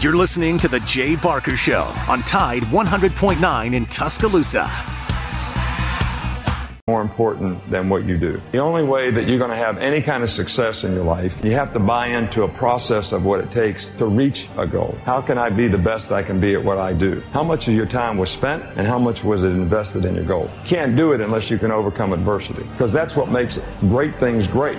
[0.00, 4.70] You're listening to The Jay Barker Show on Tide 100.9 in Tuscaloosa.
[6.86, 8.40] More important than what you do.
[8.52, 11.34] The only way that you're going to have any kind of success in your life,
[11.42, 14.98] you have to buy into a process of what it takes to reach a goal.
[15.04, 17.22] How can I be the best I can be at what I do?
[17.32, 20.24] How much of your time was spent and how much was it invested in your
[20.24, 20.50] goal?
[20.66, 24.78] Can't do it unless you can overcome adversity because that's what makes great things great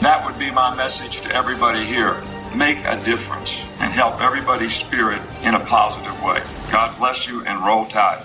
[0.00, 2.22] That would be my message to everybody here.
[2.54, 6.42] Make a difference and help everybody's spirit in a positive way.
[6.70, 8.24] God bless you and roll tide.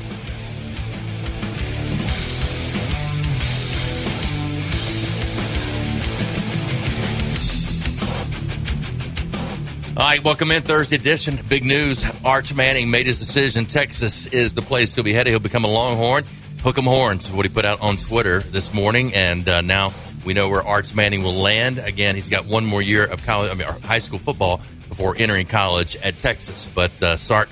[10.17, 11.39] Right, welcome in Thursday edition.
[11.47, 12.03] Big news.
[12.25, 13.65] Arch Manning made his decision.
[13.65, 15.31] Texas is the place he'll be headed.
[15.31, 16.25] He'll become a Longhorn.
[16.63, 19.13] Hook 'em horns, what he put out on Twitter this morning.
[19.13, 19.93] And uh, now
[20.25, 21.79] we know where Arch Manning will land.
[21.79, 25.45] Again, he's got one more year of college, I mean, high school football before entering
[25.45, 26.67] college at Texas.
[26.75, 27.47] But uh, Sark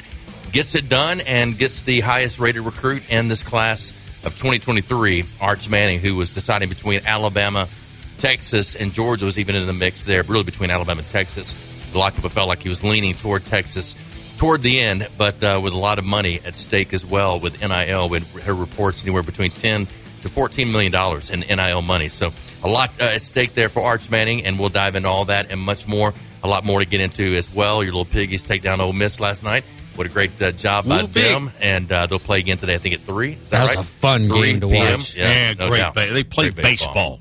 [0.51, 3.91] gets it done and gets the highest rated recruit in this class
[4.25, 7.69] of 2023, Arch Manning, who was deciding between Alabama,
[8.17, 11.55] Texas, and Georgia was even in the mix there, really between Alabama and Texas.
[11.93, 13.95] A lot felt like he was leaning toward Texas
[14.37, 17.61] toward the end, but uh, with a lot of money at stake as well with
[17.61, 18.09] NIL.
[18.09, 19.87] With her reports anywhere between 10
[20.21, 22.07] to 14 million dollars in NIL money.
[22.09, 22.31] So
[22.63, 25.51] a lot uh, at stake there for Arch Manning, and we'll dive into all that
[25.51, 26.13] and much more.
[26.41, 27.83] A lot more to get into as well.
[27.83, 29.65] Your little piggies take down Ole Miss last night.
[29.95, 32.75] What a great uh, job by them, and uh, they'll play again today.
[32.75, 33.33] I think at three.
[33.33, 33.77] Is that, that right?
[33.79, 34.99] was a fun 3 game to PM?
[34.99, 35.13] watch.
[35.13, 35.93] Yeah, Yeah, no great.
[35.93, 36.93] ba- They played Great baseball.
[36.93, 37.19] Baseball.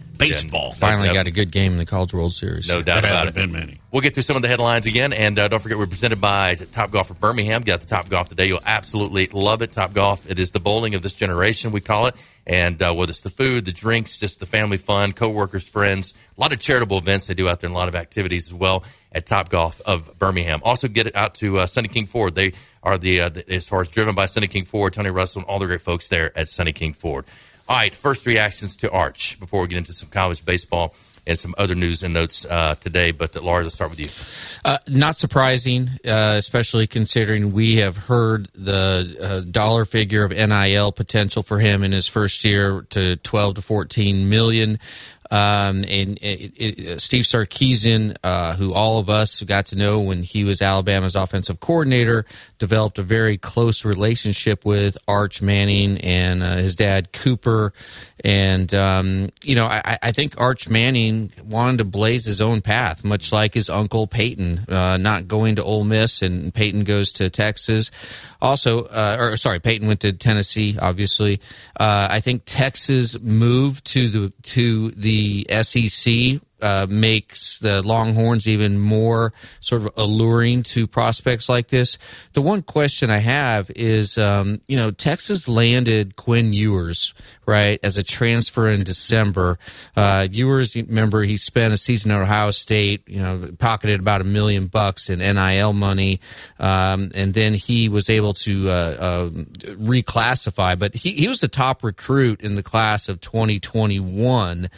[0.73, 1.15] Finally Yeah.
[1.15, 2.67] got a good game in the College World Series.
[2.69, 3.41] No doubt There about hasn't it.
[3.41, 3.81] been many.
[3.91, 6.55] We'll get through some of the headlines again, and uh, don't forget we're presented by
[6.57, 7.63] Top Golf of Birmingham.
[7.63, 9.73] Get out to Top Golf today; you'll absolutely love it.
[9.73, 12.15] Top Golf, it is the bowling of this generation, we call it.
[12.47, 16.41] And uh, whether it's the food, the drinks, just the family fun, coworkers, friends, a
[16.41, 18.85] lot of charitable events they do out there, and a lot of activities as well
[19.13, 20.61] at Top Golf of Birmingham.
[20.65, 22.35] Also, get it out to uh, Sunny King Ford.
[22.35, 22.53] They
[22.83, 25.49] are the, uh, the as far as driven by Sunny King Ford, Tony Russell, and
[25.49, 27.25] all the great folks there at Sunny King Ford.
[27.69, 30.95] All right, first reactions to Arch before we get into some college baseball
[31.27, 33.11] and some other news and notes uh, today.
[33.11, 34.09] But uh, Lars, I'll start with you.
[34.65, 40.93] Uh, not surprising, uh, especially considering we have heard the uh, dollar figure of NIL
[40.93, 44.79] potential for him in his first year to 12 to 14 million.
[45.31, 50.23] Um, and it, it, Steve Sarkisian, uh, who all of us got to know when
[50.23, 52.25] he was Alabama's offensive coordinator,
[52.59, 57.73] developed a very close relationship with Arch Manning and uh, his dad Cooper.
[58.25, 63.05] And um, you know, I, I think Arch Manning wanted to blaze his own path,
[63.05, 67.31] much like his uncle Peyton, uh, not going to Ole Miss, and Peyton goes to
[67.31, 67.91] Texas.
[68.41, 70.77] Also, uh, or sorry, Peyton went to Tennessee.
[70.81, 71.41] Obviously,
[71.79, 78.79] uh, I think Texas moved to the to the SEC uh, makes the Longhorns even
[78.79, 81.99] more sort of alluring to prospects like this.
[82.33, 87.15] The one question I have is, um, you know, Texas landed Quinn Ewers
[87.49, 89.59] right as a transfer in December.
[89.97, 94.25] Uh, Ewers, remember, he spent a season at Ohio State, you know, pocketed about a
[94.25, 96.21] million bucks in NIL money,
[96.59, 100.79] um, and then he was able to uh, uh, reclassify.
[100.79, 104.69] But he, he was the top recruit in the class of 2021,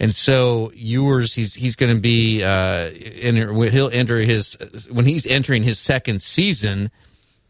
[0.00, 4.56] and so Ewers, he's he's going to be uh, he'll enter his
[4.90, 6.90] when he's entering his second season.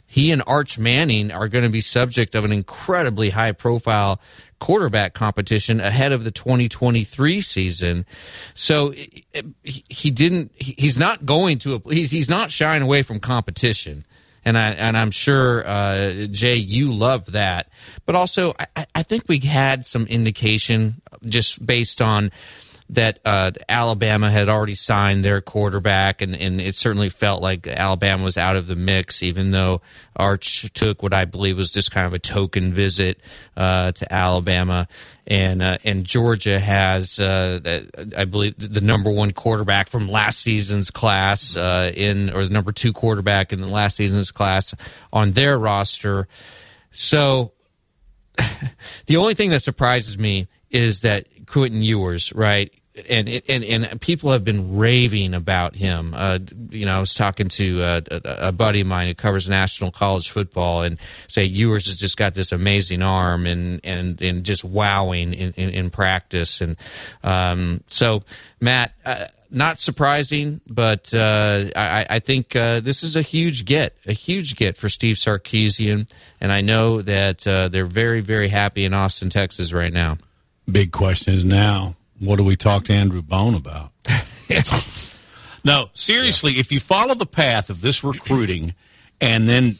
[0.08, 4.20] He and Arch Manning are going to be subject of an incredibly high profile
[4.58, 8.06] quarterback competition ahead of the 2023 season.
[8.55, 8.93] So
[9.62, 10.53] he didn't.
[10.56, 11.82] He's not going to.
[11.88, 14.05] He's not shying away from competition.
[14.44, 17.69] And I and I'm sure uh, Jay, you love that.
[18.06, 22.31] But also, I, I think we had some indication just based on
[22.90, 28.22] that uh, Alabama had already signed their quarterback, and, and it certainly felt like Alabama
[28.22, 29.80] was out of the mix, even though
[30.14, 33.18] Arch took what I believe was just kind of a token visit
[33.56, 34.86] uh, to Alabama.
[35.26, 37.82] And uh, and Georgia has, uh,
[38.16, 42.70] I believe, the number one quarterback from last season's class uh, in, or the number
[42.70, 44.72] two quarterback in the last season's class
[45.12, 46.28] on their roster.
[46.92, 47.50] So
[49.06, 52.72] the only thing that surprises me is that Quentin Ewers, right?
[53.10, 56.14] And, and and people have been raving about him.
[56.16, 56.38] Uh,
[56.70, 59.90] you know, I was talking to uh, a, a, buddy of mine who covers national
[59.90, 60.98] college football, and
[61.28, 65.70] say Ewers has just got this amazing arm and and and just wowing in, in,
[65.70, 66.62] in practice.
[66.62, 66.78] And
[67.22, 68.22] um, so,
[68.60, 73.94] Matt, uh, not surprising, but uh, I, I, think uh, this is a huge get,
[74.06, 76.10] a huge get for Steve Sarkisian,
[76.40, 80.19] and I know that uh, they're very, very happy in Austin, Texas, right now
[80.70, 83.92] big question is now, what do we talk to Andrew Bone about?
[85.64, 86.60] no, seriously, yeah.
[86.60, 88.74] if you follow the path of this recruiting,
[89.20, 89.76] and then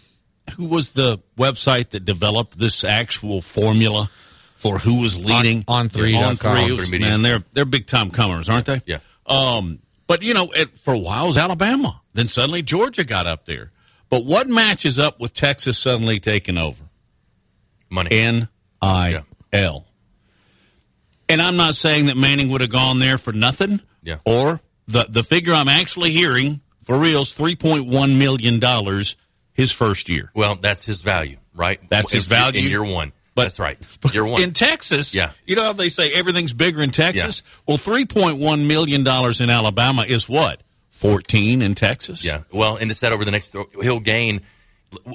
[0.57, 4.11] who was the website that developed this actual formula
[4.55, 6.99] for who was leading on, on3 yeah, on three?
[6.99, 8.81] Man, they're they're big time comers, aren't they?
[8.87, 8.99] Yeah.
[9.27, 12.01] Um, but you know, it, for a while it was Alabama.
[12.15, 13.73] Then suddenly Georgia got up there.
[14.09, 16.85] But what matches up with Texas suddenly taking over?
[17.91, 18.11] Money.
[18.13, 18.49] N
[18.81, 19.23] I
[19.53, 19.87] L.
[21.29, 23.81] And I'm not saying that Manning would have gone there for nothing.
[24.03, 24.19] Yeah.
[24.25, 29.17] Or the the figure I'm actually hearing for real is 3.1 million dollars
[29.53, 30.31] his first year.
[30.35, 31.81] Well, that's his value, right?
[31.91, 33.13] That's his value in year one.
[33.35, 33.79] But, that's right.
[34.13, 35.15] Year one in Texas.
[35.15, 35.33] Yeah.
[35.45, 37.43] You know how they say everything's bigger in Texas?
[37.45, 37.63] Yeah.
[37.67, 40.63] Well, 3.1 million dollars in Alabama is what?
[40.91, 42.25] 14 in Texas.
[42.25, 42.45] Yeah.
[42.51, 44.41] Well, and to said over the next, he'll gain.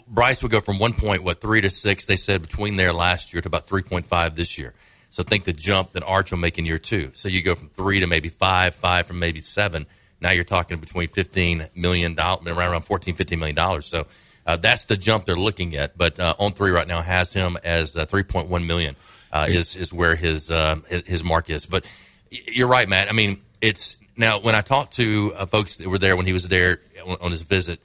[0.07, 2.05] Bryce would go from one point what three to six.
[2.05, 4.75] They said between there last year to about 3.5 this year.
[5.11, 7.11] So think the jump that Arch will make in year two.
[7.13, 9.85] So you go from three to maybe five, five from maybe seven.
[10.21, 13.85] Now you're talking between fifteen million dollars, around around 14, 15 million dollars.
[13.85, 14.07] So
[14.47, 15.97] uh, that's the jump they're looking at.
[15.97, 18.95] But uh, on three right now has him as uh, 3.1 million
[19.33, 21.65] uh, is is where his uh, his mark is.
[21.65, 21.85] But
[22.29, 23.09] you're right, Matt.
[23.09, 26.33] I mean, it's now when I talked to uh, folks that were there when he
[26.33, 27.81] was there on, on, his visit,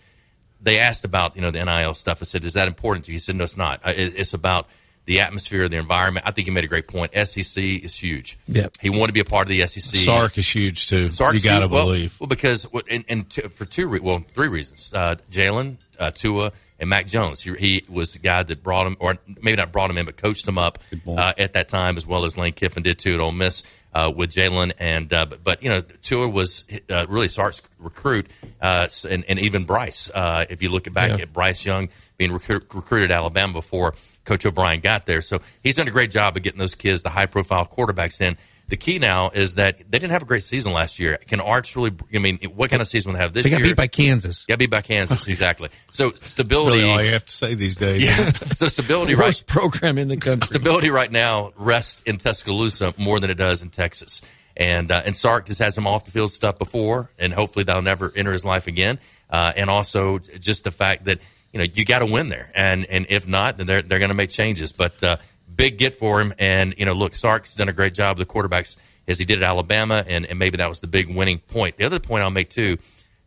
[0.61, 2.19] they asked about you know the NIL stuff.
[2.20, 3.81] I said, "Is that important to you?" He said, "No, it's not.
[3.84, 4.69] it's about."
[5.06, 6.26] The atmosphere, the environment.
[6.26, 7.12] I think he made a great point.
[7.14, 8.38] SEC is huge.
[8.48, 8.76] Yep.
[8.80, 9.82] He wanted to be a part of the SEC.
[9.82, 11.10] Sark is huge too.
[11.10, 12.14] Sark's you got to believe.
[12.20, 14.92] Well, because and, and to, for two, well, three reasons.
[14.92, 17.40] Uh, Jalen, uh, Tua, and Mac Jones.
[17.40, 20.16] He, he, was the guy that brought him, or maybe not brought him in, but
[20.16, 23.20] coached him up uh, at that time, as well as Lane Kiffin did too at
[23.20, 23.62] Ole Miss.
[23.94, 28.26] Uh, with Jalen and uh, but, but, you know Tua was uh, really Sark's recruit
[28.60, 30.10] uh, and, and even Bryce.
[30.12, 31.22] Uh, if you look back yeah.
[31.22, 33.94] at Bryce Young being recruit, recruited at Alabama before
[34.26, 35.23] Coach O'Brien got there.
[35.23, 38.37] So he's done a great job of getting those kids, the high profile quarterbacks in.
[38.68, 41.18] The key now is that they didn't have a great season last year.
[41.28, 41.92] Can Arch really?
[42.12, 43.68] I mean, what kind of season will they have this they got year?
[43.68, 44.45] beat by Kansas.
[44.49, 45.28] Yeah, beat by Kansas.
[45.37, 45.68] Exactly.
[45.90, 46.78] So stability.
[46.78, 48.02] Really all you have to say these days.
[48.02, 48.33] Yeah.
[48.54, 49.40] so stability, right?
[49.47, 50.49] program in the country.
[50.49, 54.21] Stability right now rests in Tuscaloosa more than it does in Texas.
[54.56, 57.83] And uh, and Sark has had some off the field stuff before, and hopefully that'll
[57.83, 58.99] never enter his life again.
[59.30, 61.21] Uh, and also just the fact that
[61.56, 62.50] you know, you got to win there.
[62.54, 64.72] And and if not, then they're they're going to make changes.
[64.72, 65.16] But uh,
[65.54, 66.34] big get for him.
[66.38, 68.18] And you know, look, Sark's done a great job.
[68.18, 68.76] The quarterbacks
[69.08, 71.76] as he did at Alabama, and, and maybe that was the big winning point.
[71.76, 72.76] The other point I'll make too,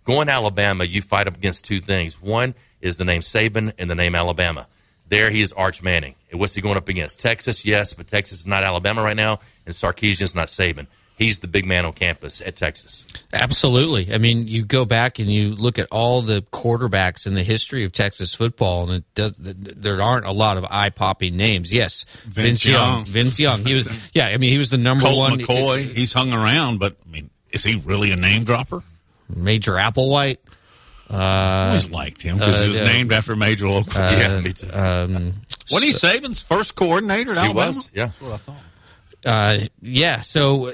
[0.04, 2.22] going to Alabama, you fight up against two things.
[2.22, 4.68] One is the name Saban and the name Alabama.
[5.08, 6.16] There he is Arch Manning.
[6.30, 7.20] And what's he going up against?
[7.20, 10.86] Texas, yes, but Texas is not Alabama right now, and Sarkisian is not Saban
[11.20, 13.06] he's the big man on campus at Texas.
[13.32, 14.12] Absolutely.
[14.12, 17.84] I mean, you go back and you look at all the quarterbacks in the history
[17.84, 21.72] of Texas football, and it does, there aren't a lot of eye popping names.
[21.72, 23.06] Yes, Vince, Vince Young.
[23.06, 23.64] Vince Young.
[23.64, 23.88] He was.
[24.14, 25.40] Yeah, I mean, he was the number Colt one.
[25.40, 25.94] McCoy.
[25.96, 27.30] He's hung around, but I mean.
[27.52, 28.84] Is he really a name dropper?
[29.28, 30.38] Major Applewhite.
[31.10, 33.94] I always liked him because uh, he was uh, named after Major local.
[33.96, 34.70] yeah, me too.
[34.72, 35.34] Um,
[35.72, 37.68] Wasn't he Saban's first coordinator at he Alabama?
[37.68, 38.06] was, yeah.
[38.06, 38.58] That's what I thought.
[39.26, 40.74] Uh, yeah, so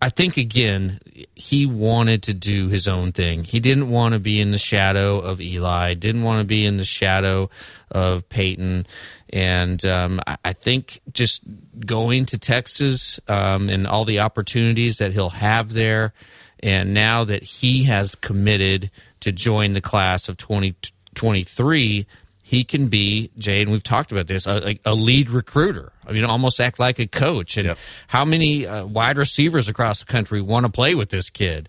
[0.00, 1.00] I think again
[1.34, 3.44] he wanted to do his own thing.
[3.44, 5.94] He didn't want to be in the shadow of Eli.
[5.94, 7.50] Didn't want to be in the shadow
[7.90, 8.86] of Peyton.
[9.30, 11.42] And um, I, I think just
[11.80, 16.12] going to Texas um, and all the opportunities that he'll have there,
[16.60, 18.90] and now that he has committed
[19.20, 22.06] to join the class of 2023,
[22.48, 25.90] he can be Jay, and we've talked about this, a, a lead recruiter.
[26.06, 27.56] I mean, almost act like a coach.
[27.56, 27.78] And Yep.
[28.06, 31.68] how many uh, wide receivers across the country want to play with this kid?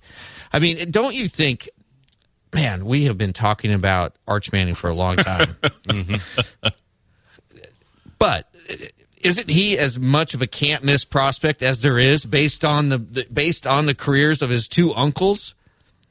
[0.54, 1.68] I mean, don't you think?
[2.54, 5.58] Man, we have been talking about Arch Manning for a long time.
[8.20, 8.48] But
[9.22, 12.98] isn't he as much of a can't miss prospect as there is based on the,
[12.98, 15.54] the based on the careers of his two uncles?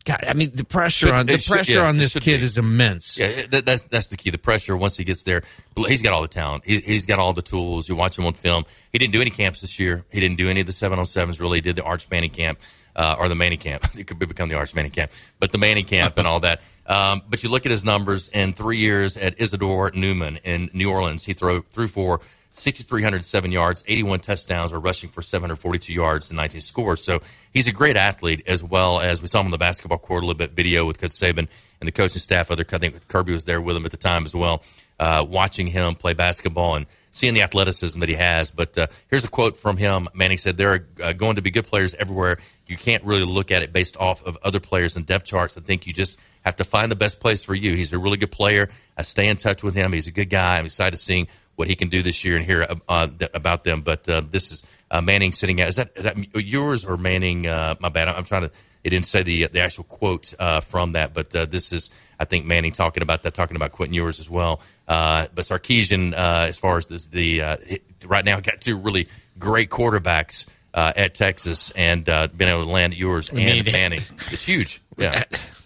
[0.07, 2.45] God, I mean the pressure Should- on the should- pressure yeah, on this kid be.
[2.47, 3.19] is immense.
[3.19, 4.31] Yeah, that, that's that's the key.
[4.31, 5.43] The pressure once he gets there,
[5.77, 6.63] he's got all the talent.
[6.65, 7.89] He, he's got all the tools.
[7.89, 8.65] You watch him on film.
[8.93, 10.05] He didn't do any camps this year.
[10.11, 11.41] He didn't do any of the seven on sevens.
[11.41, 12.59] Really, he did the Arch Manning camp
[12.95, 13.85] uh, or the Manning camp.
[13.99, 15.11] It could become the Arch Manning camp,
[15.41, 16.63] but the Manning camp and all that.
[16.87, 20.89] Um, but you look at his numbers in three years at Isidore Newman in New
[20.89, 21.25] Orleans.
[21.25, 22.21] He threw threw for
[22.53, 27.05] 6,307 yards, 81 touchdowns, or rushing for 742 yards and 19 scores.
[27.05, 27.21] So
[27.57, 30.27] he's a great athlete, as well as we saw him on the basketball court a
[30.27, 31.49] little bit video with Coach Saban
[31.81, 32.51] and the coaching staff.
[32.51, 34.63] Other, I think Kirby was there with him at the time as well,
[35.01, 38.51] uh, watching him play basketball and seeing the athleticism that he has.
[38.51, 40.07] But uh, here's a quote from him.
[40.13, 42.41] Manning said, There are uh, going to be good players everywhere.
[42.67, 45.57] You can't really look at it based off of other players and depth charts.
[45.57, 47.75] I think you just have to find the best place for you.
[47.75, 48.69] He's a really good player.
[48.99, 49.95] I stay in touch with him.
[49.95, 50.57] He's a good guy.
[50.57, 53.65] I'm excited to see what he can do this year and hear uh, th- about
[53.65, 53.81] them.
[53.81, 55.69] But uh, this is uh, Manning sitting at.
[55.69, 57.47] Is that, is that yours or Manning?
[57.47, 58.09] Uh, my bad.
[58.09, 58.51] I'm trying to.
[58.85, 61.91] It didn't say the the actual quote uh, from that, but uh, this is
[62.21, 64.61] I think Manning talking about that, talking about Quentin Ewers as well.
[64.87, 68.77] Uh, but Sarkisian, uh, as far as this, the uh, it- right now, got two
[68.77, 69.09] really
[69.41, 74.03] great quarterbacks uh, at Texas, and uh, being able to land Ewers and need- Manning
[74.31, 74.81] it's huge.
[74.99, 75.25] Yeah,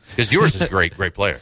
[0.08, 1.40] because Ewers is a great, great player.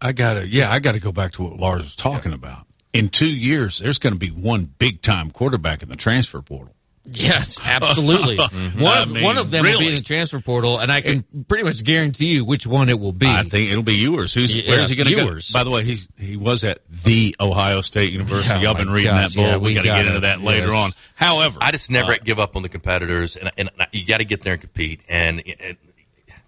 [0.00, 2.66] I gotta, yeah, I gotta go back to what Lars was talking about.
[2.94, 6.75] In two years, there's going to be one big time quarterback in the transfer portal.
[7.08, 8.36] Yes, absolutely.
[8.36, 8.80] Mm-hmm.
[8.80, 11.00] One, I of, mean, one of them will be in the transfer portal, and I
[11.00, 13.26] can pretty much guarantee you which one it will be.
[13.28, 14.34] I think it'll be Ewers.
[14.34, 15.38] Who's Yeah, where's he going to go?
[15.52, 18.52] By the way, he he was at the Ohio State University.
[18.52, 19.44] Oh, Y'all been reading gosh, that bull.
[19.46, 20.92] yeah, we we got to get into that later on.
[21.14, 24.24] However, I just never uh, give up on the competitors, and, and you got to
[24.24, 25.00] get there and compete.
[25.08, 25.76] And, and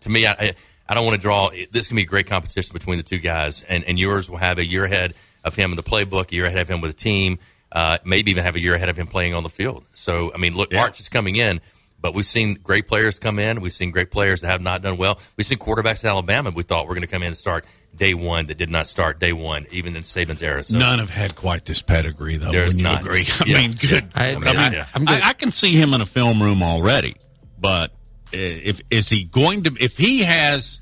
[0.00, 0.54] to me, I, I-
[0.90, 1.50] I don't want to draw.
[1.70, 4.56] This can be a great competition between the two guys, and, and Ewers will have
[4.56, 5.12] a year ahead
[5.44, 7.38] of him in the playbook, a year ahead of him with a team,
[7.72, 9.84] uh, maybe even have a year ahead of him playing on the field.
[9.92, 10.82] So, I mean, look, Yeah.
[10.82, 11.60] Arch is coming in,
[12.00, 13.60] but we've seen great players come in.
[13.60, 15.18] We've seen great players that have not done well.
[15.36, 17.64] We've seen quarterbacks in Alabama we thought we were going to come in and start
[17.96, 20.62] day one that did not start day one, even in Saban's era.
[20.62, 22.52] So, none have had quite this pedigree, though.
[22.52, 23.26] There's Wouldn't you agree?
[23.40, 23.56] I Yeah.
[23.58, 24.08] mean, good.
[24.14, 25.20] I- I, I mean, mean, I, I'm good.
[25.22, 27.16] I can see him in a film room already,
[27.58, 27.90] but
[28.32, 29.76] uh, if is he going to?
[29.80, 30.80] If he has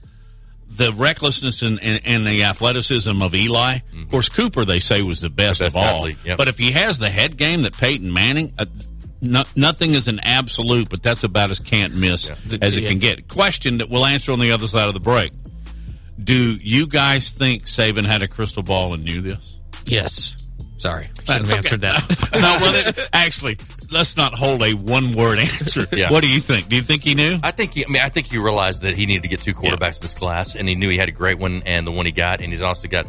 [0.76, 5.20] the recklessness and, and, and the athleticism of Eli, of course, Cooper they say was
[5.20, 5.64] the best, Mm-hmm.
[5.64, 5.96] The best of all.
[5.98, 6.38] athlete, yep.
[6.38, 8.52] But if he has the head game that Peyton Manning.
[8.58, 8.66] Uh,
[9.22, 12.58] no, nothing is an absolute, but that's about as can't miss Yeah.
[12.60, 13.28] as it can get.
[13.28, 15.32] Question that we'll answer on the other side of the break.
[16.22, 19.58] Do you guys think Saban had a crystal ball and knew this?
[19.86, 20.36] yes.
[20.86, 22.30] Sorry, should have answered that.
[22.34, 23.58] no, well, it, actually,
[23.90, 25.86] let's not hold a one-word answer.
[25.92, 26.10] Yeah.
[26.10, 26.68] What do you think?
[26.68, 27.38] Do you think he knew?
[27.42, 27.72] I think.
[27.72, 30.02] He, I mean, I think he realized that he needed to get two quarterbacks in
[30.02, 32.40] this class, and he knew he had a great one, and the one he got,
[32.40, 33.06] and he's also got,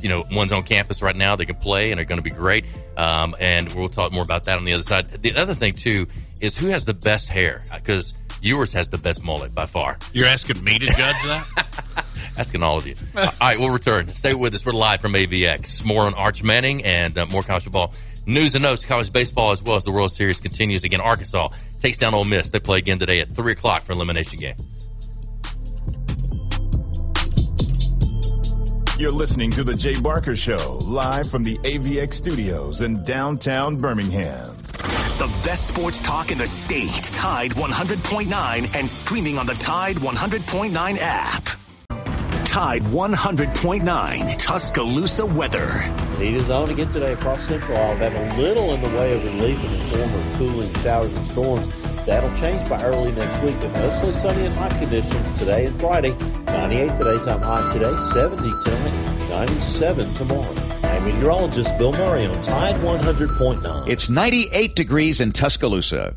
[0.00, 2.30] you know, ones on campus right now that can play and are going to be
[2.30, 2.64] great.
[2.96, 5.08] Um, and we'll talk more about that on the other side.
[5.08, 6.06] The other thing too
[6.40, 9.98] is who has the best hair because Ewers has the best mullet by far.
[10.12, 12.04] You're asking me to judge that?
[12.36, 12.96] Asking all of you.
[13.16, 14.08] all right, we'll return.
[14.08, 14.66] Stay with us.
[14.66, 15.84] We're live from AVX.
[15.84, 17.94] More on Arch Manning and uh, more college football
[18.26, 20.82] news and notes, college baseball, as well as the World Series continues.
[20.82, 22.50] Again, Arkansas takes down Ole Miss.
[22.50, 24.56] They play again today at 3 o'clock for elimination game.
[28.98, 34.63] You're listening to The Jay Barker Show, live from the AVX studios in downtown Birmingham.
[35.18, 37.04] The best sports talk in the state.
[37.04, 41.44] Tide 100.9 and streaming on the Tide 100.9 app.
[42.44, 45.80] Tide 100.9 Tuscaloosa weather.
[46.18, 48.34] Heat is on again today across central Alabama.
[48.34, 52.04] A little in the way of relief in the form of cooling showers and storms.
[52.04, 56.12] That'll change by early next week, but mostly sunny and hot conditions today and Friday.
[56.44, 60.63] 98 the daytime high today, 70 tonight, 97 tomorrow.
[60.82, 63.88] I'm meteorologist Bill Murray on Tide 100.9.
[63.88, 66.16] It's 98 degrees in Tuscaloosa.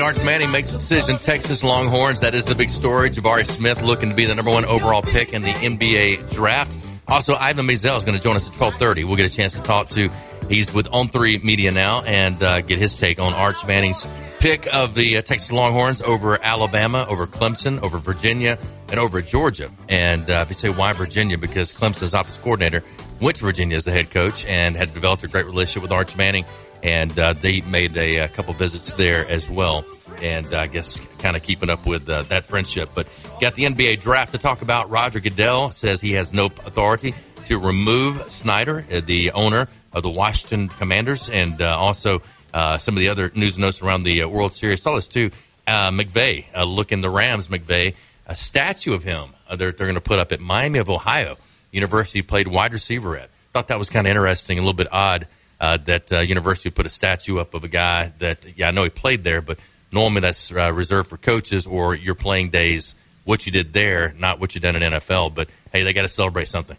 [0.00, 1.16] Arch Manning makes a decision.
[1.16, 2.20] Texas Longhorns.
[2.20, 3.10] That is the big story.
[3.10, 6.76] Jabari Smith looking to be the number one overall pick in the NBA draft.
[7.08, 9.04] Also, Ivan Maisel is going to join us at twelve thirty.
[9.04, 10.10] We'll get a chance to talk to.
[10.48, 14.06] He's with On Three Media now and uh, get his take on Arch Manning's
[14.38, 18.58] pick of the uh, Texas Longhorns over Alabama, over Clemson, over Virginia,
[18.88, 19.70] and over Georgia.
[19.88, 22.82] And uh, if you say why Virginia, because Clemson's office coordinator
[23.20, 26.16] went to Virginia as the head coach and had developed a great relationship with Arch
[26.16, 26.44] Manning,
[26.82, 29.84] and uh, they made a, a, couple visits there as well.
[30.20, 32.90] And uh, I guess kind of keeping up with uh, that friendship.
[32.94, 33.06] But
[33.40, 34.90] got the NBA draft to talk about.
[34.90, 40.10] Roger Goodell says he has no authority to remove Snyder, uh, the owner of the
[40.10, 42.22] Washington Commanders, and also
[42.54, 44.82] uh, some of the other news and notes around the uh, World Series.
[44.82, 45.30] Saw this too.
[45.66, 47.94] Uh, uh, look in the Rams, McVay,
[48.26, 51.36] a statue of him uh, they're, they're going to put up at Miami of Ohio
[51.70, 52.22] University.
[52.22, 53.28] Played wide receiver at.
[53.52, 55.28] Thought that was kind of interesting, a little bit odd
[55.62, 58.90] uh, that University put a statue up of a guy that yeah I know he
[58.90, 59.58] played there, but
[59.92, 62.94] normally that's reserved for coaches or your playing days.
[63.24, 65.34] What you did there, not what you done in NFL.
[65.34, 66.76] But hey, they got to celebrate something.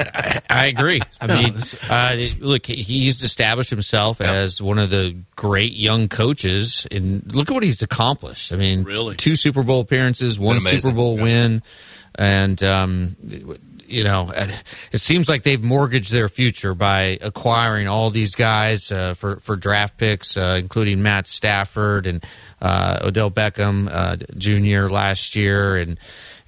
[0.50, 1.00] I, agree.
[1.20, 1.56] I mean,
[1.88, 4.28] uh, look, he's established himself yep.
[4.28, 8.52] as one of the great young coaches, and look at what he's accomplished.
[8.52, 11.22] I mean, really, two Super Bowl appearances, one Super Bowl yeah.
[11.22, 11.62] win,
[12.14, 13.16] and um,
[13.92, 14.32] you know,
[14.92, 19.56] it seems like they've mortgaged their future by acquiring all these guys uh, for for
[19.56, 22.24] draft picks, uh, including Matt Stafford and
[22.60, 24.92] uh, Odell Beckham uh, Jr.
[24.92, 25.98] last year, and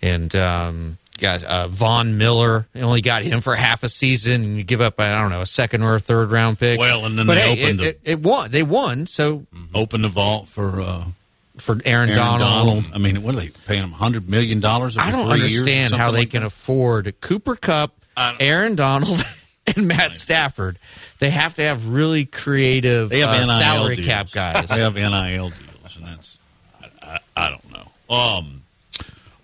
[0.01, 2.67] and um, got uh, Von Miller.
[2.73, 5.43] They only got him for half a season, and you give up I don't know
[5.43, 6.79] a second or a third round pick.
[6.79, 8.51] Well, and then but they hey, opened it, the, it, it, won.
[8.51, 9.07] They won.
[9.07, 9.77] So mm-hmm.
[9.77, 11.13] open the vault for.
[11.59, 12.41] For Aaron, Aaron Donald.
[12.41, 12.85] Donald.
[12.95, 13.93] I mean, what are they paying him?
[13.93, 14.97] Hundred million dollars?
[14.97, 16.49] I don't understand how they like can that?
[16.49, 19.25] afford Cooper Kupp, Aaron Donald,
[19.69, 20.79] and Matt Stafford.
[21.21, 24.09] They have to have really creative they have uh, salary deals.
[24.09, 24.69] cap guys.
[24.69, 26.39] they have NIL deals, and that's
[26.83, 28.15] I, I, I don't know.
[28.15, 28.63] Um,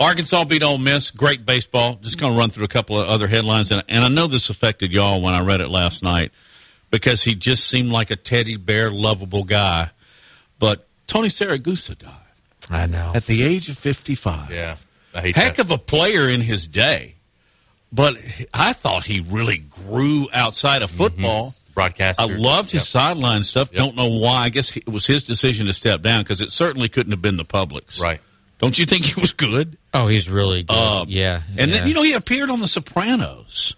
[0.01, 1.11] Arkansas beat Ole Miss.
[1.11, 1.99] Great baseball.
[2.03, 4.51] Just going to run through a couple of other headlines, and, and I know this
[4.51, 6.33] affected y'all when I read it last night
[6.91, 9.91] because he just seemed like a teddy bear, lovable guy.
[10.59, 12.13] But Tony Siragusa died.
[12.71, 14.51] I know at the age of fifty-five.
[14.51, 14.77] Yeah,
[15.13, 15.59] heck that.
[15.59, 17.17] of a player in his day.
[17.93, 18.15] But
[18.55, 20.99] I thought he really grew outside of mm-hmm.
[20.99, 21.47] football.
[21.47, 21.73] Mm-hmm.
[21.75, 22.23] Broadcaster.
[22.23, 22.87] I loved his yep.
[22.87, 23.73] sideline stuff.
[23.73, 23.79] Yep.
[23.79, 24.43] Don't know why.
[24.43, 27.37] I guess it was his decision to step down because it certainly couldn't have been
[27.37, 27.99] the public's.
[27.99, 28.21] Right.
[28.59, 29.79] Don't you think he was good?
[29.95, 30.75] Oh, he's really good.
[30.75, 31.43] Uh, yeah.
[31.57, 31.79] And yeah.
[31.79, 33.75] then, you know, he appeared on The Sopranos.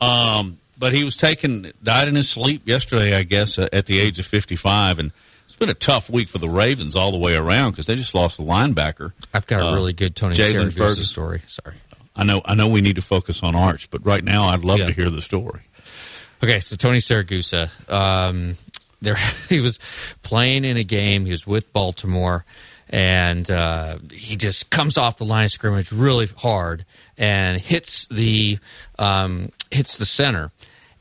[0.00, 3.98] Um, but he was taken, died in his sleep yesterday, I guess, uh, at the
[3.98, 4.98] age of 55.
[4.98, 5.12] And it's
[5.62, 8.36] been a tough week for the Ravens all the way around because they just lost
[8.36, 9.12] the linebacker.
[9.32, 11.42] I've got a uh, really good Tony Jaylon Ferguson story.
[11.46, 11.76] Sorry.
[12.16, 14.80] I know, I know we need to focus on Arch, but right now I'd love
[14.80, 14.88] yeah.
[14.88, 15.60] to hear the story.
[16.42, 18.56] Okay, so Tony Siragusa, um,
[19.02, 19.16] there
[19.48, 19.78] he was
[20.24, 21.26] playing in a game.
[21.26, 22.44] He was with Baltimore,
[22.88, 26.84] and uh, he just comes off the line of scrimmage really hard
[27.16, 28.58] and hits the
[28.98, 30.50] um, hits the center.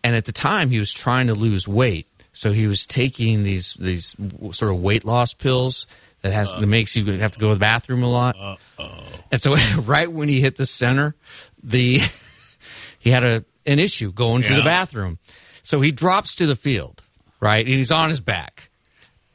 [0.04, 2.08] And at the time, he was trying to lose weight,
[2.42, 4.16] so he was taking these these
[4.54, 5.86] sort of weight loss pills
[6.22, 8.36] that has uh, that makes you have to go to the bathroom a lot.
[8.36, 9.04] Uh-oh.
[9.32, 11.14] And so, right when he hit the center,
[11.62, 12.00] the
[13.00, 14.50] he had a an issue going yeah.
[14.50, 15.20] to the bathroom,
[15.62, 17.04] so he drops to the field,
[17.40, 18.72] right, and he's on his back,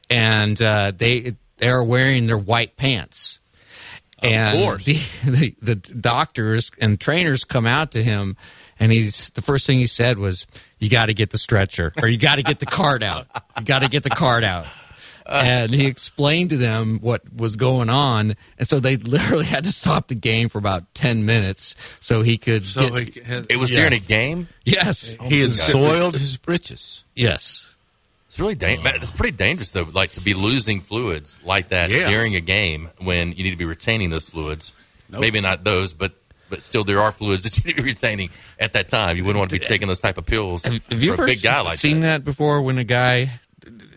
[0.09, 3.39] and uh, they they're wearing their white pants.
[4.19, 4.83] Of and course.
[4.83, 8.35] The, the, the doctors and trainers come out to him,
[8.81, 10.45] and he's the first thing he said was,
[10.79, 13.27] "You got to get the stretcher, or you got to get the card out.
[13.57, 14.67] You got to get the card out."
[15.27, 19.71] and he explained to them what was going on, and so they literally had to
[19.71, 22.65] stop the game for about ten minutes so he could.
[22.65, 24.47] So get, he has, it was during a game.
[24.63, 27.03] Yes, he has oh soiled his britches.
[27.13, 27.75] Yes,
[28.27, 28.95] it's really dangerous.
[28.95, 32.09] It's pretty dangerous though, like to be losing fluids like that yeah.
[32.09, 34.71] during a game when you need to be retaining those fluids.
[35.09, 35.21] Nope.
[35.21, 36.13] Maybe not those, but
[36.49, 38.29] but still there are fluids that you need to be retaining
[38.59, 39.17] at that time.
[39.17, 40.63] You wouldn't want to be taking those type of pills.
[40.63, 42.19] Have, have you ever big guy like seen that.
[42.19, 42.25] that.
[42.25, 43.39] before when a guy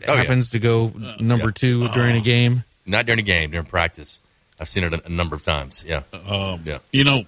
[0.08, 0.58] oh, happens yeah.
[0.58, 1.52] to go number yeah.
[1.54, 2.64] two during a game?
[2.86, 4.18] Not during a game, during practice.
[4.58, 5.84] I've seen it a, a number of times.
[5.86, 6.78] Yeah, um, yeah.
[6.92, 7.22] You know,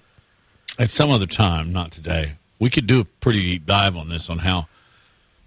[0.77, 4.29] at some other time, not today, we could do a pretty deep dive on this
[4.29, 4.67] on how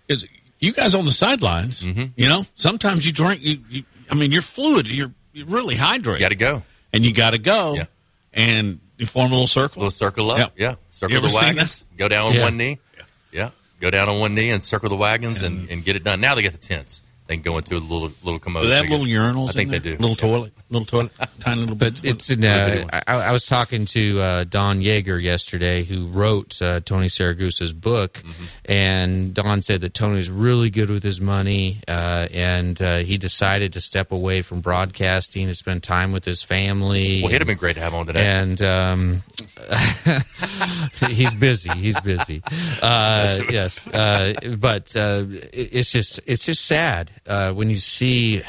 [0.09, 0.27] is
[0.59, 2.07] you guys on the sidelines, mm-hmm.
[2.17, 3.43] you know, sometimes you drink.
[3.43, 4.87] You, you, I mean, you're fluid.
[4.87, 6.15] You're, you're really hydrated.
[6.15, 6.63] You Got to go,
[6.93, 7.85] and you got to go, yeah.
[8.33, 10.75] and you form a little circle, a little circle up, yeah, yeah.
[10.91, 12.43] circle the wagons, go down on yeah.
[12.43, 13.03] one knee, yeah.
[13.33, 13.51] yeah.
[13.81, 16.21] go down on one knee and circle the wagons and, and, and get it done.
[16.21, 17.03] Now they get the tents.
[17.27, 18.63] They can go into a little little commode.
[18.65, 19.51] Do they have little urinals?
[19.51, 19.91] I think in they do.
[19.93, 20.15] Little Yeah.
[20.15, 21.11] toilet, little toilet,
[21.41, 21.75] tiny little.
[21.75, 22.45] But it's in.
[22.45, 27.73] Uh, I, I was talking to uh, Don Yaeger yesterday, who wrote uh, Tony Siragusa's
[27.73, 28.23] book,
[28.65, 33.73] and Don said that Tony's really good with his money, uh, and uh, he decided
[33.73, 37.23] to step away from broadcasting to spend time with his family.
[37.23, 38.25] Well, it'd have been great to have on today.
[38.25, 39.23] And um,
[41.09, 41.71] he's busy.
[41.71, 42.43] He's busy.
[42.83, 48.43] Uh, yes, uh, but uh, it's just it's just sad uh, when you see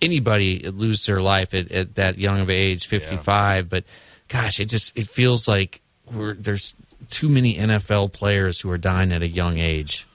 [0.00, 3.68] anybody lose their life at, at that young of age, fifty five.
[3.68, 3.84] But
[4.28, 5.80] gosh, it just it feels like
[6.12, 6.74] we're, there's
[7.10, 10.06] too many NFL players who are dying at a young age.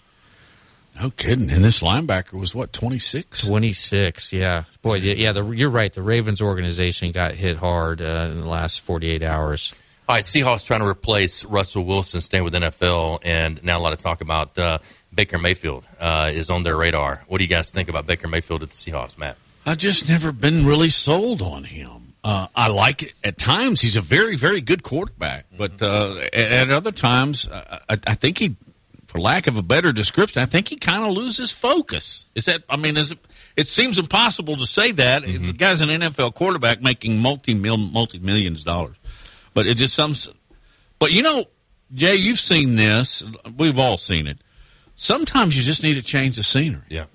[0.99, 1.49] no kidding.
[1.49, 3.45] And this linebacker was what twenty six.
[3.45, 4.63] 26, yeah.
[4.82, 5.93] Boy, yeah, yeah the, you're right.
[5.93, 9.73] The Ravens organization got hit hard uh, in the last 48 hours.
[10.08, 13.93] All right, Seahawks trying to replace Russell Wilson, staying with NFL, and now a lot
[13.93, 14.80] of talk about uh,
[15.13, 17.23] Baker Mayfield uh, is on their radar.
[17.28, 19.38] What do you guys think about Baker Mayfield at the Seahawks, Matt?
[19.65, 22.13] I've just never been really sold on him.
[22.23, 23.82] Uh, I like it at times.
[23.82, 28.15] He's a very, very good quarterback, but uh, at, at other times, uh, I, I
[28.15, 28.56] think he,
[29.08, 32.26] for lack of a better description, I think he kind of loses focus.
[32.34, 32.63] Is that?
[32.69, 33.19] I mean, is it?
[33.58, 35.26] It seems impossible to say that.
[35.26, 38.95] It's The guy's an NFL quarterback making multi multi millions of dollars,
[39.54, 40.15] but it just some.
[40.99, 41.45] But you know,
[41.93, 43.21] Jay, you've seen this.
[43.58, 44.38] We've all seen it.
[45.03, 46.81] Sometimes you just need to change the scenery.
[46.89, 47.05] Yeah.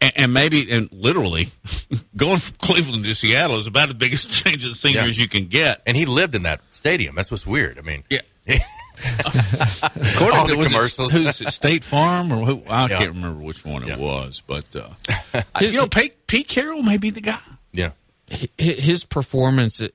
[0.00, 1.50] And, and maybe, and literally,
[2.16, 5.10] going from Cleveland to Seattle is about the biggest change of scenery Yeah.
[5.10, 5.82] as you can get.
[5.86, 7.16] And he lived in that stadium.
[7.16, 7.78] That's what's weird.
[7.78, 8.20] I mean, Yeah.
[9.94, 11.10] According All to the was it- commercials.
[11.10, 12.62] who's it, State Farm or who?
[12.68, 12.98] I Yeah.
[12.98, 17.10] can't remember which one it was, but uh, you know, Pete, Pete Carroll may be
[17.10, 17.40] the guy.
[17.72, 17.90] yeah.
[18.56, 19.88] His performance, uh,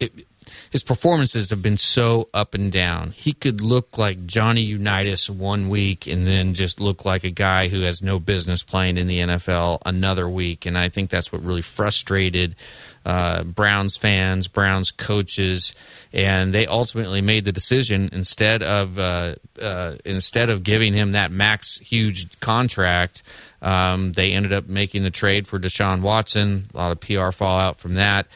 [0.00, 0.25] it-
[0.70, 3.12] his performances have been so up and down.
[3.12, 7.68] He could look like Johnny Unitas one week and then just look like a guy
[7.68, 10.66] who has no business playing in the NFL another week.
[10.66, 12.56] And I think that's what really frustrated
[13.06, 15.72] uh, Browns fans, Browns coaches,
[16.12, 21.30] and they ultimately made the decision instead of uh, uh, instead of giving him that
[21.30, 23.22] max huge contract.
[23.62, 26.64] Um, they ended up making the trade for Deshaun Watson.
[26.74, 28.26] A lot of PR fallout from that.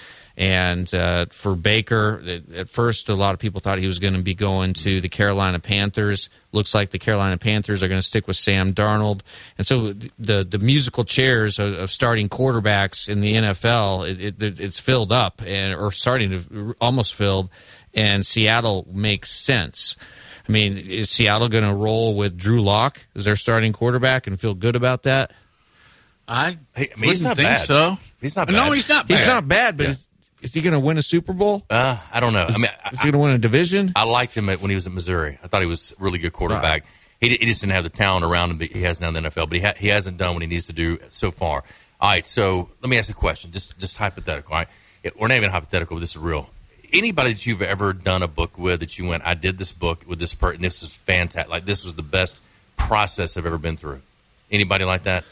[0.41, 4.15] And uh, for Baker, at- at first, a lot of people thought he was going
[4.15, 6.31] to be going to the Carolina Panthers.
[6.53, 9.21] Looks like the Carolina Panthers are going to stick with Sam Darnold.
[9.59, 14.59] And so the the musical chairs of, of starting quarterbacks in the NFL, it, it,
[14.59, 17.51] it's filled up and or starting to almost filled.
[17.93, 19.95] And Seattle makes sense.
[20.49, 24.41] I mean, is Seattle going to roll with Drew Lock as their starting quarterback and
[24.41, 25.33] feel good about that?
[26.27, 27.67] I, Hey, I mean, he's wouldn't not think bad.
[27.67, 27.99] so.
[28.23, 29.19] He's not No, he's not bad.
[29.19, 29.95] He's not bad, but Yeah.
[30.41, 31.65] Is, is he going to win a Super Bowl?
[31.71, 32.47] Uh, I don't know.
[32.47, 33.93] I mean, I, Is he going to win a division?
[33.97, 35.39] I liked him at, when he was at Missouri.
[35.43, 36.85] I thought he was a really good quarterback.
[37.21, 39.21] He, he just didn't have the talent around him that he has now in the
[39.21, 41.65] NFL, but he, ha- he hasn't done what he needs to do so far.
[42.01, 44.55] All right, so let me ask you a question, just just hypothetical.
[44.55, 44.69] All right,
[45.03, 46.49] it, or not even hypothetical, but this is real.
[46.95, 50.05] Anybody that you've ever done a book with that you went, I did this book
[50.07, 51.51] with this person, this is fantastic.
[51.51, 52.41] Like this was the best
[52.79, 54.01] process I've ever been through.
[54.51, 55.25] Anybody like that?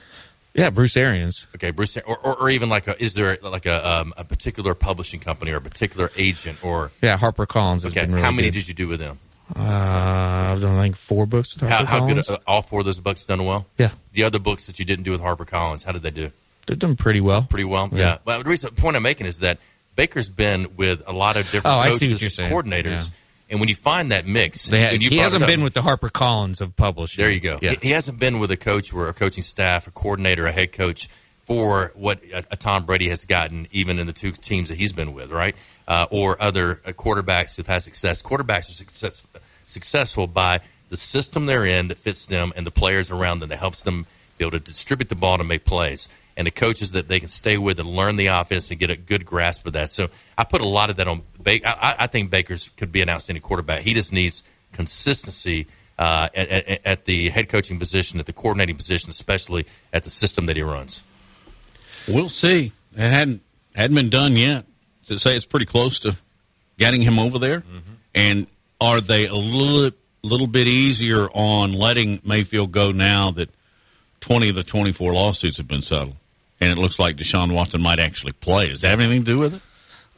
[0.59, 1.47] Yeah, Bruce Arians.
[1.55, 4.75] Okay, Bruce, or, or, or even like a, is there like a um, a particular
[4.75, 8.01] publishing company or a particular agent or Yeah, Harper Collins okay?
[8.01, 8.55] been really how many good.
[8.61, 9.19] did you do with them?
[9.57, 12.09] Uh, I've done like four books with How, Harper how good?
[12.25, 12.31] Collins.
[12.31, 13.67] Uh, all four of those books done well.
[13.79, 13.91] Yeah.
[14.13, 16.31] The other books that you didn't do with Harper Collins, how did they do?
[16.67, 17.43] They've done pretty well.
[17.49, 17.89] Pretty well.
[17.93, 18.19] Yeah.
[18.25, 19.59] Well, the reason, point I'm making is that
[19.97, 22.53] Baker's been with a lot of different Oh, I see coaches, what you're saying.
[22.53, 23.03] coordinators, Yeah.
[23.51, 26.77] And when you find that mix, ha- he hasn't been with the Harper Collins of
[26.77, 27.23] publishing.
[27.23, 27.59] There you go.
[27.63, 27.71] Yeah.
[27.71, 30.73] He, he hasn't been with a coach or a coaching staff, a coordinator, a head
[30.73, 31.09] coach
[31.49, 34.93] for what a, a Tom Brady has gotten, even in the two teams that he's
[34.93, 35.57] been with, right?
[35.87, 38.21] Uh, or other uh, quarterbacks who've had success.
[38.21, 39.23] Quarterbacks are success,
[39.67, 43.59] successful by the system they're in that fits them and the players around them that
[43.59, 44.07] helps them
[44.37, 46.09] be able to distribute the ball to make plays.
[46.39, 48.97] And the coaches that they can stay with and learn the offense and get a
[48.97, 49.91] good grasp of that.
[49.91, 51.67] So I put a lot of that on Baker.
[51.67, 53.83] I, I think Baker's could be an outstanding quarterback.
[53.83, 55.67] He just needs consistency
[55.99, 60.11] uh, at, at, at the head coaching position, at the coordinating position, especially at the
[60.11, 61.03] system that he runs.
[62.07, 62.73] We'll see.
[62.95, 63.43] It hadn't
[63.75, 64.65] hadn't been done yet.
[65.07, 66.17] To say it's pretty close to
[66.79, 67.65] getting him over there,
[68.15, 68.47] and
[68.79, 69.91] are they a little
[70.23, 73.49] little bit easier on letting Mayfield go now that
[74.21, 76.17] twenty of the twenty four lawsuits have been settled,
[76.61, 78.69] and it looks like Deshaun Watson might actually play?
[78.69, 79.63] Does that have anything to do with it?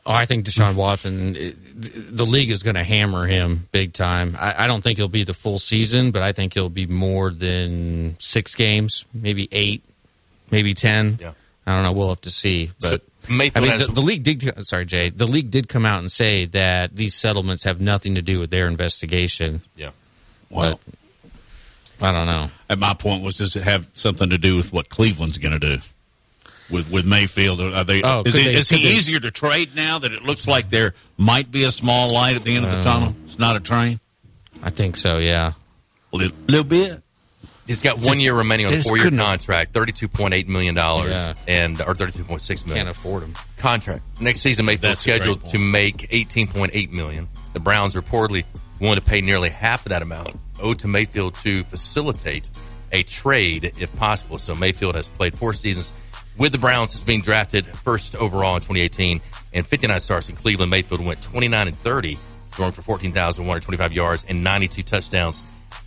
[0.07, 1.35] Oh, I think Deshaun Watson,
[1.75, 4.35] the league is going to hammer him big time.
[4.41, 7.31] I, I don't think he'll be the full season, but I think he'll be more
[7.31, 9.83] than six games, maybe eight,
[10.51, 11.19] maybe ten.
[11.21, 11.33] Yeah.
[11.67, 11.93] I don't know.
[11.93, 12.71] We'll have to see.
[12.81, 12.99] But So,
[13.29, 14.67] I mean, has- the, the league did.
[14.67, 15.11] Sorry, Jay.
[15.11, 18.51] The league did come out and say that these settlements have nothing to do with
[18.51, 19.61] their investigation.
[19.77, 19.91] Yeah.
[20.49, 20.81] Well,
[22.01, 22.51] I don't know.
[22.71, 25.77] And my point was, does it have something to do with what Cleveland's going to
[25.77, 25.83] do
[26.71, 27.61] with with Mayfield?
[27.61, 28.03] Are they?
[28.03, 30.47] Oh, is, could he, they- is he they- easier to trade now that it looks
[30.47, 33.15] like there might be a small light at the end of the uh, tunnel?
[33.27, 34.01] It's not a train.
[34.63, 35.19] I think so.
[35.19, 35.53] Yeah.
[36.13, 37.03] A little, little bit.
[37.67, 40.49] He's got one year remaining on a four year couldn't- contract, thirty two point eight
[40.49, 41.35] million dollars, Yeah.
[41.47, 42.87] and or thirty two point six million.
[42.87, 43.35] Can't afford him.
[43.59, 44.03] contract.
[44.21, 47.29] Next season, Mayfield That's scheduled to make eighteen point eight million.
[47.53, 48.45] The Browns reportedly
[48.81, 50.31] willing to pay nearly half of that amount
[50.61, 52.51] owed to Mayfield to facilitate
[52.93, 54.39] a trade if possible.
[54.39, 55.91] So Mayfield has played four seasons
[56.41, 59.21] with the Browns since being drafted first overall in 2018
[59.53, 60.71] and 59 starts in Cleveland.
[60.71, 62.15] Mayfield went 29 and 30,
[62.51, 65.39] throwing for 14,125 yards and 92 touchdowns,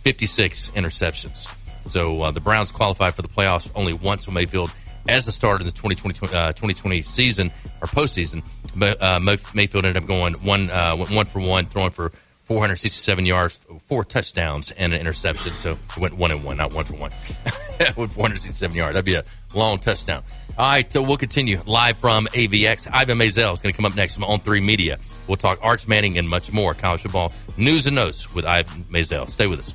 [0.02, 1.52] 56 interceptions.
[1.90, 4.70] So uh, the Browns qualified for the playoffs only once with Mayfield
[5.08, 7.50] as the starter in the 2020, uh, 2020 season
[7.82, 8.46] or postseason.
[8.76, 12.12] But uh, Mayfield ended up going one uh, one for one, throwing for
[12.44, 15.50] 467 yards, four touchdowns, and an interception.
[15.52, 17.10] So went one and one, not one for one,
[17.96, 18.94] with 467 yards.
[18.94, 20.22] That'd be a long touchdown.
[20.56, 22.88] All right, so we'll continue live from AVX.
[22.92, 25.00] Ivan Maisel is going to come up next on Three Media.
[25.26, 29.28] We'll talk Arch Manning and much more college football news and notes with Ivan Maisel.
[29.28, 29.74] Stay with us.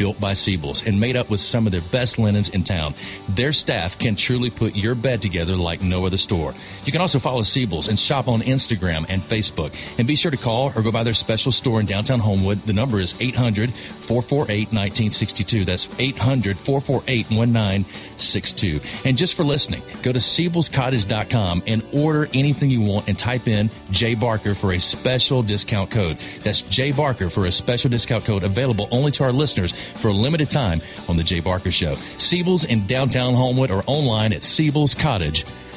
[0.00, 2.94] built by Siebel's and made up with some of their best linens in town.
[3.28, 6.54] Their staff can truly put your bed together like no other store.
[6.86, 9.74] You can also follow Siebel's and shop on Instagram and Facebook.
[9.98, 12.62] And be sure to call or go by their special store in downtown Homewood.
[12.62, 15.66] The number is 800 448 1962.
[15.66, 18.80] That's 800 448 1962.
[19.04, 23.68] And just for listening, go to Siebel'sCottage.com and order anything you want and type in
[23.90, 26.16] J Barker for a special discount code.
[26.42, 30.12] That's J Barker for a special discount code available only to our listeners for a
[30.12, 31.94] limited time on the Jay Barker Show.
[32.16, 34.42] Siebel's in downtown Homewood or online at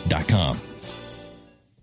[0.08, 0.73] tickets.com.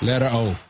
[0.00, 0.69] letter O.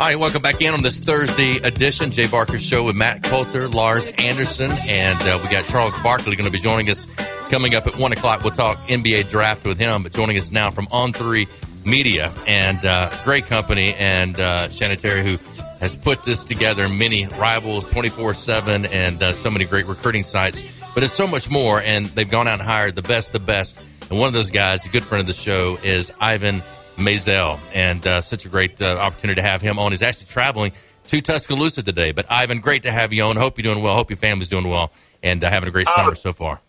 [0.00, 3.68] All right, welcome back in on this Thursday edition, Jay Barker Show with Matt Coulter,
[3.68, 7.06] Lars Anderson, and uh, we got Charles Barkley going to be joining us
[7.50, 8.42] coming up at 1 o'clock.
[8.42, 11.46] We'll talk NBA draft with him, but joining us now from On3
[11.84, 15.36] Media and uh, great company, and uh, Shannon Terry, who
[15.80, 20.80] has put this together, many rivals 24 7, and uh, so many great recruiting sites.
[20.94, 23.76] But it's so much more, and they've gone out and hired the best, the best.
[24.08, 26.62] And one of those guys, a good friend of the show, is Ivan
[27.00, 29.92] Maisel, and uh, such a great uh, opportunity to have him on.
[29.92, 30.72] He's actually traveling
[31.08, 32.12] to Tuscaloosa today.
[32.12, 33.36] But Ivan, great to have you on.
[33.36, 33.94] Hope you're doing well.
[33.94, 36.60] Hope your family's doing well, and uh, having a great Um, summer so far.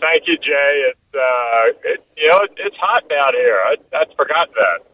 [0.00, 0.90] Thank you, Jay.
[0.90, 3.60] It's uh, it, you know, it, it's hot down here.
[3.64, 4.84] I, I'd forgot that.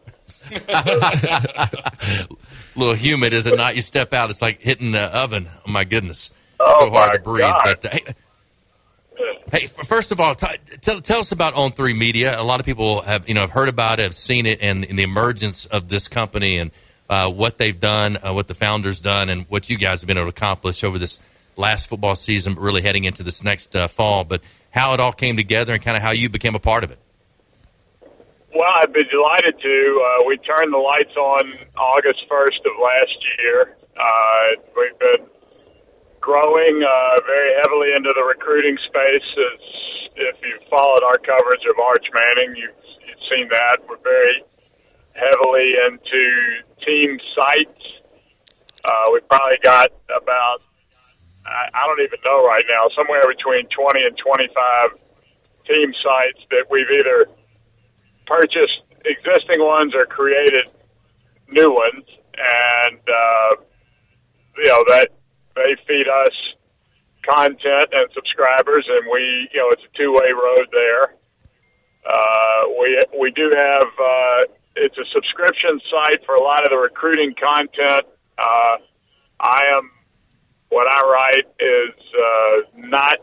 [0.67, 2.27] A
[2.75, 3.75] little humid, is it not?
[3.75, 5.47] You step out, it's like hitting the oven.
[5.67, 7.45] Oh my goodness, Oh, so hard to breathe.
[7.45, 7.61] God.
[7.63, 8.03] But uh, hey,
[9.51, 10.47] hey, first of all, t-
[10.81, 12.35] tell tell us about On Three Media.
[12.37, 14.85] A lot of people have you know have heard about it, have seen it, and,
[14.85, 16.71] and the emergence of this company and
[17.09, 20.17] uh, what they've done, uh, what the founders done, and what you guys have been
[20.17, 21.19] able to accomplish over this
[21.57, 24.23] last football season, but really heading into this next uh, fall.
[24.23, 26.91] But how it all came together and kind of how you became a part of
[26.91, 26.99] it.
[28.53, 30.05] Well, I'd be delighted to.
[30.05, 33.75] Uh, we turned the lights on August 1st of last year.
[33.97, 35.27] Uh, we've been
[36.25, 39.29] growing uh, very heavily into the recruiting space.
[39.37, 39.61] As
[40.17, 43.77] if you've followed our coverage of Arch Manning, you've, you've seen that.
[43.85, 44.41] We're very
[45.13, 46.25] heavily into
[46.81, 47.85] team sites.
[48.81, 50.65] Uh, we've probably got about,
[51.45, 54.97] I, I don't even know right now, somewhere between 20 and 25
[55.69, 57.29] team sites that we've either
[58.25, 60.73] purchased existing ones or created
[61.49, 63.61] new ones, and uh,
[64.57, 65.09] you know that
[65.55, 66.35] they feed us
[67.23, 71.15] content and subscribers, and we you know it's a two way road there.
[72.05, 74.39] Uh, we we do have uh,
[74.75, 78.05] it's a subscription site for a lot of the recruiting content.
[78.37, 78.77] Uh,
[79.39, 79.91] I am
[80.69, 83.17] what I write is uh, not.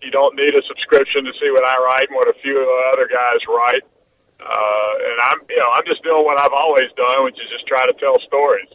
[0.00, 2.54] You don't need a subscription to see what I write and what a few
[2.94, 3.82] other guys write.
[4.38, 7.66] Uh, and I'm, you know, I'm just doing what I've always done, which is just
[7.66, 8.70] try to tell stories.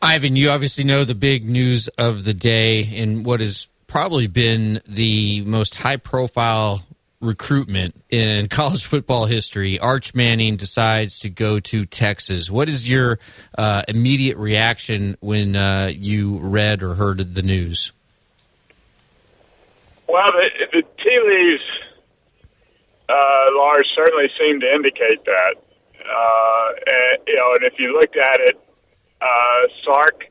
[0.00, 4.80] Ivan, you obviously know the big news of the day in what has probably been
[4.86, 6.82] the most high profile
[7.20, 9.80] recruitment in college football history.
[9.80, 12.48] Arch Manning decides to go to Texas.
[12.48, 13.18] What is your
[13.56, 17.90] uh, immediate reaction when uh, you read or heard the news?
[20.06, 21.62] Well, the, the tea leaves,
[23.08, 25.54] uh, Lars, certainly seem to indicate that.
[26.00, 28.67] Uh, and, you know, and if you looked at it,
[29.20, 30.24] uh, Sark,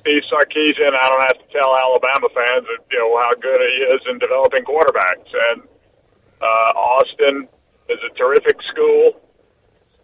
[0.00, 4.00] Steve Sarkisian, I don't have to tell Alabama fans, you know, how good he is
[4.10, 5.30] in developing quarterbacks.
[5.30, 5.62] And
[6.42, 7.48] uh, Austin
[7.88, 9.20] is a terrific school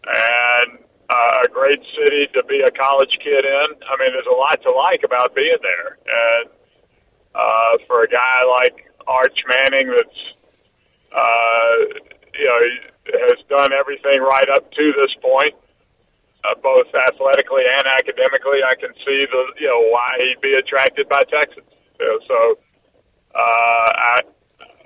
[0.07, 0.79] and
[1.11, 3.69] uh, a great city to be a college kid in.
[3.89, 5.99] I mean, there's a lot to like about being there.
[6.07, 6.51] And
[7.35, 10.21] uh, for a guy like Arch Manning, that's
[11.13, 11.77] uh,
[12.35, 12.61] you know
[13.25, 15.55] has done everything right up to this point,
[16.45, 18.63] uh, both athletically and academically.
[18.63, 21.65] I can see the you know why he'd be attracted by Texas.
[21.99, 22.39] You know, so
[23.35, 24.23] uh, I,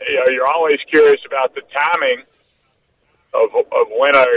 [0.08, 2.24] you know, you're always curious about the timing
[3.34, 4.28] of of when a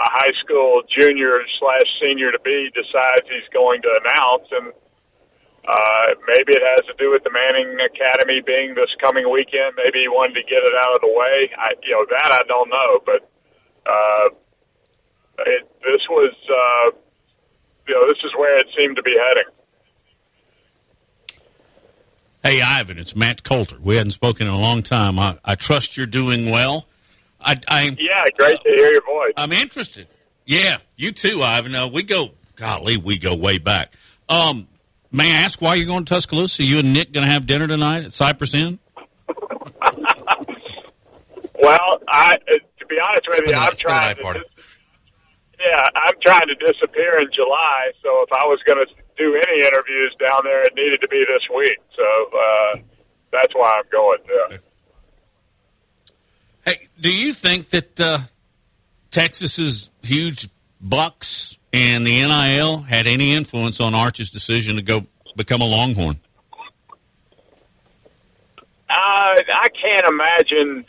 [0.00, 4.72] a high school junior slash senior to be decides he's going to announce and.
[5.60, 9.76] Uh, maybe it has to do with the Manning Academy being this coming weekend.
[9.76, 11.52] Maybe he wanted to get it out of the way.
[11.52, 13.28] I, you know, that I don't know, but
[13.84, 14.26] uh,
[15.46, 16.96] it, this was, uh,
[17.88, 19.52] you know, this is where it seemed to be heading.
[22.42, 23.76] Hey, Ivan, it's Matt Coulter.
[23.82, 25.18] We hadn't spoken in a long time.
[25.18, 26.86] I, I trust you're doing well.
[27.40, 29.34] I, I Yeah, great to hear your voice.
[29.36, 30.08] I'm interested.
[30.46, 31.74] Yeah, you too, Ivan.
[31.74, 33.92] Uh, we go, golly, we go way back.
[34.28, 34.68] Um,
[35.12, 36.64] may I ask why you're going to Tuscaloosa?
[36.64, 38.78] You and Nick going to have dinner tonight at Cypress Inn?
[41.62, 44.44] Well, I uh, to be honest with you, I'm trying to.
[45.60, 47.92] Yeah, I'm trying to disappear in July.
[48.02, 51.24] So if I was going to do any interviews down there, it needed to be
[51.28, 51.78] this week.
[51.94, 52.78] So uh,
[53.30, 54.18] that's why I'm going.
[54.50, 54.56] Yeah.
[56.64, 58.18] Hey, do you think that uh,
[59.10, 60.48] Texas's huge
[60.80, 65.04] bucks and the NIL had any influence on Arch's decision to go
[65.36, 66.18] become a Longhorn?
[68.88, 70.86] Uh, I can't imagine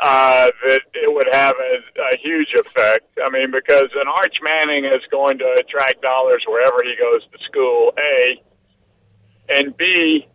[0.00, 3.04] uh, that it would have a, a huge effect.
[3.22, 7.38] I mean, because an Arch Manning is going to attract dollars wherever he goes to
[7.44, 7.92] school.
[7.98, 8.42] A
[9.50, 10.26] and B,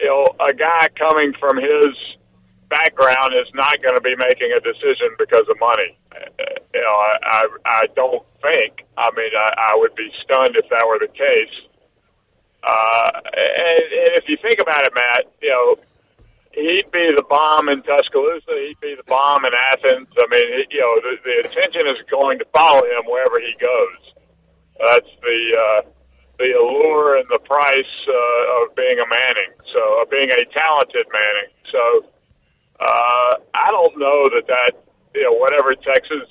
[0.00, 1.92] you know, a guy coming from his
[2.70, 5.98] background is not going to be making a decision because of money.
[6.72, 8.88] You know, I I, I don't think.
[8.96, 11.56] I mean, I, I would be stunned if that were the case.
[12.64, 15.76] Uh, and, and if you think about it, Matt, you know,
[16.54, 18.54] he'd be the bomb in Tuscaloosa.
[18.54, 20.08] He'd be the bomb in Athens.
[20.16, 24.00] I mean, you know, the, the attention is going to follow him wherever he goes.
[24.78, 25.80] That's the uh,
[26.38, 29.54] the allure and the price uh, of being a Manning.
[29.72, 31.52] So, of being a talented Manning.
[31.70, 31.82] So,
[32.80, 34.72] uh, I don't know that that
[35.14, 36.26] you know whatever Texas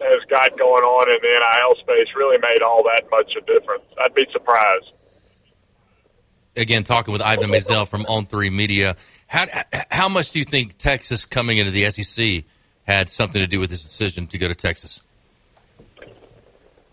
[0.00, 3.46] has got going on in the NIL space really made all that much of a
[3.46, 3.84] difference.
[3.98, 4.92] I'd be surprised.
[6.56, 8.96] Again, talking with Ivan Maisel from On Three Media.
[9.28, 9.46] How
[9.90, 12.44] how much do you think Texas coming into the SEC
[12.84, 15.00] had something to do with his decision to go to Texas?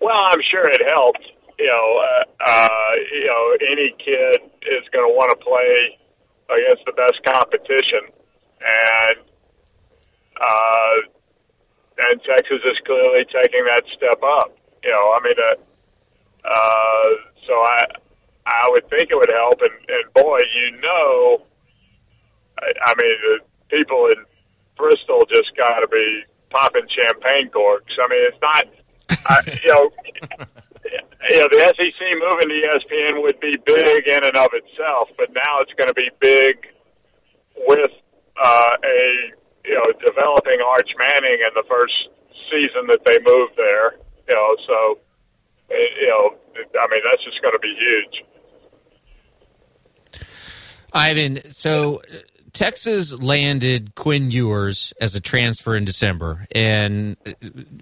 [0.01, 1.23] Well, I'm sure it helped.
[1.57, 5.97] You know, uh, uh, you know, any kid is going to want to play
[6.51, 8.11] against the best competition,
[8.59, 9.17] and
[10.36, 10.95] uh,
[12.09, 14.51] and Texas is clearly taking that step up.
[14.83, 15.55] You know, I mean, uh,
[16.51, 17.07] uh,
[17.47, 17.86] so I
[18.45, 21.41] I would think it would help, and, and boy, you know,
[22.60, 23.39] I, I mean, the
[23.70, 24.24] people in
[24.78, 27.93] Bristol just got to be popping champagne corks.
[27.99, 28.66] I mean, it's not,
[29.26, 29.89] I, you know,
[31.30, 35.34] you know, the SEC moving to ESPN would be big in and of itself, but
[35.34, 36.68] now it's going to be big
[37.68, 37.91] with
[38.41, 39.32] uh, a
[39.64, 41.93] you know developing Arch Manning in the first
[42.51, 43.95] season that they moved there.
[44.30, 44.99] You know, so
[45.70, 48.24] you know, I mean, that's just going to be huge.
[50.93, 52.01] Ivan, so
[52.56, 57.18] Texas landed Quinn Ewers as a transfer in December, and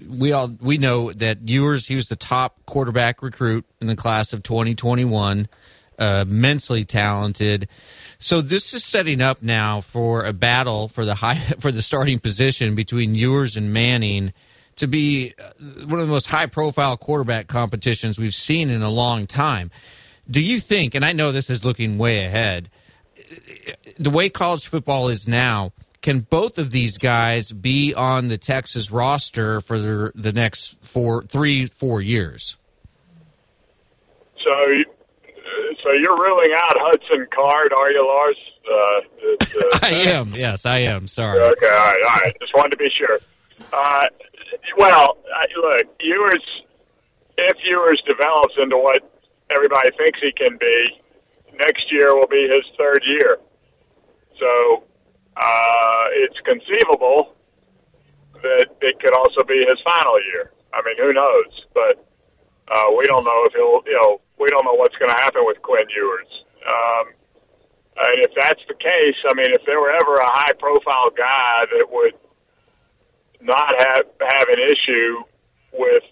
[0.10, 4.34] we all we know that Ewers he was the top quarterback recruit in the class
[4.34, 5.48] of 2021,
[6.00, 7.70] uh, immensely talented.
[8.18, 12.18] So this is setting up now for a battle for the high for the starting
[12.18, 14.34] position between Ewers and Manning
[14.78, 15.52] to be uh,
[15.86, 19.70] one of the most high profile quarterback competitions we've seen in a long time.
[20.28, 22.72] Do you think, and I know this is looking way ahead,
[23.97, 28.91] the way college football is now, can both of these guys be on the Texas
[28.91, 32.57] roster for the, the next four, three, four years?
[34.43, 34.51] So,
[35.82, 38.38] so you're ruling out Hudson Card, are you, Lars?
[38.64, 40.30] Uh, I am.
[40.36, 41.07] Yes, I am.
[41.07, 41.39] Sorry.
[41.39, 41.66] Okay.
[41.66, 42.03] All right.
[42.09, 42.36] All right.
[42.39, 43.20] Just wanted to be sure.
[43.72, 44.07] Uh,
[44.78, 45.18] well,
[45.57, 46.43] look, Ewers,
[47.38, 48.99] if Ewers develops into what
[49.51, 51.01] everybody thinks he can be,
[51.53, 53.38] next year will be his third year.
[54.40, 54.84] So
[55.38, 57.36] uh, it's conceivable
[58.42, 60.52] that it could also be his final year.
[60.74, 61.52] I mean, who knows?
[61.74, 62.06] But
[62.68, 65.46] uh, we don't know if he'll, you know, we don't know what's going to happen
[65.46, 66.28] with Quinn Ewers.
[66.66, 67.14] Um,
[67.96, 71.66] and if that's the case, I mean, if there were ever a high profile guy
[71.78, 72.18] that would
[73.42, 75.24] not have have an issue
[75.74, 76.04] with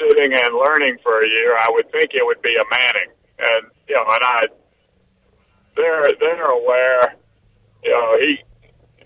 [0.00, 3.12] sitting and learning for a year, I would think it would be a Manning.
[3.38, 4.40] And you know, and I
[5.76, 7.14] they're they're aware.
[7.82, 8.38] You know, he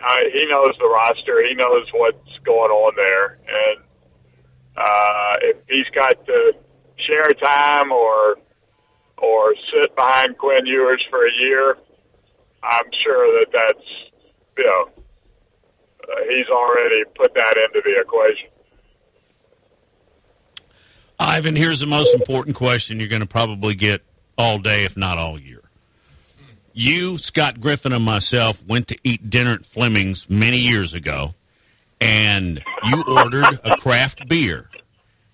[0.03, 1.43] uh, he knows the roster.
[1.47, 3.83] He knows what's going on there, and
[4.77, 6.53] uh, if he's got to
[7.07, 8.37] share time or
[9.19, 11.77] or sit behind Quinn Ewers for a year,
[12.63, 13.87] I'm sure that that's
[14.59, 14.91] you know
[16.05, 18.49] uh, he's already put that into the equation.
[21.19, 24.03] Ivan, here's the most important question you're going to probably get
[24.37, 25.56] all day, if not all year.
[26.79, 31.35] You, Scott Griffin, and myself went to eat dinner at Fleming's many years ago,
[32.03, 34.69] and you ordered a craft beer.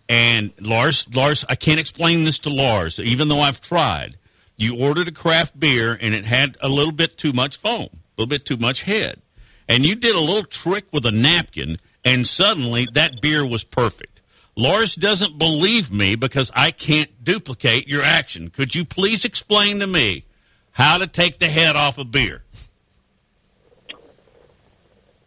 [0.09, 4.19] And Lars, Lars, I can't explain this to Lars, even though I've tried.
[4.57, 7.99] You ordered a craft beer and it had a little bit too much foam, a
[8.17, 9.21] little bit too much head.
[9.69, 14.21] And you did a little trick with a napkin, and suddenly that beer was perfect.
[14.55, 18.51] Lars doesn't believe me because I can't duplicate your action.
[18.51, 20.25] Could you please explain to me
[20.73, 22.43] how to take the head off a beer?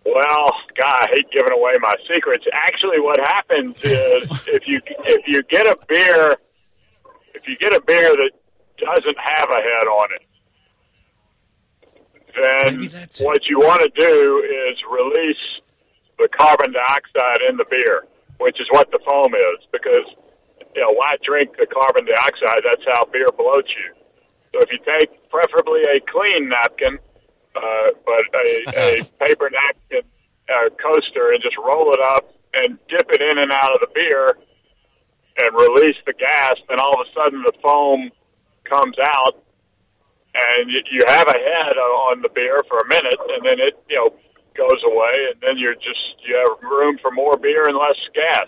[0.05, 2.45] Well, God, I hate giving away my secrets.
[2.53, 6.35] Actually, what happens is if you if you get a beer,
[7.33, 8.31] if you get a beer that
[8.77, 10.21] doesn't have a head on it,
[12.43, 15.61] then what you want to do is release
[16.19, 18.05] the carbon dioxide in the beer,
[18.39, 19.65] which is what the foam is.
[19.71, 20.05] Because
[20.75, 22.61] you know, why drink the carbon dioxide?
[22.63, 24.04] That's how beer bloats you.
[24.55, 26.95] So if you take preferably a clean napkin,
[27.55, 28.47] uh, but a,
[29.03, 30.07] a paper napkin
[30.47, 33.91] uh, coaster and just roll it up and dip it in and out of the
[33.93, 34.39] beer
[35.43, 38.09] and release the gas, then all of a sudden the foam
[38.63, 39.43] comes out
[40.33, 43.75] and you, you have a head on the beer for a minute and then it,
[43.89, 44.15] you know,
[44.55, 48.47] goes away and then you're just, you have room for more beer and less gas.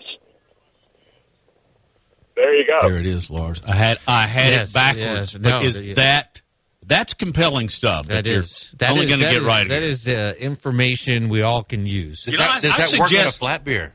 [2.38, 2.88] There you go.
[2.88, 3.60] There it is, Lars.
[3.66, 5.04] I had I had Yes, it backwards.
[5.04, 5.32] yes.
[5.34, 6.40] but No, is the- that
[6.86, 8.06] that's compelling stuff?
[8.06, 8.42] That you're
[8.78, 9.68] that only going to get is- right.
[9.68, 9.90] That here.
[9.90, 12.24] is uh, information we all can use.
[12.24, 13.94] Does You know, that, I- does I that work on a flat beer?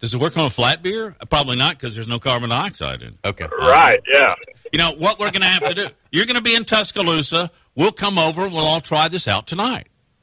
[0.00, 1.16] Does it work on a flat beer?
[1.30, 3.08] Probably not because there's no carbon dioxide in.
[3.08, 3.18] it.
[3.24, 3.46] Okay.
[3.60, 4.34] Right, yeah.
[4.72, 5.86] You know what we're going to have to do?
[6.12, 7.50] You're going to be in Tuscaloosa.
[7.74, 9.86] We'll come over and we'll all try this out tonight.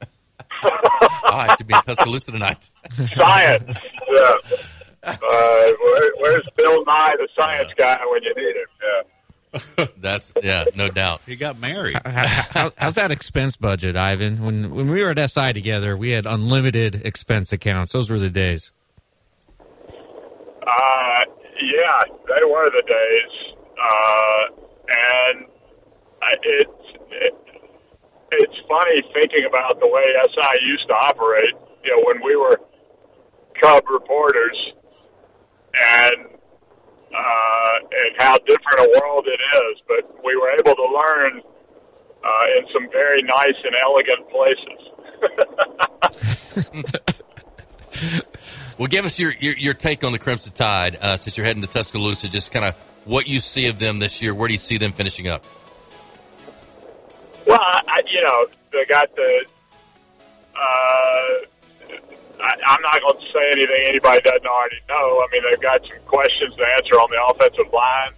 [0.62, 2.70] I have to be in Tuscaloosa tonight.
[3.16, 3.78] Science.
[4.08, 4.34] Yeah.
[5.06, 8.66] Uh, where, where's Bill Nye, the science guy, when you need him?
[8.82, 9.86] Yeah.
[9.98, 11.22] That's yeah, no doubt.
[11.24, 11.96] He got married.
[12.04, 14.44] How- how- how's that expense budget, Ivan?
[14.44, 17.92] When when we were at SI together, we had unlimited expense accounts.
[17.92, 18.70] Those were the days.
[20.62, 21.20] Uh,
[21.62, 24.42] yeah, they were the days, uh,
[24.88, 25.46] and
[26.42, 26.70] it's
[27.12, 27.34] it,
[28.32, 30.02] it's funny thinking about the way
[30.34, 31.54] SI used to operate.
[31.84, 32.60] You know, when we were
[33.62, 34.56] Cub reporters,
[35.80, 36.26] and
[37.14, 39.80] uh, and how different a world it is.
[39.88, 41.40] But we were able to learn
[42.24, 44.80] uh, in some very nice and elegant places.
[48.78, 51.62] Well, give us your, your, your take on the Crimson Tide uh, since you're heading
[51.62, 52.28] to Tuscaloosa.
[52.28, 52.74] Just kind of
[53.06, 54.34] what you see of them this year.
[54.34, 55.46] Where do you see them finishing up?
[57.46, 59.46] Well, I, I- you know, they got the.
[60.54, 61.46] Uh,
[62.40, 65.24] I, I'm not going to say anything anybody doesn't already know.
[65.24, 68.12] I mean, they've got some questions to answer on the offensive line,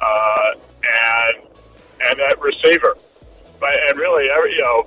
[0.00, 1.36] uh, and
[2.08, 2.96] and that receiver.
[3.60, 4.86] But and really, every, you know,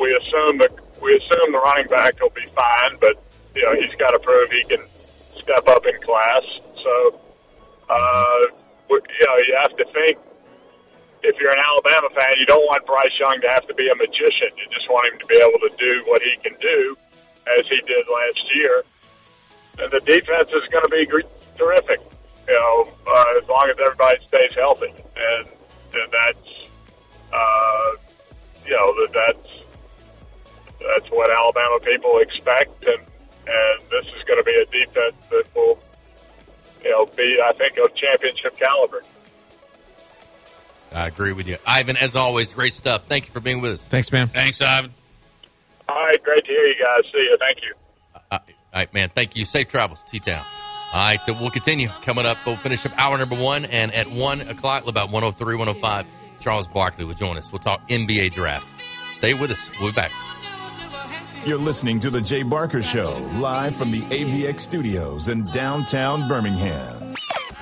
[0.00, 3.16] we assume that we assume the running back will be fine, but
[3.54, 4.82] you know, he's got to prove he can
[5.36, 6.44] step up in class.
[6.82, 7.20] So,
[7.88, 8.40] uh,
[8.90, 10.18] you know, you have to think
[11.22, 13.94] if you're an Alabama fan, you don't want Bryce Young to have to be a
[13.94, 14.50] magician.
[14.56, 16.96] You just want him to be able to do what he can do,
[17.58, 18.84] as he did last year.
[19.78, 21.06] And the defense is going to be
[21.56, 22.00] terrific,
[22.48, 24.88] you know, uh, as long as everybody stays healthy.
[24.88, 25.48] And,
[25.94, 26.70] and that's,
[27.32, 27.90] uh,
[28.64, 29.66] you know, that's
[30.80, 32.98] that's what Alabama people expect, and
[33.46, 35.78] and this is going to be a defense that will,
[36.82, 39.02] you know, be I think of championship caliber.
[40.94, 41.96] I agree with you, Ivan.
[41.96, 43.04] As always, great stuff.
[43.06, 43.82] Thank you for being with us.
[43.82, 44.28] Thanks, man.
[44.28, 44.92] Thanks, Ivan.
[45.88, 47.10] All right, great to hear you guys.
[47.12, 47.36] See you.
[47.38, 47.74] Thank you.
[48.30, 48.40] Uh, all
[48.74, 49.10] right, man.
[49.14, 49.44] Thank you.
[49.44, 50.44] Safe travels, T Town.
[50.92, 51.88] All right, so we'll continue.
[52.02, 56.06] Coming up, we'll finish up hour number one, and at 1 o'clock, about 103, 105,
[56.40, 57.50] Charles Barkley will join us.
[57.50, 58.72] We'll talk NBA draft.
[59.12, 59.68] Stay with us.
[59.80, 60.12] We'll be back.
[61.44, 67.14] You're listening to The Jay Barker Show, live from the AVX studios in downtown Birmingham.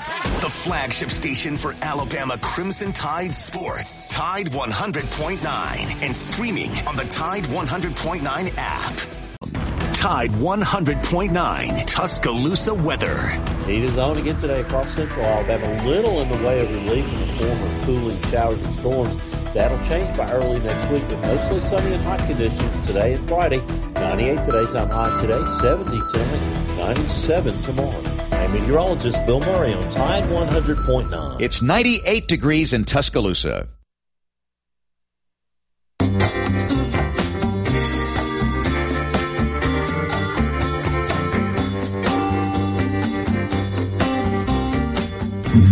[0.04, 4.10] The flagship station for Alabama Crimson Tide sports.
[4.10, 9.94] Tide 100.9 and streaming on the Tide 100.9 app.
[9.94, 13.30] Tide 100.9 Tuscaloosa weather.
[13.64, 15.82] Heat is on again today across central Alabama.
[15.82, 19.33] A little in the way of relief in the form of cooling showers and storms.
[19.54, 23.60] That'll change by early next week, with mostly sunny and hot conditions today and Friday.
[23.94, 28.02] 98 today's time high today, 70 tonight, 97 tomorrow.
[28.32, 31.40] I'm meteorologist Bill Murray on Tide 100.9.
[31.40, 33.68] It's 98 degrees in Tuscaloosa.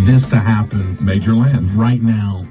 [0.04, 2.46] this to happen, Major Land, right now,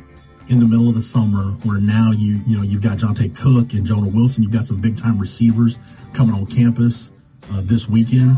[0.49, 3.73] in the middle of the summer, where now you you know you've got Jonte Cook
[3.73, 5.77] and Jonah Wilson, you've got some big time receivers
[6.13, 7.11] coming on campus
[7.51, 8.37] uh, this weekend.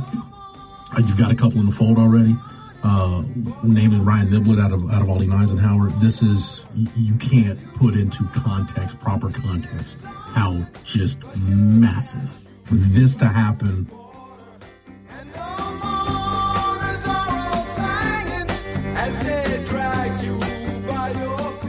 [0.96, 2.36] Uh, you've got a couple in the fold already.
[2.84, 3.24] uh,
[3.64, 5.90] namely Ryan Niblett out of out of Aldine Eisenhower.
[6.02, 12.30] This is you can't put into context, proper context, how just massive
[12.66, 13.88] for this to happen.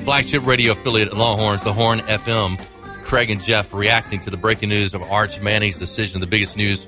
[0.05, 2.62] Flagship radio affiliate at Longhorns, the Horn FM.
[3.05, 6.86] Craig and Jeff reacting to the breaking news of Arch Manning's decision, the biggest news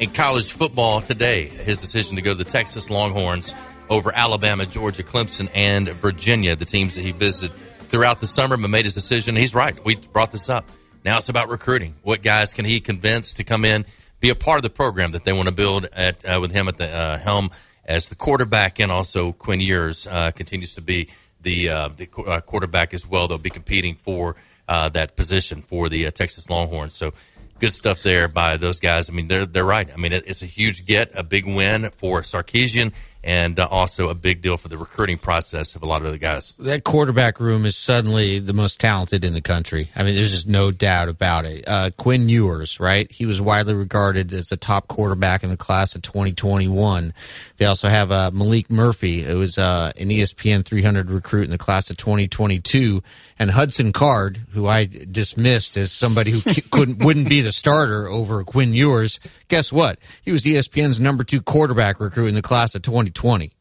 [0.00, 1.46] in college football today.
[1.46, 3.54] His decision to go to the Texas Longhorns
[3.88, 8.68] over Alabama, Georgia, Clemson, and Virginia, the teams that he visited throughout the summer, but
[8.68, 9.36] made his decision.
[9.36, 9.82] He's right.
[9.84, 10.68] We brought this up.
[11.04, 11.94] Now it's about recruiting.
[12.02, 13.86] What guys can he convince to come in,
[14.18, 16.66] be a part of the program that they want to build at uh, with him
[16.66, 17.52] at the uh, helm
[17.84, 21.10] as the quarterback, and also Quinn Ewers uh, continues to be
[21.40, 23.28] the uh, the uh, quarterback as well.
[23.28, 24.36] They'll be competing for
[24.68, 26.94] uh, that position for the Texas Longhorns.
[26.94, 27.12] So
[27.60, 29.08] good stuff there by those guys.
[29.08, 29.88] I mean, they're they're right.
[29.92, 34.08] I mean, it, it's a huge get, a big win for Sarkisian, and uh, also
[34.08, 36.52] a big deal for the recruiting process of a lot of the guys.
[36.58, 39.90] That quarterback room is suddenly the most talented in the country.
[39.96, 41.64] I mean, there's just no doubt about it.
[41.66, 43.10] Uh, Quinn Ewers, right?
[43.10, 47.12] He was widely regarded as the top quarterback in the class of 2021.
[47.56, 51.58] They also have uh, Maalik Murphy, who was uh, an ESPN 300 recruit in the
[51.58, 53.02] class of 2022,
[53.38, 56.40] and Hudson Card, who I dismissed as somebody who
[56.70, 59.20] couldn't wouldn't be the starter over Quinn Ewers.
[59.48, 59.98] Guess what?
[60.22, 63.52] He was ESPN's number two quarterback recruit in the class of 2020,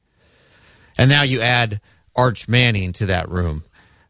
[0.97, 1.79] and now you add
[2.15, 3.63] Arch Manning to that room.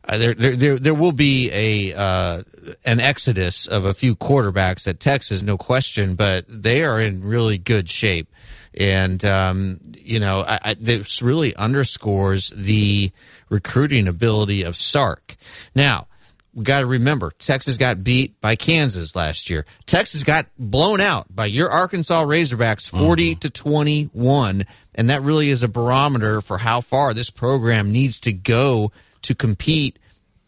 [0.08, 2.44] Uh, there, there, there, there will be a uh,
[2.86, 7.58] an exodus of a few quarterbacks at Texas, no question, but they are in really
[7.58, 8.32] good shape
[8.78, 13.12] and um, you know I, I, this really underscores the
[13.50, 15.36] recruiting ability of Sark.
[15.76, 16.08] Now
[16.54, 19.66] we got to remember Texas got beat by Kansas last year.
[19.86, 23.40] Texas got blown out by your Arkansas Razorbacks 40 mm-hmm.
[23.40, 24.66] to 21
[24.96, 28.92] and that really is a barometer for how far this program needs to go
[29.24, 30.00] to compete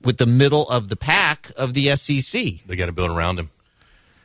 [0.02, 2.42] with the middle of the pack of the SEC.
[2.66, 3.50] They got to build around him.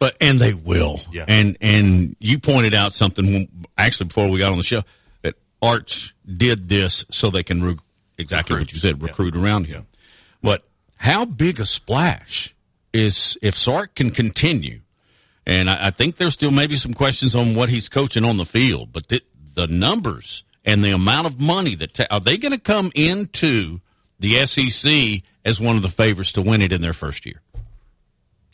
[0.02, 1.00] But and they will.
[1.12, 1.26] Yeah.
[1.28, 3.48] And and you pointed out something
[3.78, 4.82] actually before we got on the show
[5.22, 7.76] that Arch did this so they can re-
[8.18, 8.66] exactly recruit.
[8.66, 9.40] what you said recruit yeah.
[9.40, 9.86] around him.
[10.42, 10.64] But
[10.96, 12.52] how big a splash
[12.92, 14.80] is if Sark can continue?
[15.46, 18.44] And I, I think there's still maybe some questions on what he's coaching on the
[18.44, 19.22] field, but the,
[19.54, 23.78] the numbers and the amount of money that ta- are they going to come into
[24.18, 27.40] the SEC as one of the favorites to win it in their first year?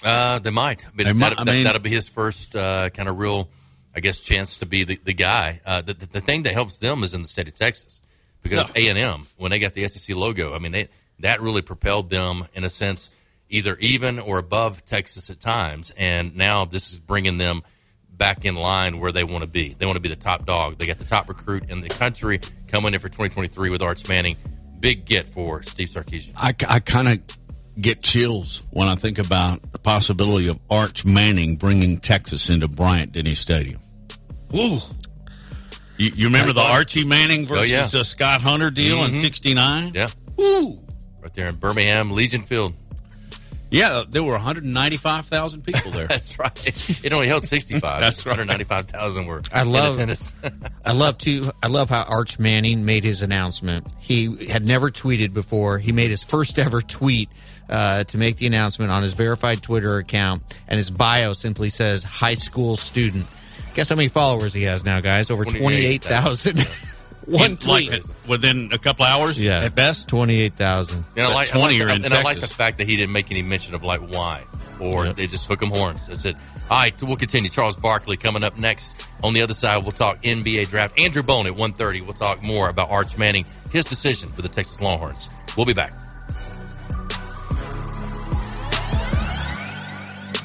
[0.02, 0.86] Uh, they might.
[0.86, 3.48] I mean, they might, I mean that, will be his first uh, kind of real,
[3.94, 5.60] I guess, chance to be the, the guy.
[5.64, 8.00] Uh, the, the, thing that helps them is in the state of Texas
[8.42, 10.54] because A and M when they got the SEC logo.
[10.54, 10.88] I mean, they,
[11.20, 13.10] that really propelled them in a sense,
[13.48, 15.92] either even or above Texas at times.
[15.96, 17.62] And now this is bringing them
[18.08, 19.74] back in line where they want to be.
[19.78, 20.78] They want to be the top dog.
[20.78, 24.36] They got the top recruit in the country coming in for 2023 with Arch Manning.
[24.80, 26.32] Big get for Steve Sarkisian.
[26.36, 27.37] I, I kind of
[27.80, 33.12] get chills when I think about the possibility of Arch Manning bringing Texas into Bryant
[33.12, 33.80] Denny Stadium.
[34.50, 34.78] Woo!
[35.96, 37.86] You, you remember the Archie Manning versus oh, yeah.
[37.86, 39.16] the Scott Hunter deal mm-hmm.
[39.16, 39.92] in '69?
[39.94, 40.08] Yeah.
[40.36, 40.80] Woo!
[41.20, 42.74] Right there in Birmingham, Legion Field.
[43.70, 46.06] Yeah, there were 195,000 people there.
[46.08, 47.04] That's right.
[47.04, 47.82] It only held 65.
[48.00, 48.32] That's right.
[48.32, 49.42] 195,000 were.
[49.52, 50.32] I love tennis.
[50.86, 51.50] I love to.
[51.62, 53.86] I love how Arch Manning made his announcement.
[53.98, 55.78] He had never tweeted before.
[55.78, 57.28] He made his first ever tweet
[57.68, 62.02] uh, to make the announcement on his verified Twitter account, and his bio simply says
[62.02, 63.26] "high school student."
[63.74, 65.30] Guess how many followers he has now, guys?
[65.30, 66.66] Over twenty-eight thousand.
[67.28, 69.38] One tweet like within a couple hours.
[69.38, 71.04] Yeah, at best, twenty-eight thousand.
[71.16, 73.12] And I like, twenty I like, the, and I like the fact that he didn't
[73.12, 74.44] make any mention of like why,
[74.80, 75.16] or yep.
[75.16, 76.06] they just hook him horns.
[76.06, 76.36] That's it.
[76.70, 77.50] All right, we'll continue.
[77.50, 79.06] Charles Barkley coming up next.
[79.22, 80.98] On the other side, we'll talk NBA draft.
[80.98, 82.02] Andrew Bone at 1.30.
[82.02, 85.28] We'll talk more about Arch Manning, his decision for the Texas Longhorns.
[85.56, 85.92] We'll be back.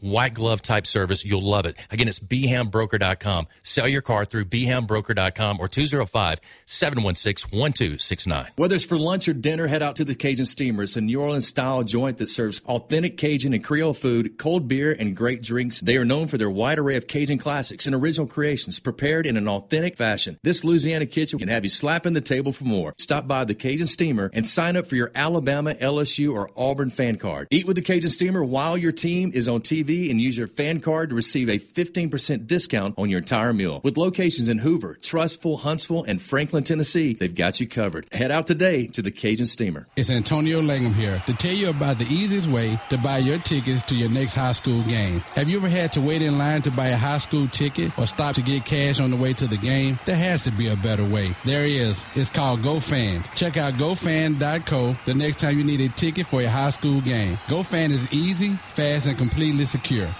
[0.00, 1.24] White glove type service.
[1.24, 1.76] You'll love it.
[1.90, 3.48] Again, it's bhambroker.com.
[3.64, 8.48] Sell your car through bhambroker.com or 205-716-1269.
[8.56, 10.84] Whether it's for lunch or dinner, head out to the Cajun Steamer.
[10.84, 14.94] It's a New Orleans style joint that serves authentic Cajun and Creole food, cold beer,
[14.96, 15.80] and great drinks.
[15.80, 19.36] They are known for their wide array of Cajun classics and original creations prepared in
[19.36, 20.38] an authentic fashion.
[20.42, 22.94] This Louisiana kitchen can have you slapping the table for more.
[22.98, 27.16] Stop by the Cajun Steamer and sign up for your Alabama, LSU, or Auburn fan
[27.16, 27.48] card.
[27.50, 30.80] Eat with the Cajun Steamer while your team is on TV and use your fan
[30.80, 33.80] card to receive a 15% discount on your entire meal.
[33.82, 38.06] With locations in Hoover, Trussville, Huntsville, and Franklin, Tennessee, they've got you covered.
[38.12, 39.86] Head out today to the Cajun Steamer.
[39.96, 43.82] It's Antonio Langham here to tell you about the easiest way to buy your tickets
[43.84, 45.20] to your next high school game.
[45.34, 48.06] Have you ever had to wait in line to buy a high school ticket or
[48.06, 49.98] stop to get cash on the way to the game?
[50.04, 51.34] There has to be a better way.
[51.44, 52.04] There is.
[52.14, 53.24] It's called GoFan.
[53.34, 57.38] Check out GoFan.co the next time you need a ticket for a high school game.
[57.46, 59.77] GoFan is easy, fast, and completely secure.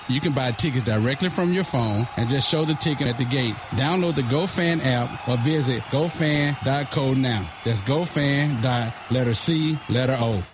[0.09, 3.25] You can buy tickets directly from your phone and just show the ticket at the
[3.25, 3.55] gate.
[3.71, 7.49] Download the GoFan app or visit GoFan.co now.
[7.65, 8.93] That's GoFan.
[9.11, 10.43] Letter C, letter O.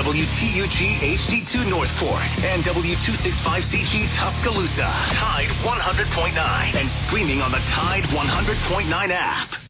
[0.00, 4.88] WTUG HD2 Northport and W265CG Tuscaloosa.
[5.20, 9.69] Tide 100.9 and streaming on the Tide 100.9 app.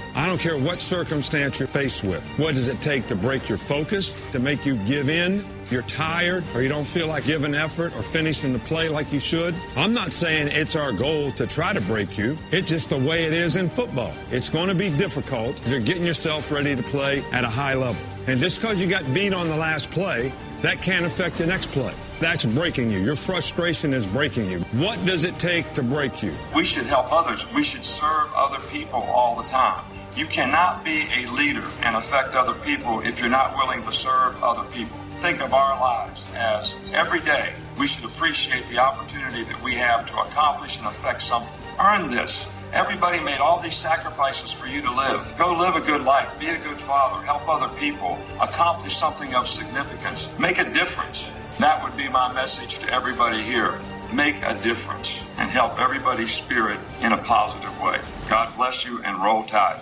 [0.13, 2.21] I don't care what circumstance you're faced with.
[2.37, 5.43] What does it take to break your focus, to make you give in?
[5.69, 9.19] You're tired or you don't feel like giving effort or finishing the play like you
[9.19, 9.55] should.
[9.77, 12.37] I'm not saying it's our goal to try to break you.
[12.51, 14.13] It's just the way it is in football.
[14.31, 15.65] It's going to be difficult.
[15.69, 18.01] You're getting yourself ready to play at a high level.
[18.27, 21.71] And just because you got beat on the last play, that can't affect the next
[21.71, 21.93] play.
[22.19, 22.99] That's breaking you.
[22.99, 24.59] Your frustration is breaking you.
[24.73, 26.33] What does it take to break you?
[26.53, 27.49] We should help others.
[27.53, 29.83] We should serve other people all the time.
[30.15, 34.43] You cannot be a leader and affect other people if you're not willing to serve
[34.43, 34.97] other people.
[35.21, 40.05] Think of our lives as every day we should appreciate the opportunity that we have
[40.07, 41.53] to accomplish and affect something.
[41.79, 42.45] Earn this.
[42.73, 45.33] Everybody made all these sacrifices for you to live.
[45.37, 49.47] Go live a good life, be a good father, help other people, accomplish something of
[49.47, 51.25] significance, make a difference.
[51.59, 53.79] That would be my message to everybody here.
[54.13, 57.99] Make a difference and help everybody's spirit in a positive way.
[58.29, 59.81] God bless you and roll tide.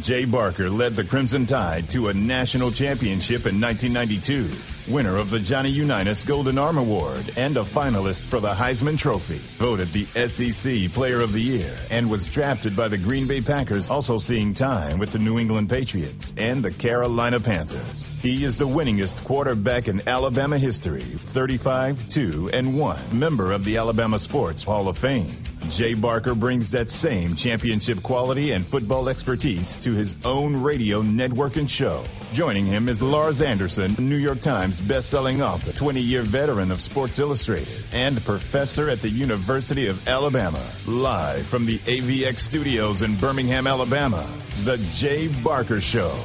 [0.00, 5.40] Jay Barker led the Crimson Tide to a national championship in 1992, winner of the
[5.40, 10.92] Johnny Unitas Golden Arm Award and a finalist for the Heisman Trophy, voted the SEC
[10.92, 14.98] Player of the Year, and was drafted by the Green Bay Packers, also seeing time
[14.98, 18.07] with the New England Patriots and the Carolina Panthers.
[18.20, 23.76] He is the winningest quarterback in Alabama history, 35, 2, and 1, member of the
[23.76, 25.44] Alabama Sports Hall of Fame.
[25.68, 31.56] Jay Barker brings that same championship quality and football expertise to his own radio network
[31.56, 32.04] and show.
[32.32, 37.84] Joining him is Lars Anderson, New York Times best-selling author, 20-year veteran of Sports Illustrated,
[37.92, 40.64] and professor at the University of Alabama.
[40.88, 44.28] Live from the AVX studios in Birmingham, Alabama,
[44.64, 46.18] The Jay Barker Show.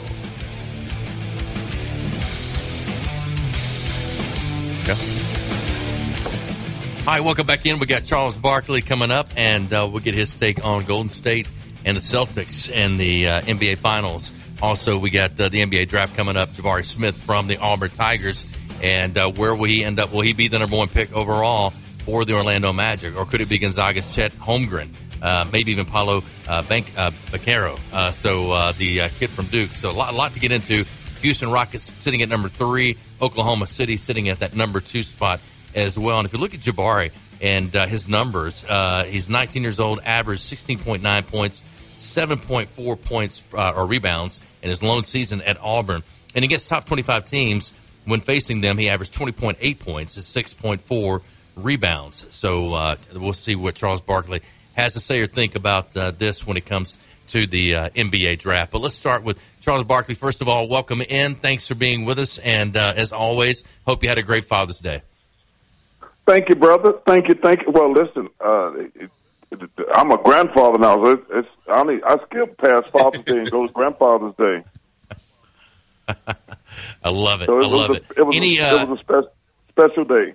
[4.85, 4.95] Yeah.
[6.99, 7.79] All right, welcome back in.
[7.79, 11.47] We got Charles Barkley coming up, and uh, we'll get his take on Golden State
[11.85, 14.31] and the Celtics and the uh, NBA Finals.
[14.61, 16.49] Also, we got uh, the NBA draft coming up.
[16.49, 18.45] Jabari Smith from the Auburn Tigers,
[18.81, 20.11] and uh, where will he end up?
[20.11, 21.71] Will he be the number one pick overall
[22.05, 24.89] for the Orlando Magic, or could it be Gonzaga's Chet Holmgren?
[25.21, 27.11] Uh, maybe even Paulo uh, Bank, uh,
[28.11, 29.71] so the kid from Duke.
[29.71, 30.85] So a lot, a lot to get into.
[31.21, 35.39] Houston Rockets sitting at number three, Oklahoma City sitting at that number two spot
[35.73, 36.19] as well.
[36.19, 37.11] And if you look at Jabari
[37.41, 41.61] and uh, his numbers, uh, he's 19 years old, averaged 16.9 points,
[41.95, 46.03] 7.4 points uh, or rebounds in his lone season at Auburn.
[46.35, 47.71] And against top 25 teams,
[48.05, 51.21] when facing them, he averaged 20.8 points and 6.4
[51.55, 52.25] rebounds.
[52.29, 54.41] So uh, we'll see what Charles Barkley
[54.73, 56.97] has to say or think about uh, this when it comes
[57.33, 58.71] to the uh, NBA draft.
[58.71, 60.13] But let's start with Charles Barkley.
[60.15, 61.35] First of all, welcome in.
[61.35, 62.37] Thanks for being with us.
[62.37, 65.01] And as always, hope you had a great Father's Day.
[66.27, 66.93] Thank you, brother.
[67.07, 67.35] Thank you.
[67.35, 67.71] Thank you.
[67.71, 69.09] Well, listen, uh, it,
[69.51, 71.03] it, I'm a grandfather now.
[71.03, 74.63] So it's, it's I only I skip past Father's Day and go to Grandfather's Day.
[77.03, 77.47] I love it.
[77.47, 78.05] So it I love was it.
[78.15, 79.31] A, it was Any, a, uh, it was a spe-
[79.69, 80.33] special day.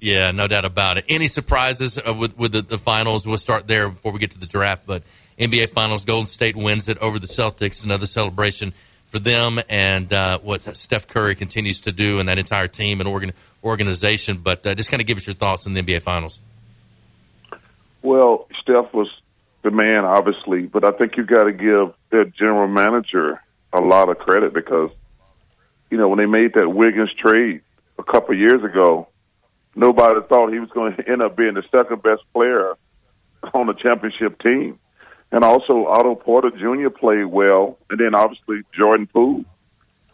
[0.00, 1.06] Yeah, no doubt about it.
[1.08, 3.26] Any surprises uh, with with the, the finals?
[3.26, 4.82] We'll start there before we get to the draft.
[4.86, 5.02] But
[5.38, 7.84] NBA Finals, Golden State wins it over the Celtics.
[7.84, 8.72] Another celebration
[9.06, 13.08] for them and uh, what Steph Curry continues to do and that entire team and
[13.08, 13.32] organ-
[13.62, 14.38] organization.
[14.38, 16.38] But uh, just kind of give us your thoughts on the NBA Finals.
[18.02, 19.08] Well, Steph was
[19.62, 23.40] the man, obviously, but I think you got to give their general manager
[23.72, 24.90] a lot of credit because,
[25.90, 27.62] you know, when they made that Wiggins trade
[27.98, 29.08] a couple years ago,
[29.74, 32.74] nobody thought he was going to end up being the second best player
[33.54, 34.78] on the championship team.
[35.34, 36.90] And also, Otto Porter Jr.
[36.90, 39.44] played well, and then obviously Jordan Poole.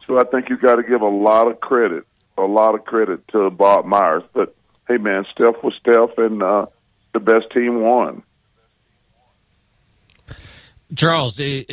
[0.07, 2.07] So I think you got to give a lot of credit,
[2.39, 4.23] a lot of credit to Bob Myers.
[4.33, 4.57] But
[4.89, 6.67] hey, man, Steph was Steph, and uh,
[7.13, 8.23] the best team won.
[10.97, 11.65] Charles, eh,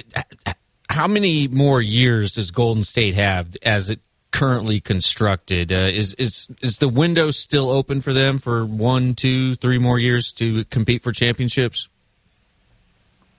[0.90, 5.72] how many more years does Golden State have as it currently constructed?
[5.72, 10.00] Uh, is is is the window still open for them for one, two, three more
[10.00, 11.88] years to compete for championships?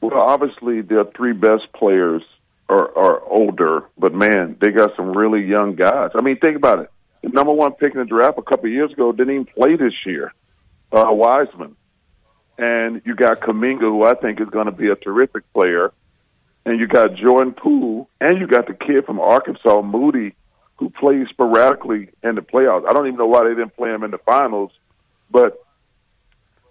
[0.00, 2.22] Well, obviously, their three best players
[2.68, 6.10] are, are older, but man, they got some really young guys.
[6.14, 6.90] I mean, think about it.
[7.22, 9.76] The number one pick in the draft a couple of years ago didn't even play
[9.76, 10.32] this year,
[10.92, 11.74] uh, Wiseman.
[12.58, 15.92] And you got Kuminga, who I think is going to be a terrific player.
[16.64, 20.34] And you got Jordan Poole, and you got the kid from Arkansas, Moody,
[20.76, 22.88] who plays sporadically in the playoffs.
[22.88, 24.70] I don't even know why they didn't play him in the finals,
[25.30, 25.64] but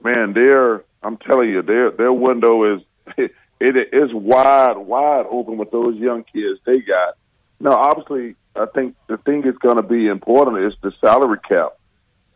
[0.02, 2.82] man, they're I'm telling you, their their window is
[3.60, 7.16] it is wide, wide open with those young kids they got.
[7.60, 11.78] Now, obviously, I think the thing that's going to be important is the salary cap,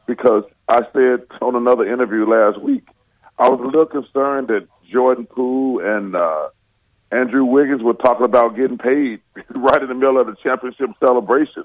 [0.07, 2.87] because I said on another interview last week,
[3.37, 6.49] I was a little concerned that Jordan Poole and uh,
[7.11, 11.63] Andrew Wiggins were talking about getting paid right in the middle of the championship celebration,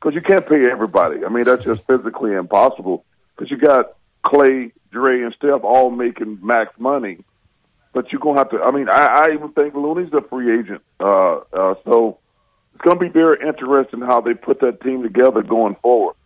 [0.00, 1.24] because you can't pay everybody.
[1.24, 3.04] I mean, that's just physically impossible.
[3.36, 7.24] Because you got Klay, Dre, and Steph all making max money
[7.94, 8.60] but you're gonna have to.
[8.60, 12.18] I mean, I, I even think Looney's a free agent, uh, uh, so
[12.74, 16.16] it's gonna be very interesting how they put that team together going forward.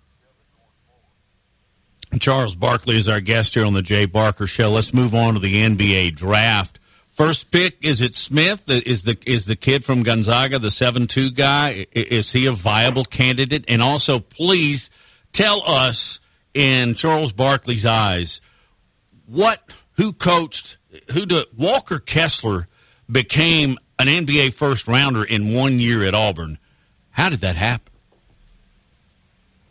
[2.18, 4.70] Charles Barkley is our guest here on the Jay Barker Show.
[4.70, 6.78] Let's move on to the NBA draft.
[7.10, 8.62] First pick is it Smith?
[8.68, 11.86] Is the is the kid from Gonzaga the seven two guy?
[11.92, 13.64] Is he a viable candidate?
[13.68, 14.88] And also, please
[15.32, 16.20] tell us
[16.54, 18.40] in Charles Barkley's eyes
[19.26, 20.77] what who coached,
[21.12, 22.68] who did Walker Kessler
[23.10, 26.58] became an NBA first rounder in one year at Auburn.
[27.10, 27.92] How did that happen?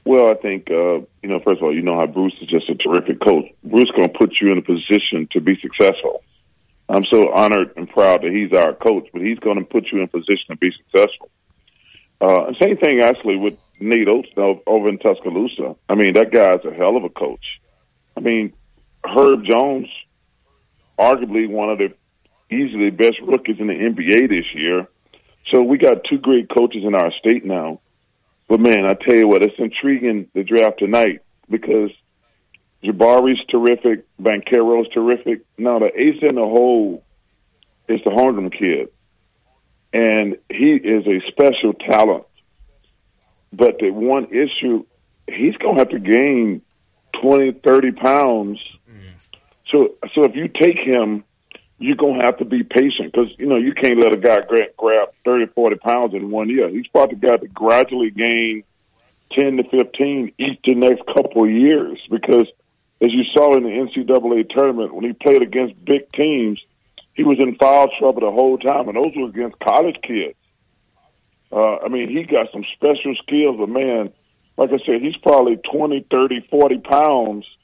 [0.05, 1.39] Well, I think uh, you know.
[1.43, 3.45] First of all, you know how Bruce is just a terrific coach.
[3.63, 6.23] Bruce going to put you in a position to be successful.
[6.89, 9.99] I'm so honored and proud that he's our coach, but he's going to put you
[9.99, 11.29] in a position to be successful.
[12.21, 13.57] Uh, same thing actually with
[14.07, 14.29] Oats
[14.65, 15.75] over in Tuscaloosa.
[15.89, 17.59] I mean, that guy's a hell of a coach.
[18.15, 18.53] I mean,
[19.03, 19.87] Herb Jones,
[20.99, 21.93] arguably one of the
[22.49, 24.87] easily best rookies in the NBA this year.
[25.51, 27.79] So we got two great coaches in our state now.
[28.47, 31.91] But man, I tell you what, it's intriguing the draft tonight because
[32.83, 35.41] Jabari's terrific, Banchero's terrific.
[35.57, 37.03] Now the ace in the hole
[37.87, 38.89] is the Holmgren kid,
[39.93, 42.25] and he is a special talent.
[43.51, 44.85] But the one issue,
[45.27, 46.61] he's gonna have to gain
[47.21, 48.59] 20, 30 pounds.
[49.71, 51.23] So, so if you take him
[51.79, 54.39] you're going to have to be patient because, you know, you can't let a guy
[54.47, 56.69] grab, grab 30, 40 pounds in one year.
[56.69, 58.63] He's probably got to gradually gain
[59.33, 62.47] 10 to 15 each the next couple of years because,
[62.99, 66.59] as you saw in the NCAA tournament, when he played against big teams,
[67.13, 70.35] he was in foul trouble the whole time, and those were against college kids.
[71.51, 74.11] Uh, I mean, he got some special skills, but man,
[74.57, 77.45] like I said, he's probably 20, 30, 40 pounds–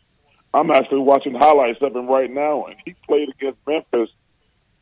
[0.54, 4.10] I'm actually watching highlights of him right now, and he played against Memphis.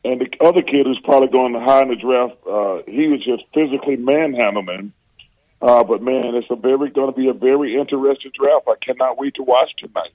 [0.04, 3.44] And the other kid who's probably going high in the draft, uh, he was just
[3.54, 4.92] physically manhandling.
[5.62, 8.66] Uh, but man, it's a very going to be a very interesting draft.
[8.66, 10.10] I cannot wait to watch tonight.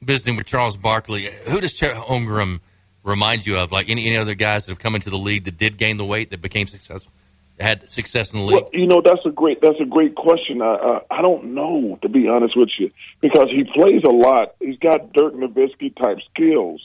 [0.00, 2.60] Visiting with Charles Barkley, who does Chet Holmgren
[3.02, 3.72] remind you of?
[3.72, 6.04] Like any, any other guys that have come into the league that did gain the
[6.04, 7.12] weight that became successful?
[7.60, 8.62] Had success in the league?
[8.62, 10.62] Well, you know, that's a great that's a great question.
[10.62, 12.90] I uh, I don't know to be honest with you
[13.20, 14.54] because he plays a lot.
[14.60, 16.80] He's got Dirk Nowitzki type skills,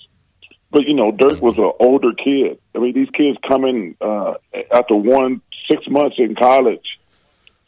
[0.72, 2.60] but you know, Dirk was an older kid.
[2.76, 4.36] I mean, these kids come in uh,
[4.72, 7.00] after one six months in college.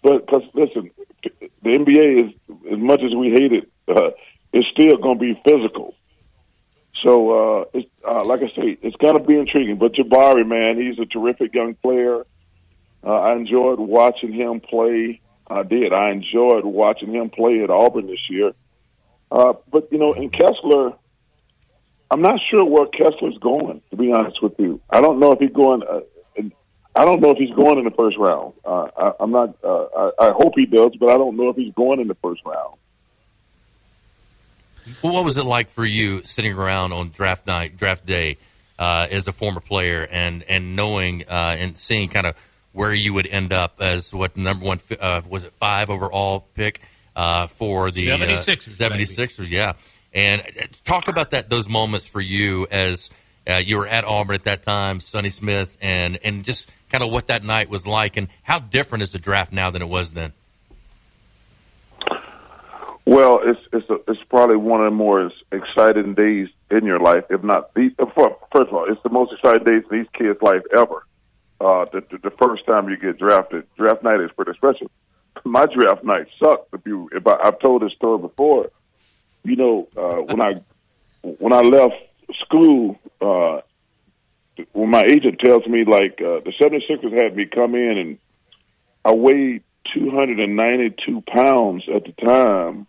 [0.01, 0.91] But because listen,
[1.23, 2.33] the NBA is
[2.71, 4.11] as much as we hate it, uh,
[4.53, 5.95] it's still going to be physical.
[7.03, 9.77] So, uh, it's, uh, like I say, it's going to be intriguing.
[9.77, 12.25] But Jabari, man, he's a terrific young player.
[13.05, 15.21] Uh, I enjoyed watching him play.
[15.47, 15.93] I did.
[15.93, 18.53] I enjoyed watching him play at Auburn this year.
[19.31, 20.93] Uh, but you know, in Kessler,
[22.09, 23.81] I'm not sure where Kessler's going.
[23.91, 25.83] To be honest with you, I don't know if he's going.
[25.83, 26.01] Uh,
[26.95, 28.53] I don't know if he's going in the first round.
[28.63, 29.55] Uh, I, I'm not.
[29.63, 32.15] Uh, I, I hope he does, but I don't know if he's going in the
[32.15, 32.75] first round.
[35.01, 38.37] What was it like for you sitting around on draft night, draft day,
[38.79, 42.35] uh, as a former player, and and knowing uh, and seeing kind of
[42.75, 46.81] where you would end up as what number one uh, was it five overall pick
[47.15, 49.73] uh, for the 76ers, uh, 76ers yeah.
[50.13, 53.09] And uh, talk about that those moments for you as
[53.49, 57.11] uh, you were at Auburn at that time Sonny Smith and and just kind of
[57.11, 60.11] what that night was like and how different is the draft now than it was
[60.11, 60.33] then?
[63.05, 67.23] Well, it's it's a, it's probably one of the more exciting days in your life,
[67.29, 67.91] if not the.
[67.97, 71.05] First of all, it's the most exciting days in these kids' life ever
[71.59, 73.65] uh, the, the, the first time you get drafted.
[73.77, 74.91] Draft night is pretty special.
[75.43, 76.73] My draft night sucked.
[76.73, 78.71] If you, if I, I've told this story before,
[79.43, 80.61] you know, uh, when I
[81.21, 81.95] when I left
[82.41, 83.61] school, uh,
[84.73, 88.17] when my agent tells me like uh, the 76ers had me come in and
[89.03, 92.87] I weighed 292 pounds at the time,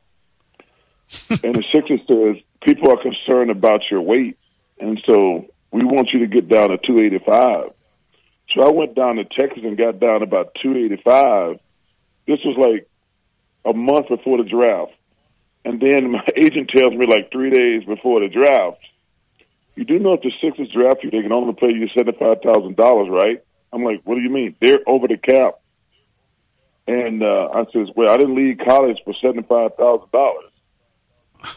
[1.45, 4.39] and the Sixers says people are concerned about your weight,
[4.81, 7.73] and so we want you to get down to 285.
[8.57, 11.61] So I went down to Texas and got down about 285.
[12.26, 12.88] This was like
[13.66, 14.92] a month before the draft.
[15.64, 18.80] And then my agent tells me like three days before the draft,
[19.74, 23.44] you do know if the Sixers draft you, they can only pay you $75,000, right?
[23.74, 24.57] I'm like, what do you mean?
[24.59, 25.61] They're over the cap.
[26.86, 30.34] And uh, I says, well, I didn't leave college for $75,000.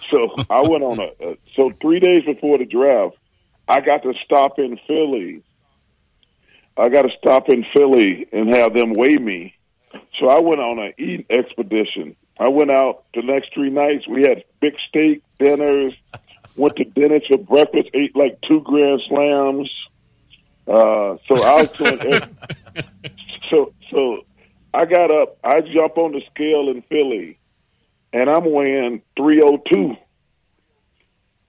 [0.09, 3.15] So I went on a, a, so three days before the draft,
[3.69, 5.43] I got to stop in Philly
[6.79, 9.55] I got to stop in Philly and have them weigh me.
[10.19, 12.15] So I went on an eating expedition.
[12.39, 14.07] I went out the next three nights.
[14.07, 15.93] We had big steak dinners.
[16.55, 17.89] Went to dinner for breakfast.
[17.93, 19.69] Ate like two grand slams.
[20.67, 22.21] Uh, so I was doing.
[23.49, 24.25] So so
[24.73, 25.37] I got up.
[25.43, 27.39] I jump on the scale in Philly,
[28.13, 29.95] and I'm weighing three oh two.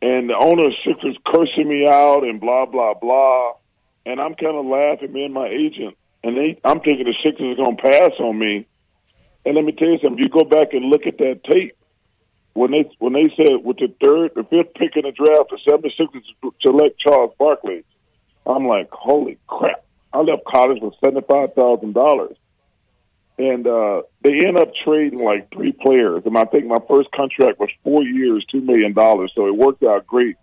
[0.02, 3.52] And the owner of Sixers cursing me out and blah blah blah
[4.10, 7.52] and I'm kind of laughing, me and my agent, and they, I'm thinking the Sixers
[7.52, 8.66] are going to pass on me.
[9.46, 11.76] And let me tell you something: you go back and look at that tape,
[12.52, 15.58] when they when they said with the third, the fifth pick in the draft, the
[15.66, 17.84] 76ers select Charles Barkley,
[18.44, 19.84] I'm like, holy crap!
[20.12, 22.36] I left college with seventy five thousand dollars,
[23.38, 26.22] and uh, they end up trading like three players.
[26.26, 29.84] And I think my first contract was four years, two million dollars, so it worked
[29.84, 30.36] out great.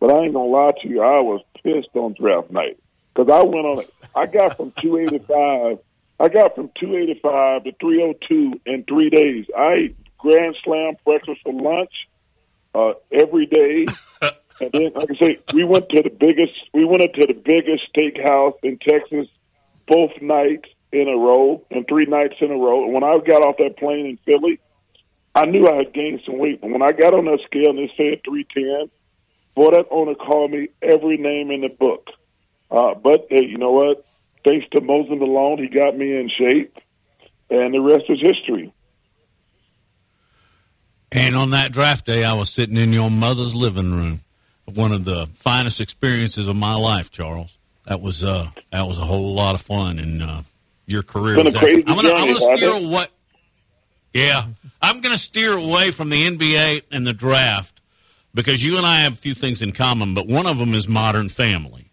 [0.00, 2.78] But I ain't gonna lie to you, I was pissed on draft night
[3.18, 3.92] because I went on it.
[4.14, 5.78] I got from two eighty five.
[6.20, 9.46] I got from two eighty five to three oh two in three days.
[9.56, 11.92] I ate Grand Slam breakfast for lunch
[12.74, 13.86] uh, every day.
[14.60, 16.52] and then, like I say, we went to the biggest.
[16.72, 19.26] We went to the biggest steakhouse in Texas
[19.88, 22.84] both nights in a row and three nights in a row.
[22.84, 24.60] And when I got off that plane in Philly,
[25.34, 26.60] I knew I had gained some weight.
[26.60, 28.90] But when I got on that scale and it said three ten,
[29.56, 32.10] boy, that owner called me every name in the book.
[32.70, 34.04] Uh, but hey, you know what?
[34.44, 36.76] Thanks to Moses Malone, he got me in shape,
[37.50, 38.72] and the rest is history.
[41.10, 44.20] And on that draft day, I was sitting in your mother's living room.
[44.66, 47.56] One of the finest experiences of my life, Charles.
[47.86, 50.42] That was uh, that was a whole lot of fun in uh,
[50.84, 51.36] your career.
[51.36, 53.06] Been a crazy I'm gonna, I'm gonna steer away.
[54.12, 54.46] Yeah,
[54.80, 57.80] I'm going to steer away from the NBA and the draft
[58.34, 60.88] because you and I have a few things in common, but one of them is
[60.88, 61.87] Modern Family.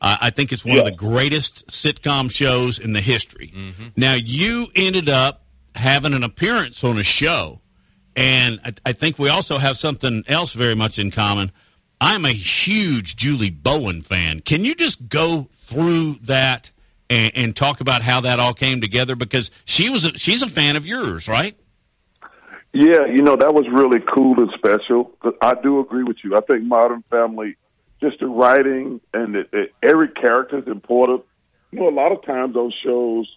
[0.00, 3.52] Uh, I think it's one of the greatest sitcom shows in the history.
[3.96, 5.44] Now, you ended up
[5.74, 7.60] having an appearance on a show,
[8.16, 11.52] and I, I think we also have something else very much in common.
[12.00, 14.40] I'm a huge Julie Bowen fan.
[14.40, 16.70] Can you just go through that
[17.10, 19.16] and, and talk about how that all came together?
[19.16, 21.56] Because she was a, she's a fan of yours, right?
[22.72, 25.12] Yeah, you know that was really cool and special.
[25.40, 26.36] I do agree with you.
[26.36, 27.56] I think Modern Family,
[28.00, 31.22] just the writing and the, the, every character is important.
[31.70, 33.28] You know, a lot of times those shows,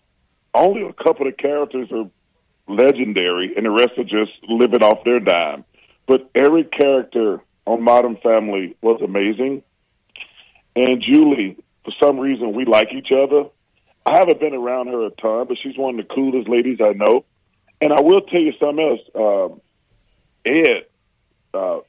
[0.54, 2.10] only a couple of characters are
[2.68, 5.66] legendary, and the rest are just living off their dime.
[6.08, 9.64] But every character on Modern Family was amazing.
[10.76, 13.50] And Julie, for some reason, we like each other.
[14.06, 16.94] I haven't been around her a ton, but she's one of the coolest ladies I
[16.94, 17.26] know.
[17.82, 19.02] And I will tell you something else.
[19.16, 19.62] Um,
[20.46, 20.86] Ed,
[21.54, 21.80] uh,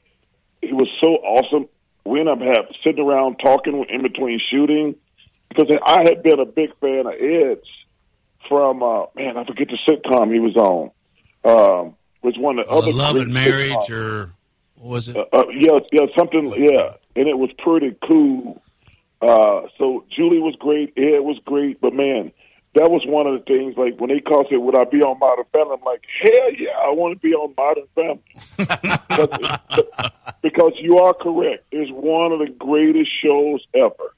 [0.61, 1.67] he was so awesome.
[2.05, 4.95] We ended up have, sitting around talking in between shooting
[5.49, 7.67] because I had been a big fan of Ed's
[8.49, 10.91] from uh, man, I forget the sitcom he was on.
[11.45, 13.89] Um, was one of the Uh, other Love and Marriage, sitcoms.
[13.91, 14.33] or
[14.77, 15.15] was it?
[15.15, 18.61] Uh, uh, yeah, yeah, something, yeah, and it was pretty cool.
[19.21, 22.31] Uh, so Julie was great, Ed was great, but man,
[22.75, 23.75] that was one of the things.
[23.77, 26.69] Like when they called said, "Would I be on Modern Family?" I'm like, "Hell yeah,
[26.83, 28.23] I want to be on Modern Family."
[29.07, 30.11] because,
[30.41, 31.65] because you are correct.
[31.71, 34.15] It's one of the greatest shows ever.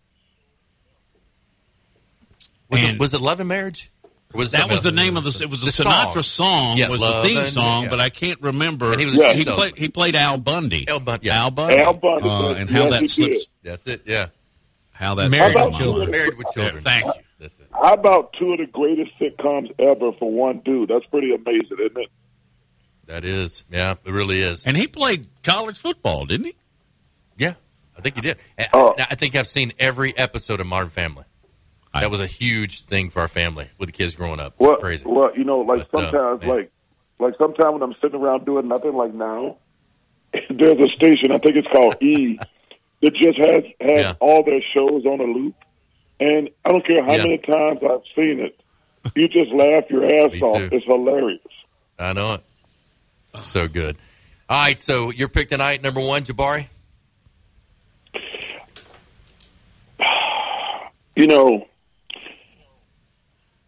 [2.69, 3.91] Was, it, was it Love and Marriage?
[4.33, 5.29] Was that was the name of the.
[5.41, 6.77] It was the, The Sinatra song.
[6.77, 7.89] Yeah, was Love the theme and- song, yeah.
[7.89, 8.91] but I can't remember.
[8.91, 9.55] And he was he, Yeah.
[9.55, 9.77] played.
[9.77, 10.85] He played Al Bundy.
[10.89, 11.29] Al Bundy.
[11.29, 11.77] Al Bundy.
[11.77, 13.33] Al Bundy, Uh, and how yes, that slips.
[13.35, 13.45] did.
[13.63, 14.01] That's it.
[14.05, 14.27] Yeah.
[14.91, 16.11] How that Married slipped with Children.
[16.11, 16.83] Married with Children.
[16.83, 17.11] Thank you.
[17.39, 17.67] That's it.
[17.73, 20.89] How about two of the greatest sitcoms ever for one dude?
[20.89, 22.09] That's pretty amazing, isn't it?
[23.07, 23.63] That is.
[23.69, 24.65] Yeah, it really is.
[24.65, 26.55] And he played college football, didn't he?
[27.37, 27.53] Yeah,
[27.97, 28.37] I think he did.
[28.57, 28.95] And Oh.
[28.97, 31.25] I, I think I've seen every episode of Modern Family.
[31.93, 34.55] That was a huge thing for our family with the kids growing up.
[34.59, 35.05] Well, Crazy.
[35.07, 36.49] well, you know, like But, uh, sometimes, man.
[36.49, 36.71] like,
[37.19, 39.55] like sometimes when I'm sitting around doing nothing, like now,
[40.49, 42.37] there's a station I think it's called E
[43.01, 44.13] that just has has Yeah.
[44.19, 45.55] all their shows on a loop,
[46.19, 47.23] and I don't care how Yeah.
[47.23, 48.59] many times I've seen it,
[49.15, 50.57] you just laugh your ass off.
[50.57, 50.69] too.
[50.71, 51.41] It's hilarious.
[51.99, 52.41] I know it.
[53.29, 53.97] So good.
[54.49, 56.67] All right, so your pick tonight, number one, Jabari.
[61.17, 61.65] You know,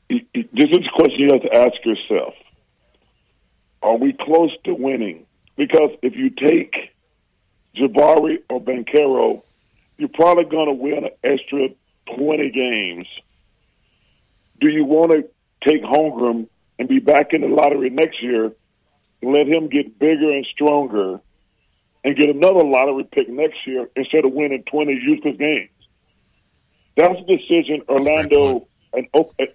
[0.10, 2.34] this is a question you have to ask yourself:
[3.82, 5.26] Are we close to winning?
[5.56, 6.76] Because if you take
[7.76, 9.44] Jabari or Banchero,
[9.98, 11.70] you're probably going to win an extra
[12.16, 13.08] 20 games.
[14.60, 15.28] Do you want to
[15.68, 16.48] take Holmgren
[16.80, 18.52] and be back in the lottery next year
[19.22, 21.20] and let him get bigger and stronger
[22.04, 25.70] and get another lottery pick next year instead of winning 20 useless games?
[26.96, 29.08] That's a decision Orlando and,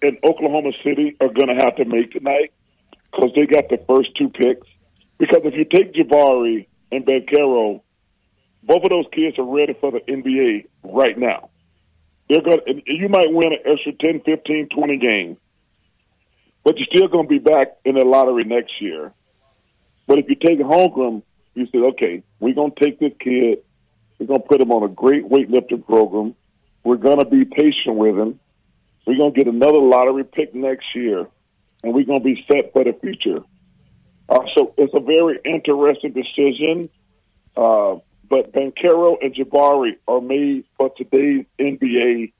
[0.02, 2.52] and Oklahoma City are going to have to make tonight
[3.10, 4.66] because they got the first two picks.
[5.18, 7.82] Because if you take Jabari and Banchero,
[8.62, 11.50] both of those kids are ready for the NBA right now.
[12.28, 12.60] They're going.
[12.66, 15.38] to You might win an extra 10, 15, 20 games,
[16.64, 19.12] but you're still going to be back in the lottery next year.
[20.06, 21.22] But if you take Holmgren,
[21.54, 23.58] you say, okay, we're going to take this kid.
[24.18, 26.34] We're going to put him on a great weightlifting program.
[26.84, 28.40] We're going to be patient with him.
[29.06, 31.26] We're going to get another lottery pick next year,
[31.82, 33.40] and we're going to be set for the future.
[34.28, 36.88] Uh, so it's a very interesting decision.
[37.56, 37.96] Uh,
[38.32, 42.32] but Banchero and Jabari are made for today's NBA,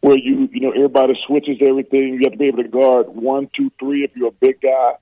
[0.00, 2.14] where you you know everybody switches everything.
[2.14, 4.94] You have to be able to guard one, two, three if you're a big guy.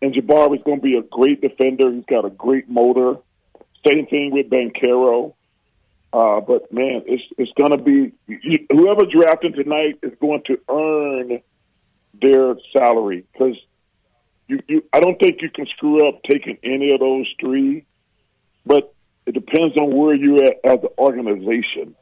[0.00, 1.90] And Jabari is going to be a great defender.
[1.90, 3.16] He's got a great motor.
[3.84, 5.34] Same thing with Banchero.
[6.12, 8.12] Uh, but man, it's it's going to be
[8.70, 11.40] whoever drafted tonight is going to earn
[12.22, 13.56] their salary because
[14.46, 17.84] you, you I don't think you can screw up taking any of those three,
[18.64, 18.94] but
[19.26, 21.94] it depends on where you're at as an organization.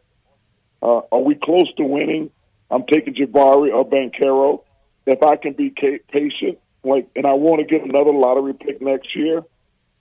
[0.83, 2.31] Uh, are we close to winning?
[2.71, 4.63] I'm taking Jabari or Banchero.
[5.07, 9.15] If I can be patient, like, and I want to get another lottery pick next
[9.15, 9.43] year,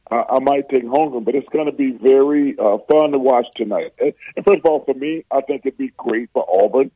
[0.09, 1.25] uh, I might take Holmgren.
[1.25, 3.93] But it's going to be very uh, fun to watch tonight.
[3.99, 6.91] And, and first of all, for me, I think it'd be great for Auburn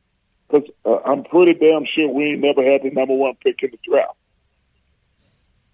[0.48, 3.70] because uh, I'm pretty damn sure we ain't never had the number one pick in
[3.70, 4.16] the draft.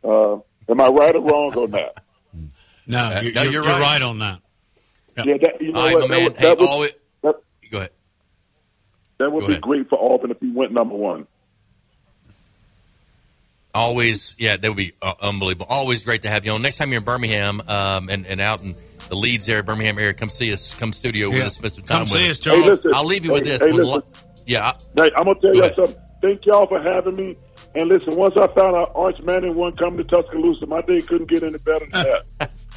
[0.02, 0.40] Uh,
[0.70, 2.02] am I right or wrong on that?
[2.90, 3.80] No, Uh, you're, no, you're, you're you're right.
[3.80, 4.40] right on that.
[5.16, 6.00] Yeah, that, you know All right, what?
[6.02, 6.24] my that man.
[6.24, 6.90] would, Hey, that would, always,
[7.22, 7.34] that,
[7.70, 7.90] go ahead.
[9.18, 9.62] that would Go be ahead.
[9.62, 11.26] great for Auburn if he went number one.
[13.72, 15.66] Always, yeah, that would be uh, unbelievable.
[15.68, 16.62] Always great to have you on.
[16.62, 18.74] Next time you're in Birmingham um, and, and out in
[19.08, 20.74] the Leeds area, Birmingham area, come see us.
[20.74, 21.46] Come studio with Yeah.
[21.46, 22.30] us, spend some time Come with see us.
[22.32, 22.64] us, Charles.
[22.64, 22.90] Hey, listen.
[22.94, 23.62] I'll leave you with this.
[23.62, 24.02] hey, lo-
[24.46, 25.74] yeah, Hey, I'm gonna tell Go you ahead.
[25.76, 25.96] something.
[26.22, 27.36] Thank y'all for having me.
[27.76, 31.30] And listen, once I found out Arch Manning wasn't coming to Tuscaloosa, my day couldn't
[31.30, 32.02] get any better than
[32.38, 32.50] that.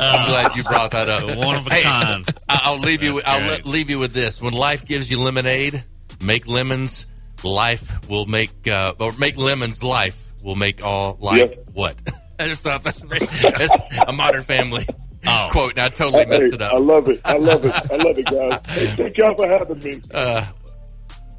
[0.00, 1.36] I'm glad you brought that up.
[1.36, 2.28] One of a Hey, kind.
[2.48, 3.14] I- I'll leave you.
[3.14, 3.66] With, I'll great.
[3.66, 4.40] leave you with this.
[4.40, 5.82] When life gives you lemonade,
[6.22, 7.06] make lemons.
[7.44, 9.82] Life will make uh, or make lemons.
[9.82, 11.70] Life will make all life Yes.
[11.74, 11.96] what?
[12.38, 13.00] That's, not- that's,
[13.42, 13.74] that's
[14.06, 14.86] a Modern Family
[15.26, 15.48] Oh.
[15.50, 15.72] quote.
[15.72, 16.72] And I totally messed it up.
[16.72, 17.20] I love it.
[17.24, 17.72] I love it.
[17.90, 18.60] I love it, guys.
[18.68, 20.00] Hey, thank y'all for having me.
[20.14, 20.46] Uh,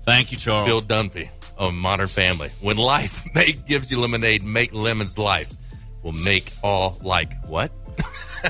[0.06, 0.68] Thank you, Charles.
[0.68, 2.50] Phil Dunphy on Modern Family.
[2.60, 5.18] When life make, gives you lemonade, make lemons.
[5.18, 5.50] Life
[6.04, 7.72] will make all like what?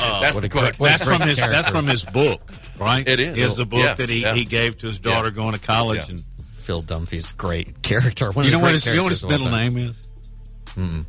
[0.00, 0.76] Uh, That's what the quote.
[0.76, 1.34] great- That's from his.
[1.36, 1.52] character.
[1.56, 3.06] That's from his book, right?
[3.08, 3.36] It is.
[3.38, 4.32] Is the book Yeah, that he, yeah.
[4.34, 5.34] he gave to his daughter Yeah.
[5.34, 6.14] going to college, Yeah.
[6.14, 6.24] and
[6.58, 8.30] Phil Dunphy's great character.
[8.30, 9.74] One you the know what his you know what his middle of all time.
[9.74, 11.06] name is?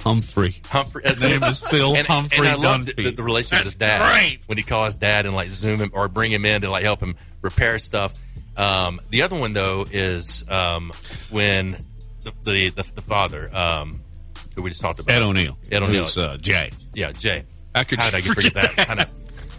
[0.00, 0.60] Humphrey.
[0.66, 1.02] Humphrey.
[1.04, 3.78] His name is Phil and, Humphrey and I love the, the, the relationship with his
[3.78, 4.10] dad.
[4.12, 4.38] great.
[4.46, 6.84] When he calls his dad and like zoom him or bring him in to like
[6.84, 8.14] help him repair stuff.
[8.56, 10.92] Um, the other one though is um,
[11.30, 11.72] when
[12.22, 14.00] the the, the, the father um,
[14.54, 15.56] who we just talked about Ed O'Neill.
[15.70, 16.04] Ed O'Neill.
[16.04, 16.70] Who's, uh, Jay.
[16.94, 17.44] Yeah, Jay.
[17.74, 18.86] I could How did I forget forget that?
[18.86, 19.10] Kind of.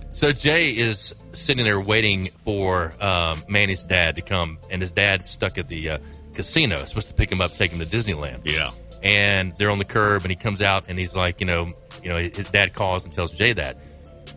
[0.09, 5.25] So Jay is sitting there waiting for um, Manny's dad to come, and his dad's
[5.29, 5.97] stuck at the uh,
[6.33, 6.85] casino.
[6.85, 8.71] Supposed to pick him up, take him to Disneyland Yeah.
[9.03, 11.67] and they're on the curb and he comes out and he's like you know
[12.01, 13.77] you know his dad calls and tells jay that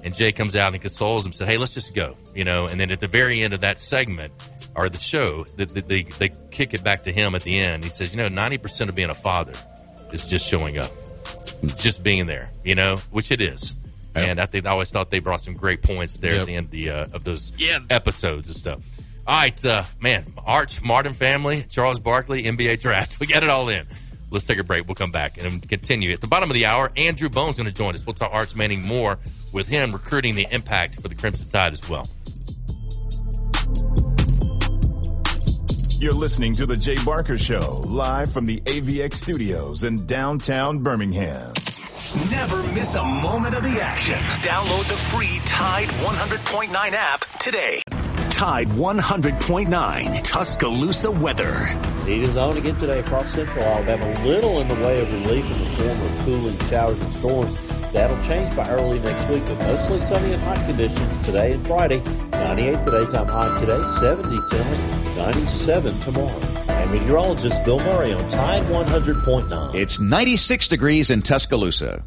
[0.05, 2.79] and jay comes out and consoles him said hey let's just go you know and
[2.81, 4.33] then at the very end of that segment
[4.77, 7.91] or the show they, they, they kick it back to him at the end he
[7.91, 9.53] says you know 90% of being a father
[10.13, 10.91] is just showing up
[11.77, 13.75] just being there you know which it is
[14.15, 16.41] and i think i always thought they brought some great points there Yep.
[16.41, 17.53] at the end of, the, uh, of those
[17.91, 18.81] episodes and stuff
[19.27, 23.21] all right, uh, man, Arch, Modern Family, Charles Barkley, NBA draft.
[23.21, 23.87] We got it all in.
[24.31, 24.87] Let's take a break.
[24.89, 26.15] We'll come back and continue.
[26.15, 28.07] At the bottom of the hour, Andrew Bone's going to join us.
[28.07, 29.19] We'll talk Arch Manning more
[29.53, 32.09] with him recruiting the impact for the Crimson Tide as well.
[36.01, 41.53] You're listening to The Jay Barker Show, live from the AVX studios in downtown Birmingham.
[42.31, 44.21] Never miss a moment of the action.
[44.41, 47.83] Download the free Tide 100.9 app today.
[48.31, 51.67] Tide 100.9 Tuscaloosa weather.
[52.07, 54.07] Heat is on again today across central Alabama.
[54.07, 57.93] A little in the way of relief in the form of cooling showers and storms.
[57.93, 62.28] That'll change by early next week, but mostly sunny and hot conditions today and Friday.
[62.39, 66.41] 98 the daytime high today, 70 tonight, 97 tomorrow.
[66.69, 69.75] And meteorologist Bill Murray on Tide 100.9.
[69.75, 72.05] It's 96 degrees in Tuscaloosa.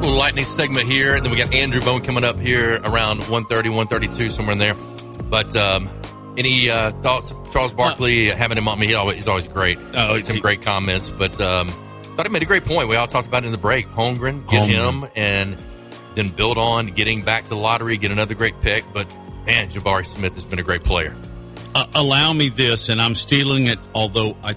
[0.00, 3.68] Little lightning segment here, and then we got Andrew Bone coming up here around 130,
[3.70, 4.74] 132, somewhere in there.
[5.30, 5.88] But um,
[6.36, 7.30] any uh, thoughts?
[7.30, 9.78] Of Charles Barkley having him on me, he always, he's always great.
[9.94, 11.68] Oh, some he- great comments, but um,
[12.16, 12.88] thought he made a great point.
[12.88, 13.86] We all talked about it in the break.
[13.88, 15.02] Holmgren, get Holmgren.
[15.04, 15.64] him, and
[16.14, 18.84] then build on getting back to the lottery, get another great pick.
[18.92, 19.16] But
[19.46, 21.14] man, Jabari Smith has been a great player.
[21.74, 24.54] Uh, allow me this, and I'm stealing it, although I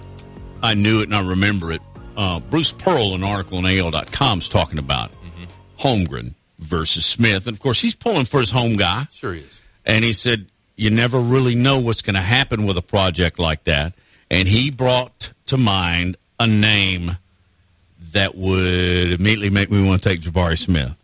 [0.62, 1.82] I knew it and I remember it.
[2.16, 5.12] Uh, Bruce Pearl, an article on AL.com, is talking about
[5.78, 7.46] Holmgren versus Smith.
[7.46, 9.06] And of course, he's pulling for his home guy.
[9.12, 9.60] Sure he is.
[9.84, 10.48] And he said,
[10.78, 13.92] You never really know what's going to happen with a project like that.
[14.30, 17.18] And he brought to mind a name
[18.12, 20.94] that would immediately make me want to take Jabari Smith.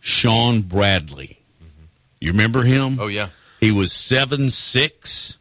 [0.00, 1.38] Shawn Bradley.
[2.20, 2.98] You remember him?
[2.98, 3.28] Oh yeah.
[3.60, 5.36] He was seven six,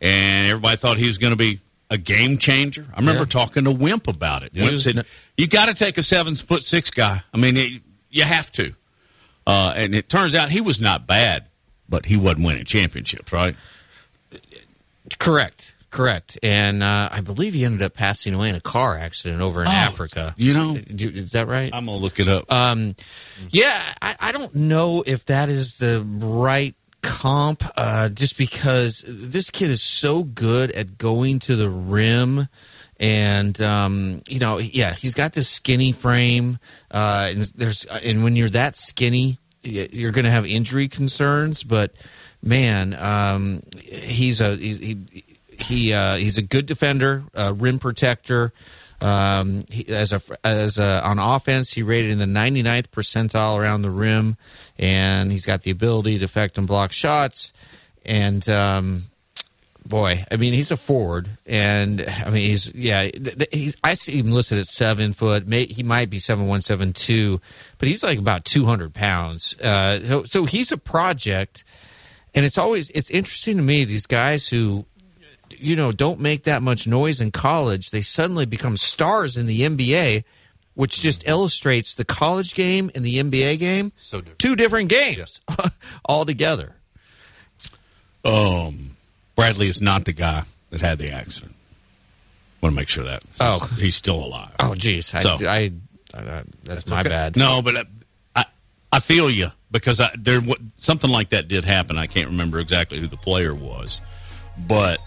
[0.00, 1.60] and everybody thought he was going to be
[1.90, 2.84] a game changer.
[2.92, 3.26] I remember Yeah.
[3.28, 4.52] talking to Wimp about it.
[4.54, 5.06] Wimp said,
[5.36, 7.22] "You got to take a seven foot six guy.
[7.32, 8.74] I mean, it, you have to."
[9.46, 11.44] Uh, and it turns out he was not bad,
[11.88, 13.54] but he wasn't winning championships, right?
[15.18, 15.74] Correct.
[15.90, 16.38] Correct.
[16.42, 19.68] And uh, I believe he ended up passing away in a car accident over in
[19.68, 20.34] Oh, Africa.
[20.36, 20.76] you know?
[20.86, 21.70] is that right?
[21.72, 22.52] I'm gonna look it up.
[22.52, 22.94] Um,
[23.48, 29.48] yeah, I, I don't know if that is the right comp, uh, just because this
[29.48, 32.48] kid is so good at going to the rim.
[33.00, 36.58] And um, you know, yeah, he's got this skinny frame.
[36.90, 39.38] Uh, and there's, and when you're that skinny,
[39.70, 41.62] you're going to have injury concerns.
[41.62, 41.92] But
[42.42, 48.52] man, um, he's a he, he uh, he's a good defender, rim protector.
[49.00, 53.82] Um, he, as a as a, on offense, he rated in the 99th percentile around
[53.82, 54.36] the rim,
[54.78, 57.52] and he's got the ability to affect and block shots.
[58.04, 59.04] And um,
[59.88, 63.08] boy, I mean, he's a forward, and I mean, he's yeah,
[63.50, 65.46] he's I see him listed at seven foot.
[65.46, 67.40] May, he might be seven one seven two,
[67.78, 69.54] but he's like about 200 pounds.
[69.60, 71.64] Uh, so, so he's a project,
[72.34, 74.84] and it's always it's interesting to me these guys who
[75.50, 79.62] you know don't make that much noise in college they suddenly become stars in the
[79.62, 80.22] nba
[80.74, 84.38] which just illustrates the college game and the nba game so different.
[84.38, 85.40] two different games
[86.04, 86.74] altogether
[88.24, 88.97] Um,
[89.38, 91.54] Bradley is not the guy that had the accident.
[92.60, 93.22] Want to make sure that.
[93.38, 93.60] Oh.
[93.78, 94.50] he's still alive.
[94.58, 95.70] oh geez i, So- I,
[96.12, 97.08] I that's, my okay.
[97.08, 97.84] bad No, but I,
[98.34, 98.44] I,
[98.94, 101.96] I feel you because I, there wa- something like that did happen.
[101.96, 104.00] I can't remember exactly who the player was,
[104.66, 104.98] but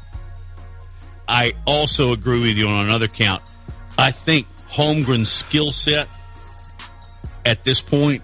[1.28, 3.44] I also agree with you on another count.
[3.98, 6.08] I think Holmgren's skill set
[7.46, 8.22] at this point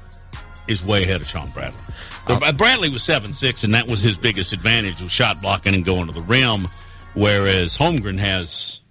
[0.69, 1.77] is way ahead of Shawn Bradley.
[2.30, 5.86] Uh, Bradley was seven six, and that was his biggest advantage was shot blocking and
[5.86, 6.68] going to the rim.
[7.16, 8.82] Whereas Holmgren has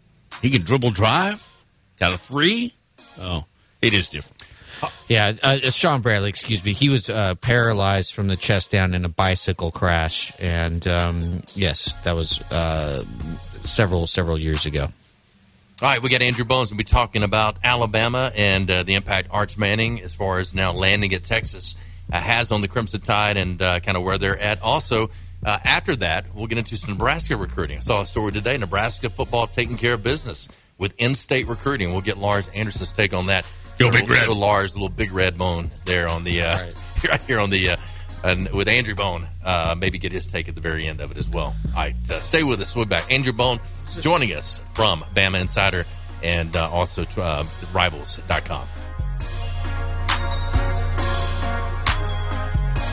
[0.43, 1.47] he can dribble drive,
[2.01, 2.75] got a three.
[3.21, 3.45] Oh,
[3.83, 4.43] it is different.
[5.09, 9.07] yeah uh, shawn bradley excuse me he was uh, paralyzed from the chest down in
[9.07, 11.21] a bicycle crash and um,
[11.55, 13.03] yes that was uh,
[13.63, 14.83] several several years ago
[15.81, 16.71] All right, we got Andrew Bones.
[16.71, 20.73] We'll be talking about Alabama and uh, the impact Arch Manning, as far as now
[20.73, 21.79] landing at Texas, uh,
[22.11, 24.63] has on the Crimson Tide and uh, kind of where they're at.
[24.63, 25.11] Also,
[25.45, 27.79] uh, after that, we'll get into some Nebraska recruiting.
[27.79, 31.91] I saw a story today Nebraska football taking care of business with in state recruiting.
[31.91, 33.51] We'll get Lars Anderson's take on that.
[33.79, 34.21] Go Big Red.
[34.21, 36.67] little Lars, little big red bone there on the, uh,
[37.09, 37.77] right here on the, uh,
[38.25, 41.19] and with Andrew Bone, uh, maybe get his take at the very end of it
[41.19, 41.55] as well.
[41.69, 42.75] All right, uh, stay with us.
[42.75, 43.13] We'll be back.
[43.13, 43.61] Andrew Bone
[44.01, 45.85] joining us from Bama Insider
[46.23, 48.67] and uh, also uh, Rivals.com.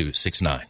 [0.00, 0.69] Two six nine.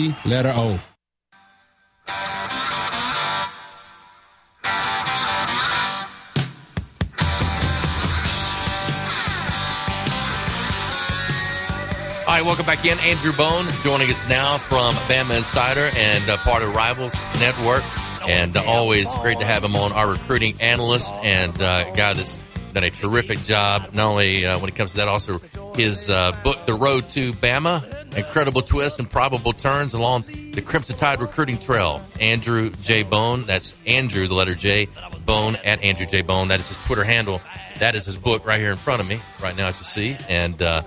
[0.01, 0.79] C letter O.
[12.27, 12.97] All right, welcome back in.
[12.99, 17.83] Andrew Bone joining us now from Bama Insider and uh, part of Rivals Network.
[18.27, 22.37] And uh, always great to have him on, our recruiting analyst and uh, guy that's
[22.73, 25.39] done a terrific job, not only uh, when it comes to that, also
[25.75, 30.97] his uh, book, The Road to Bama, incredible twists and probable turns along the Crimson
[30.97, 32.01] Tide recruiting trail.
[32.19, 33.03] Andrew J.
[33.03, 34.87] Bone, that's Andrew, the letter J,
[35.25, 36.21] Bone, at Andrew J.
[36.21, 36.49] Bone.
[36.49, 37.41] That is his Twitter handle.
[37.79, 40.17] That is his book right here in front of me, right now, as you see.
[40.29, 40.83] And, uh,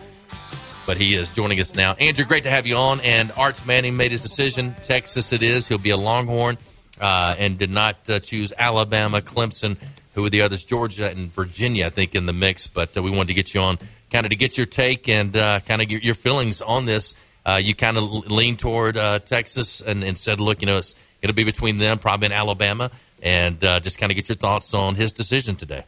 [0.86, 1.94] but he is joining us now.
[1.94, 3.00] Andrew, great to have you on.
[3.00, 4.76] And Arch Manning made his decision.
[4.84, 5.66] Texas it is.
[5.66, 6.58] He'll be a Longhorn
[7.00, 9.76] uh, and did not uh, choose Alabama, Clemson,
[10.14, 12.66] who were the others, Georgia and Virginia, I think, in the mix.
[12.66, 13.78] But uh, we wanted to get you on
[14.10, 17.14] kind of to get your take and uh, kind of your, your, feelings on this.
[17.44, 20.80] Uh, you kind of leaned toward uh, Texas and, and, said, look, you know,
[21.20, 24.94] it'll be between them, probably in Alabama, and just kind of get your thoughts on
[24.94, 25.84] his decision today.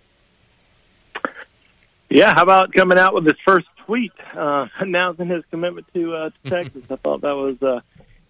[2.11, 6.31] Yeah, how about coming out with his first tweet uh, announcing his commitment to, uh,
[6.31, 6.85] to Texas.
[6.91, 7.81] I thought that was uh,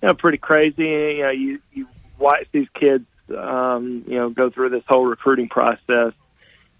[0.02, 0.84] you know pretty crazy.
[0.84, 5.48] You know, you you watch these kids um, you know go through this whole recruiting
[5.48, 6.12] process.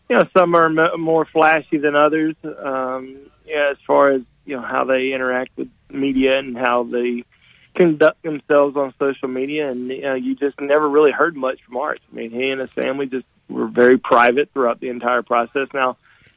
[0.09, 2.37] You know, some are m- more flashy than others.
[2.45, 7.25] Um, yeah, as far as you know how they interact with media and how they
[7.75, 11.77] conduct themselves on social media, and you, know, you just never really heard much from
[11.77, 12.01] Arch.
[12.11, 15.69] I mean, he and his family just were very private throughout the entire process.
[15.75, 15.97] Now,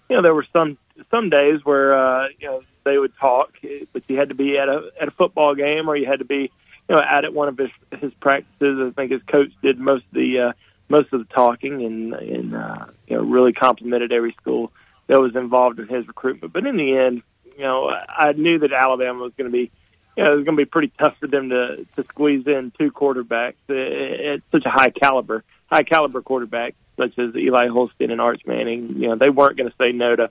[0.10, 0.78] you know, there were some
[1.12, 3.54] some days where uh, you know they would talk,
[3.94, 6.26] but you had to be at a at a football game or you had to
[6.26, 6.52] be
[6.90, 8.80] you know out at one of his his practices.
[8.82, 10.52] I think his coach did most of the uh,
[10.90, 14.72] most of the talking and and uh, you know really complimented every school
[15.08, 16.54] that was involved in his recruitment.
[16.54, 17.24] But in the end,
[17.58, 19.72] you know, I knew that Alabama was going to be.
[20.18, 22.74] You know, it was going to be pretty tough for them to to squeeze in
[22.78, 28.20] two quarterbacks at such a high caliber, high caliber quarterbacks such as Eli Holstein and
[28.20, 28.96] Arch Manning.
[28.98, 30.30] You know, they weren't going to say no to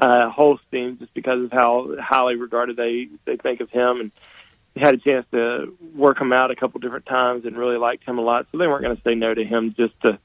[0.00, 4.12] uh, Holstein just because of how highly regarded they they think of him, and
[4.76, 8.18] had a chance to work him out a couple different times and really liked him
[8.18, 8.46] a lot.
[8.52, 10.18] So they weren't going to say no to him just to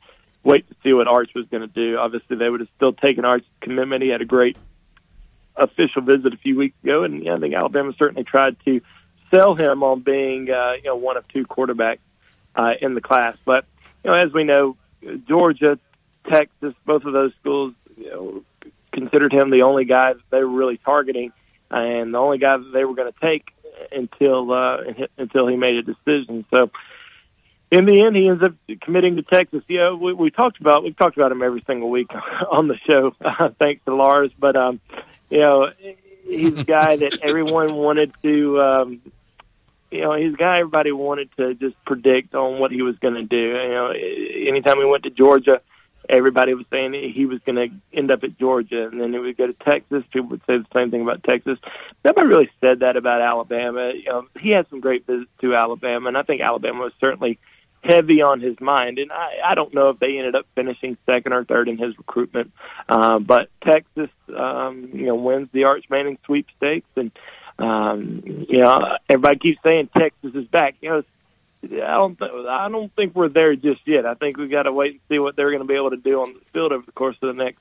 [0.43, 1.97] wait to see what Arch was going to do.
[1.97, 4.03] Obviously, they would have still taken Arch's commitment.
[4.03, 4.57] He had a great
[5.55, 8.81] official visit a few weeks ago, and yeah, I think Alabama certainly tried to
[9.33, 11.99] sell him on being uh, you know one of two quarterbacks
[12.55, 13.37] uh, in the class.
[13.45, 13.65] But
[14.03, 14.75] you know, as we know,
[15.27, 15.79] Georgia,
[16.29, 18.43] Texas, both of those schools you know,
[18.91, 21.31] considered him the only guy that they were really targeting,
[21.69, 23.45] and the only guy that they were going to take
[23.91, 24.77] until uh,
[25.17, 26.45] until he made a decision.
[26.53, 26.71] So
[27.71, 29.63] in the end, he ends up committing to Texas.
[29.67, 32.09] You know, we, we talked about we've talked about him every single week
[32.51, 33.15] on the show,
[33.59, 34.31] thanks to Lars.
[34.37, 34.79] But um,
[35.29, 35.69] you know,
[36.27, 38.61] he's a guy that everyone wanted to.
[38.61, 39.01] Um,
[39.89, 43.15] you know, he's a guy everybody wanted to just predict on what he was going
[43.15, 43.37] to do.
[43.37, 43.91] You know,
[44.47, 45.61] anytime we went to Georgia,
[46.11, 49.37] everybody was saying he was going to end up at Georgia, and then he would
[49.37, 50.03] go to Texas.
[50.11, 51.57] People would say the same thing about Texas.
[52.03, 53.93] Nobody really said that about Alabama.
[53.95, 57.39] You know, he had some great visits to Alabama, and I think Alabama was certainly
[57.83, 58.99] heavy on his mind.
[58.99, 61.97] And I, I don't know if they ended up finishing second or third in his
[61.97, 62.51] recruitment.
[62.87, 67.11] Uh, but Texas, um, you know, wins the Arch Manning sweepstakes, and
[67.57, 68.75] um, you know,
[69.09, 70.75] everybody keeps saying Texas is back.
[70.81, 71.03] You know,
[71.63, 74.05] I don't, th- I don't think we're there just yet.
[74.05, 75.97] I think we got to wait and see what they're going to be able to
[75.97, 77.59] do on the field over the course of the next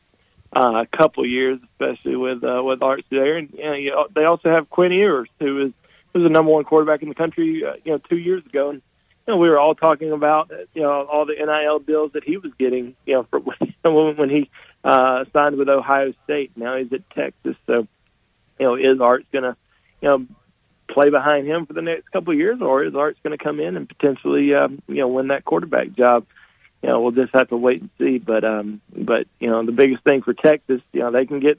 [0.52, 3.36] uh, couple years, especially with uh, with Arch there.
[3.36, 5.72] And you know, you they also have Quinn Ewers, who is
[6.12, 8.70] was the number one quarterback in the country, uh, you know, two years ago.
[8.70, 8.82] And
[9.26, 12.36] you know, we were all talking about you know all the NIL deals that he
[12.36, 14.50] was getting, you know, for when, when he
[14.82, 16.52] uh, signed with Ohio State.
[16.56, 17.86] Now he's at Texas, so
[18.58, 19.56] you know, is Arch going to
[20.00, 20.26] you know
[20.92, 23.60] play behind him for the next couple of years, or is Arch's going to come
[23.60, 26.26] in and potentially um, you know win that quarterback job?
[26.82, 28.18] You know, we'll just have to wait and see.
[28.18, 31.58] But um, but you know, the biggest thing for Texas, you know, they can get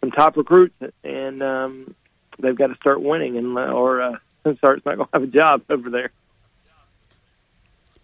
[0.00, 1.94] some top recruits, and um,
[2.38, 4.16] they've got to start winning, and or uh,
[4.62, 6.10] Arch's not going to have a job over there.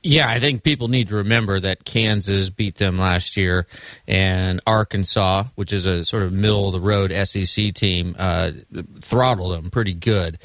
[0.03, 3.67] Yeah, I think people need to remember that Kansas beat them last year,
[4.09, 8.53] and Arkansas, which is a sort of middle of the road SEC team, uh,
[9.03, 10.39] throttled them pretty good.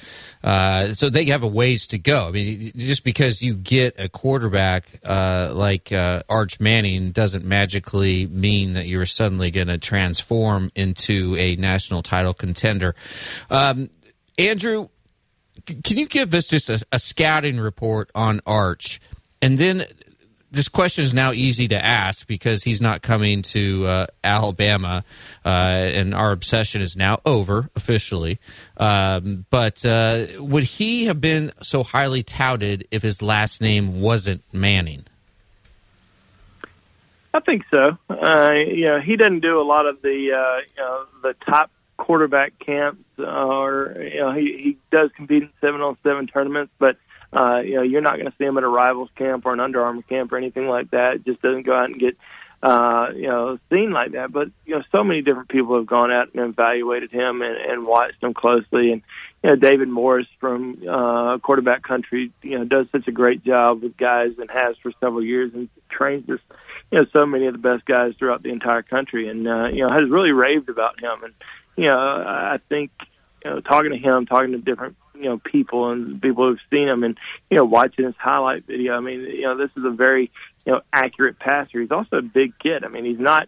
[0.44, 2.28] Uh, so they have a ways to go.
[2.28, 8.28] I mean, just because you get a quarterback uh, like uh, Arch Manning doesn't magically
[8.28, 12.94] mean that you're suddenly going to transform into a national title contender.
[13.50, 13.90] Um,
[14.38, 14.90] Andrew,
[15.66, 19.00] can you give us just a, a scouting report on Arch?
[19.46, 19.86] And then
[20.50, 25.06] this question is now easy to ask because he's not coming to uh, Alabama,
[25.46, 28.40] uh, and our obsession is now over officially.
[28.78, 34.42] Um, but uh, would he have been so highly touted if his last name wasn't
[34.52, 35.06] Manning?
[37.32, 38.00] I think so.
[38.10, 41.70] Uh, you know, he doesn't do a lot of the uh, you know the top
[41.98, 46.98] quarterback camps, or you know, he he does compete in seven on seven tournaments, but
[47.36, 49.60] uh, you know, you're not going to see him at a rivals camp or an
[49.60, 51.16] Under Armour camp or anything like that.
[51.16, 52.16] It just doesn't go out and get,
[52.64, 54.32] uh, you know, seen like that.
[54.32, 57.86] But you know, so many different people have gone out and evaluated him and, and
[57.86, 58.94] watched him closely.
[58.94, 59.02] And
[59.44, 63.84] you know, David Morris from uh, Quarterback Country, you know, does such a great job
[63.84, 66.44] with guys and has for several years and trains just,
[66.90, 69.28] you know, so many of the best guys throughout the entire country.
[69.28, 71.22] And uh, you know, has really raved about him.
[71.22, 71.34] And
[71.76, 72.92] you know, I think
[73.44, 76.88] you know, talking to him, talking to different you know people and people who've seen
[76.88, 77.18] him and
[77.50, 78.96] you know watching his highlight video.
[78.96, 80.32] I mean, you know, this is a very
[80.66, 81.82] you know accurate passer.
[81.82, 82.84] He's also a big kid.
[82.84, 83.48] I mean, he's not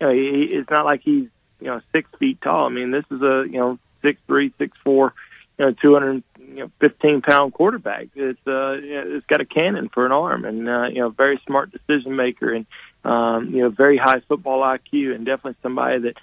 [0.00, 1.28] you know he, it's not like he's
[1.60, 2.66] you know six feet tall.
[2.66, 5.14] I mean, this is a you know six three, six four,
[5.58, 8.08] you know two hundred you know fifteen pound quarterback.
[8.14, 11.10] It's uh you know, it's got a cannon for an arm and uh, you know
[11.10, 12.66] very smart decision maker and
[13.04, 16.16] um, you know very high football IQ and definitely somebody that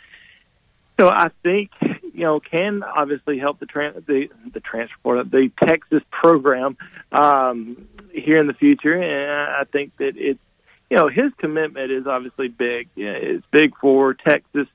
[0.99, 1.71] so I think
[2.13, 6.77] you know can obviously help the tran- the the transport the Texas program
[7.11, 10.39] um, here in the future, and I think that it's
[10.89, 12.89] you know his commitment is obviously big.
[12.95, 14.67] It's big for Texas,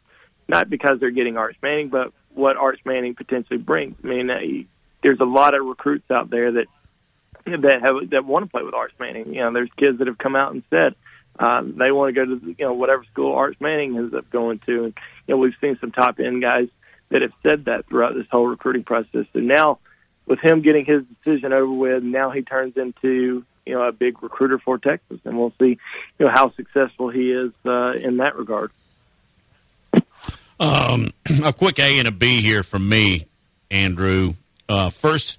[0.48, 3.96] not because they're getting Arch Manning, but what Arch Manning potentially brings.
[4.02, 4.40] I mean, uh,
[5.02, 6.66] there's a lot of recruits out there that
[7.44, 9.32] that have that want to play with Arch Manning.
[9.32, 10.94] You know, there's kids that have come out and said
[11.38, 14.60] um, they want to go to you know whatever school Arch Manning ends up going
[14.66, 14.94] to, and
[15.26, 16.68] you know we've seen some top end guys
[17.10, 19.26] that have said that throughout this whole recruiting process.
[19.34, 19.78] And now,
[20.26, 24.22] with him getting his decision over with, now he turns into you know a big
[24.22, 25.78] recruiter for Texas, and we'll see
[26.18, 28.70] you know how successful he is uh, in that regard.
[30.60, 31.12] Um,
[31.44, 33.26] a quick A and a B here from me,
[33.70, 34.34] Andrew.
[34.68, 35.38] Uh, first,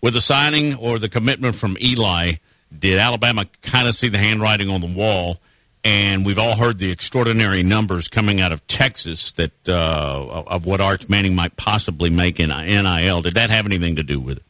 [0.00, 2.34] with the signing or the commitment from Eli
[2.76, 5.38] did Alabama kind of see the handwriting on the wall?
[5.86, 10.80] And we've all heard the extraordinary numbers coming out of Texas that uh, of what
[10.80, 13.22] Arch Manning might possibly make in NIL.
[13.22, 14.42] Did that have anything to do with it?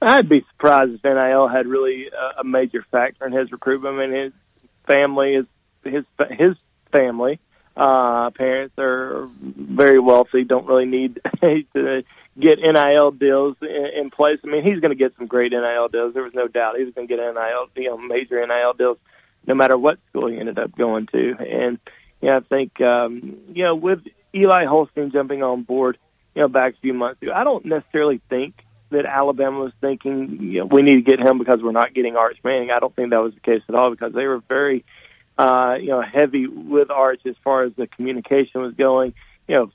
[0.00, 2.08] I'd be surprised if NIL had really
[2.38, 3.96] a major factor in his recruitment.
[3.96, 4.32] I mean, his
[4.86, 5.46] family is
[5.82, 6.54] his his
[6.92, 7.40] family
[7.78, 12.02] uh, parents are very wealthy, don't really need to
[12.38, 14.38] get NIL deals in, in place.
[14.44, 16.12] I mean, he's going to get some great NIL deals.
[16.12, 18.98] There was no doubt he was going to get NIL, you know, major NIL deals,
[19.46, 21.34] no matter what school he ended up going to.
[21.38, 21.78] And
[22.20, 24.00] yeah, I think um, you know with
[24.34, 25.98] Eli Holstein jumping on board,
[26.34, 28.54] you know, back a few months ago, I don't necessarily think
[28.90, 32.16] that Alabama was thinking you know, we need to get him because we're not getting
[32.16, 32.70] Arch Manning.
[32.70, 34.84] I don't think that was the case at all because they were very
[35.36, 39.14] uh, you know heavy with Arch as far as the communication was going.
[39.46, 39.70] You know,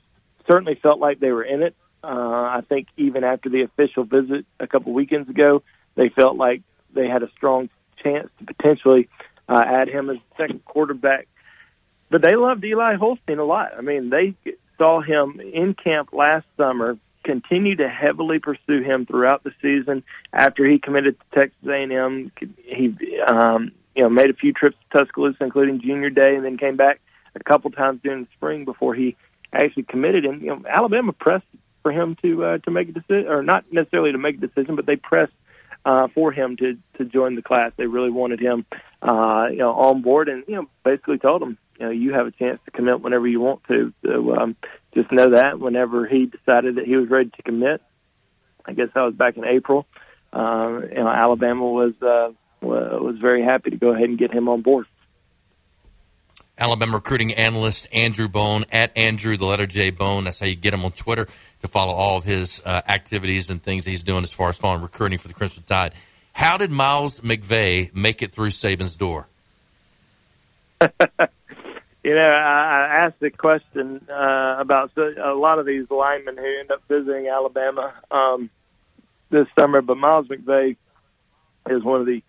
[0.50, 1.74] certainly felt like they were in it.
[2.02, 5.62] Uh, I think even after the official visit a couple weekends ago,
[5.94, 6.62] they felt like
[6.94, 7.70] they had a strong
[8.02, 9.08] chance to potentially
[9.48, 11.28] uh, add him as second quarterback.
[12.10, 13.72] But they loved Eli Holstein a lot.
[13.76, 14.34] I mean, they
[14.78, 20.04] saw him in camp last summer, continue to heavily pursue him throughout the season.
[20.32, 22.30] After he committed to Texas A&M,
[22.64, 22.94] he
[23.26, 26.76] um, you know made a few trips to Tuscaloosa, including Junior Day, and then came
[26.76, 27.00] back
[27.34, 29.16] a couple times during the spring before he
[29.52, 30.24] actually committed.
[30.24, 31.46] And you know, Alabama pressed
[31.82, 34.76] for him to uh, to make a decision, or not necessarily to make a decision,
[34.76, 35.32] but they pressed
[35.84, 37.72] uh, for him to to join the class.
[37.76, 38.64] They really wanted him,
[39.02, 42.26] uh, you know, on board, and you know, basically told him, you know, you have
[42.26, 43.92] a chance to commit whenever you want to.
[44.04, 44.56] So um,
[44.94, 47.82] just know that whenever he decided that he was ready to commit,
[48.64, 49.86] I guess that was back in April.
[50.32, 54.48] Uh, you know, Alabama was uh, was very happy to go ahead and get him
[54.48, 54.86] on board.
[56.56, 60.24] Alabama recruiting analyst Andrew Bone at Andrew the letter J Bone.
[60.24, 61.26] That's how you get him on Twitter
[61.64, 64.82] to follow all of his uh, activities and things he's doing as far as following
[64.82, 65.94] recruiting for the Crimson Tide.
[66.32, 69.26] How did Miles McVay make it through Saban's door?
[70.80, 76.60] you know, I, I asked the question uh, about a lot of these linemen who
[76.60, 78.50] end up visiting Alabama um,
[79.30, 80.76] this summer, but Miles McVay
[81.70, 82.22] is one of the you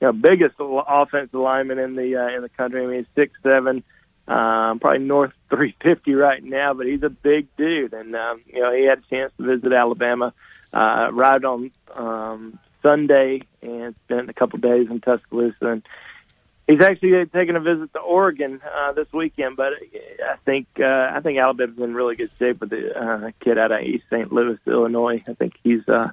[0.00, 2.82] know, biggest offensive linemen in the uh, in the country.
[2.82, 3.84] I mean, he's six seven,
[4.28, 8.72] um, probably north 350 right now, but he's a big dude, and um, you know
[8.72, 10.32] he had a chance to visit Alabama.
[10.72, 15.82] Uh, arrived on um, Sunday and spent a couple days in Tuscaloosa, and
[16.66, 19.56] he's actually taking a visit to Oregon uh, this weekend.
[19.56, 19.72] But
[20.24, 23.72] I think uh, I think Alabama's in really good shape with the uh, kid out
[23.72, 24.32] of East St.
[24.32, 25.22] Louis, Illinois.
[25.26, 26.08] I think he's uh,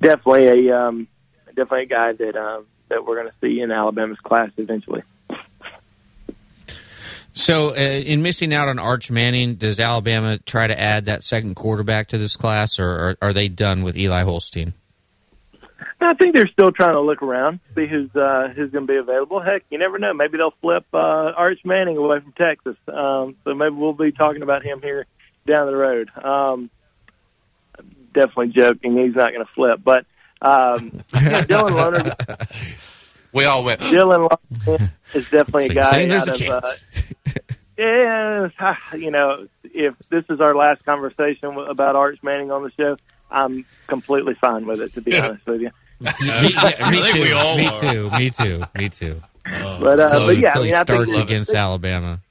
[0.00, 1.08] definitely a um,
[1.48, 5.02] definitely a guy that um, that we're going to see in Alabama's class eventually.
[7.36, 11.54] So, uh, in missing out on Arch Manning, does Alabama try to add that second
[11.54, 14.72] quarterback to this class, or are, are they done with Eli Holstein?
[16.00, 18.96] I think they're still trying to look around, see who's uh, who's going to be
[18.96, 19.42] available.
[19.42, 20.14] Heck, you never know.
[20.14, 22.76] Maybe they'll flip uh, Arch Manning away from Texas.
[22.88, 25.04] Um, so maybe we'll be talking about him here
[25.46, 26.10] down the road.
[26.16, 26.70] Um,
[28.14, 28.96] definitely joking.
[28.96, 30.06] He's not going to flip, but
[30.40, 32.14] um, Dylan.
[33.36, 33.80] We all went.
[33.82, 36.64] Dylan Lohner is definitely a guy saying there's out a of.
[36.64, 37.42] Uh,
[37.78, 42.96] yeah, you know, if this is our last conversation about Arch Manning on the show,
[43.30, 44.94] I'm completely fine with it.
[44.94, 45.70] To be honest with you.
[46.00, 47.22] me, yeah, me think too.
[47.22, 48.10] we all me too.
[48.10, 48.62] Me too.
[48.74, 49.22] Me too.
[49.44, 52.22] But uh, Until, but yeah, I mean, he I think starts against they, Alabama.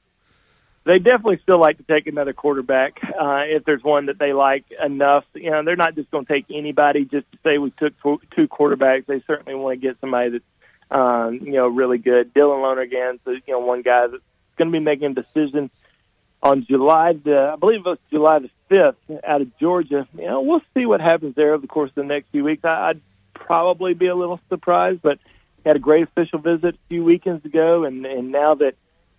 [0.85, 4.65] they definitely still like to take another quarterback uh, if there's one that they like
[4.83, 5.25] enough.
[5.35, 8.47] You know, they're not just going to take anybody just to say we took two
[8.47, 9.05] quarterbacks.
[9.05, 10.43] They certainly want to get somebody that's
[10.91, 12.33] um, you know really good.
[12.33, 14.23] Dylan Lohner again, so you know one guy that's
[14.57, 15.69] going to be making a decision
[16.41, 20.07] on July the I believe it was July the fifth out of Georgia.
[20.17, 22.63] You know, we'll see what happens there over the course of the next few weeks.
[22.63, 23.01] I, I'd
[23.33, 25.19] probably be a little surprised, but
[25.65, 28.75] had a great official visit a few weekends ago, and and now that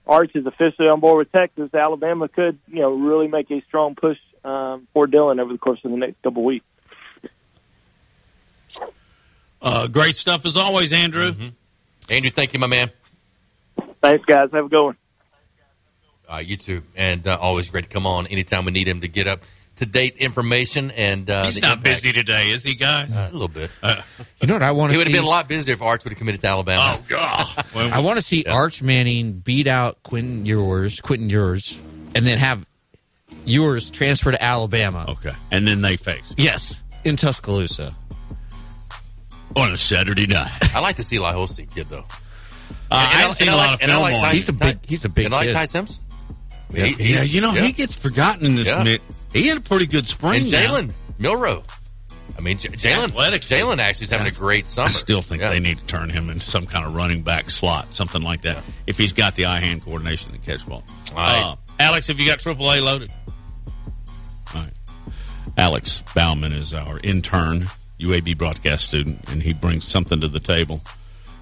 [0.06, 3.94] Arch is officially on board with Texas, Alabama could you know really make a strong
[3.94, 6.64] push um, for Dylan over the course of the next couple weeks.
[9.61, 11.33] Uh, great stuff as always, Andrew.
[12.09, 12.91] Andrew, thank you, my man.
[14.01, 14.51] Thanks, guys.
[14.53, 14.97] Have a good one.
[16.33, 19.09] Uh, you too, and uh, always great to come on anytime we need him to
[19.09, 19.43] get up
[19.77, 20.91] to date information.
[20.91, 23.11] And uh, He's not impact- busy today, is he, guys?
[23.12, 23.70] a little bit.
[24.41, 26.03] You know what I want he to would have been a lot busier if Arch
[26.05, 26.97] would have committed to Alabama.
[26.99, 27.65] Oh God!
[27.74, 31.78] Well, I want to see Arch Manning beat out Quentin Ewers, Quentin Ewers,
[32.16, 32.66] and then have
[33.45, 35.07] Ewers transfer to Alabama.
[35.11, 37.95] okay, and then they face Yes, in Tuscaloosa.
[39.55, 40.51] On a Saturday night.
[40.74, 41.98] I like to see Eli Holstein kid though.
[42.01, 42.02] Uh,
[42.90, 44.28] I And haven't seen and a like- lot of and I film like on Ty-
[44.31, 44.35] him.
[44.36, 44.78] He's a big.
[44.86, 45.55] He's a big And I like kid.
[45.55, 46.01] Ty Sims.
[46.74, 47.62] Yeah, He- yeah, you know yeah.
[47.62, 48.82] he gets forgotten in this Yeah.
[48.82, 49.01] mid.
[49.32, 50.43] He had a pretty good spring.
[50.43, 50.51] and.
[50.52, 51.62] Jalen Milroe.
[52.36, 53.05] I mean, J- Jalen.
[53.05, 53.43] Athletic.
[53.43, 54.89] Jalen actually is having a great summer.
[54.89, 55.51] I still think Yeah.
[55.51, 58.62] they need to turn him into some kind of running back slot, something like that.
[58.86, 60.82] If he's got the eye hand coordination to catch ball.
[61.12, 61.43] All right.
[61.52, 63.10] Uh, Alex, have you got AAA loaded?
[64.55, 64.73] All right.
[65.56, 67.68] Alex Bauman is our intern,
[68.01, 70.81] UAB broadcast student, and he brings something to the table.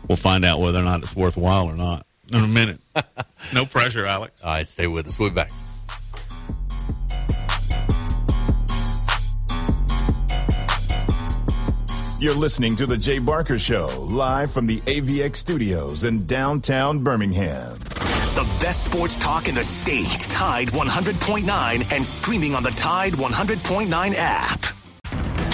[0.08, 2.80] We'll find out whether or not it's worthwhile or not in a minute.
[3.54, 4.34] no pressure, Alex.
[4.42, 5.18] All right, stay with us.
[5.18, 5.50] We'll be back.
[12.20, 17.78] You're listening to The Jay Barker Show, live from the AVX studios in downtown Birmingham.
[18.34, 24.14] The best sports talk in the state, Tide 100.9, and streaming on the Tide 100.9
[24.16, 24.64] app.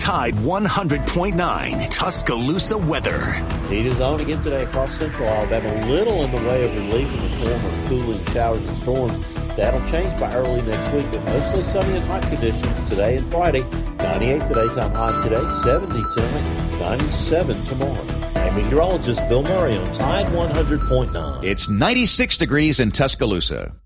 [0.01, 3.35] Tide 100.9 Tuscaloosa weather.
[3.69, 5.69] Heat is on again today across central Alabama.
[5.69, 9.57] A little in the way of relief in the form of cooling showers and storms.
[9.57, 13.63] That'll change by early next week, but mostly sunny and hot conditions today and Friday.
[13.99, 18.05] 98 the daytime high today, 70 tonight, 97 tomorrow.
[18.33, 21.45] Hey, meteorologist Bill Murray on Tide 100.9.
[21.45, 23.80] It's 96 degrees in Tuscaloosa.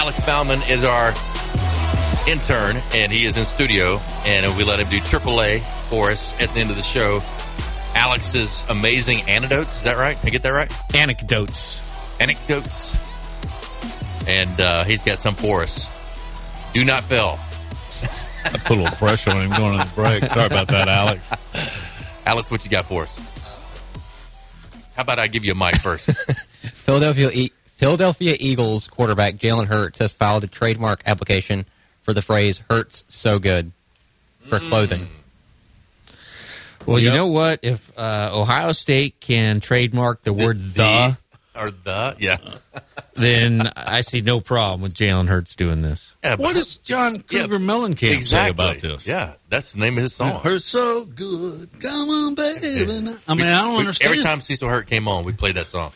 [0.00, 1.08] Alex Bauman is our
[2.26, 5.60] intern, and he is in studio, and we let him do AAA
[5.90, 7.20] for us at the end of the show.
[7.94, 9.76] Alex's amazing anecdotes.
[9.76, 10.16] Is that right?
[10.24, 10.72] I get that right?
[10.94, 11.78] Anecdotes.
[12.18, 12.96] Anecdotes.
[14.26, 15.86] And uh, he's got some for us.
[16.72, 17.38] Do not fail.
[18.46, 20.24] I put a little pressure on him going on the break.
[20.24, 21.28] Sorry about that, Alex.
[22.26, 23.18] Alex, what you got for us?
[24.96, 26.06] How about I give you a mic first?
[26.86, 31.64] Philadelphia e- Philadelphia Eagles quarterback Jalen Hurts has filed a trademark application
[32.02, 33.72] for the phrase "Hurts so good"
[34.50, 35.08] for clothing.
[36.84, 37.60] Well, you know what?
[37.62, 41.16] If uh, Ohio State can trademark the word the,
[41.56, 42.36] or the, yeah.
[43.14, 46.14] then I see no problem with Jalen Hurts doing this.
[46.22, 48.26] Yeah, What does John Cougar Mellencamp exactly.
[48.28, 49.06] say about this?
[49.06, 50.42] Yeah, that's the name of his song.
[50.42, 51.70] Hurts so good.
[51.80, 52.82] Come on, baby.
[53.26, 54.10] I mean, I don't We- understand.
[54.12, 55.92] Every time Cecil Hurt came on, we played that song.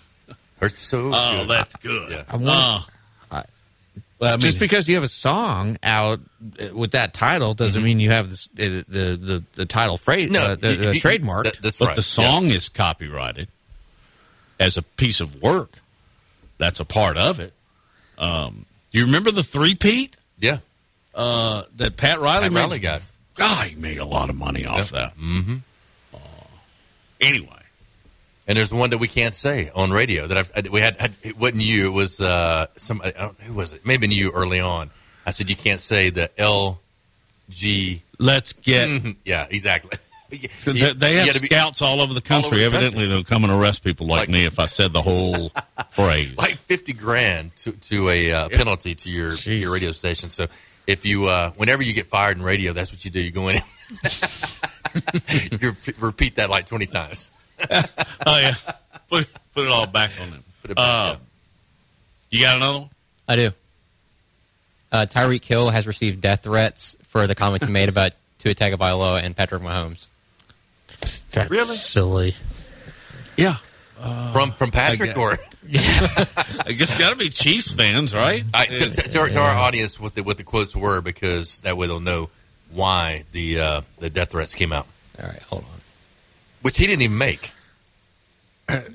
[0.61, 1.49] Hurts so Oh, good.
[1.51, 2.11] that's good.
[2.11, 2.25] Yeah.
[2.29, 6.19] I wonder- I- just because you have a song out
[6.59, 10.31] uh, with that title doesn't mean you have this, the, the the the title phrase
[10.31, 11.61] No, uh, the, you- the you- trademarked.
[11.79, 13.49] but the song is copyrighted
[14.59, 15.73] as a piece of work.
[16.57, 17.53] That's a part of it.
[18.17, 20.17] Um, you remember the three-peat?
[20.41, 20.59] Yeah.
[21.15, 22.61] Uh, that Pat Riley Pat made?
[22.61, 23.03] Riley got.
[23.35, 25.19] God, he made a lot of money off that.
[25.19, 25.57] Mm-hmm.
[27.21, 27.63] Anyway,
[28.47, 31.01] and there's one that we can't say on radio that I've I- we had.
[31.01, 31.87] had it wasn't you.
[31.87, 33.01] It was uh, some.
[33.03, 33.85] I don't, who was it?
[33.87, 34.91] Maybe you early on.
[35.27, 36.81] I said you can't say the L
[37.51, 38.03] G.
[38.19, 39.17] Let's get.
[39.25, 39.99] Yeah, exactly.
[40.31, 42.65] They, they You have gotta be- scouts all over the country.
[42.65, 45.53] over the Evidently, they'll come and arrest people like, me if I said the whole
[45.91, 46.37] phrase.
[46.37, 50.31] like fifty grand to to a uh, penalty to your to your radio station.
[50.31, 50.49] So
[50.89, 53.21] if you uh, whenever you get fired in radio, that's what you do.
[53.21, 53.61] You go in,
[55.61, 57.29] you repeat that like twenty times.
[57.71, 58.55] oh yeah,
[59.09, 60.45] put put it all back on them.
[60.63, 61.17] Put it back, Uh,
[62.31, 62.91] You got another one?
[63.29, 63.51] I do.
[64.93, 69.23] Uh, Tyreek Hill has received death threats for the comments he made about Tua Tagovailoa
[69.23, 70.07] and Patrick Mahomes.
[71.31, 71.75] That's Really?
[71.77, 72.37] silly.
[73.37, 73.57] Yeah.
[74.33, 75.39] from from Patrick I or
[75.73, 78.45] I guess got to be Chiefs fans, right?
[78.53, 81.59] I, to, to, to our, to our audience what the what the quotes were because
[81.59, 82.29] that way they'll know
[82.71, 84.87] why the uh, the death threats came out.
[85.19, 85.74] All right, hold on.
[86.65, 87.51] Which he didn't even make.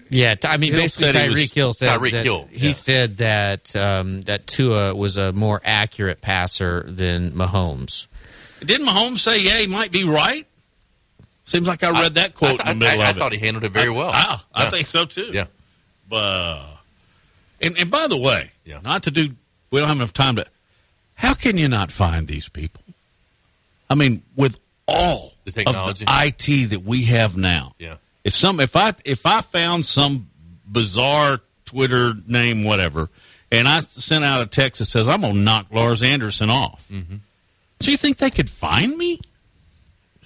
[0.09, 2.73] Yeah, I mean, Hill basically, he Tyreek Hill said Tyreek that Hill, he yeah.
[2.73, 8.07] said that um, that Tua was a more accurate passer than Mahomes.
[8.65, 10.47] Didn't Mahomes say, "Yeah, he might be right"?
[11.45, 13.19] Seems like I read that quote I, in the middle I, I of it.
[13.19, 14.09] thought he handled it very well.
[14.11, 14.69] Ah, I Yeah.
[14.71, 15.29] think so too.
[15.31, 15.45] Yeah.
[16.09, 16.63] But
[17.61, 18.79] and and by the way, Yeah.
[18.83, 19.35] not to do.
[19.69, 20.47] We don't have enough time to.
[21.13, 22.81] How can you not find these people?
[23.87, 26.05] I mean, with all The technology.
[26.05, 26.27] of the
[26.65, 27.73] IT that we have now.
[27.79, 27.95] Yeah.
[28.23, 30.29] If some if I if I found some
[30.67, 33.09] bizarre Twitter name whatever,
[33.51, 37.15] and I sent out a text that says I'm gonna knock Lars Anderson off, Mm-hmm.
[37.79, 39.19] do you think they could find me?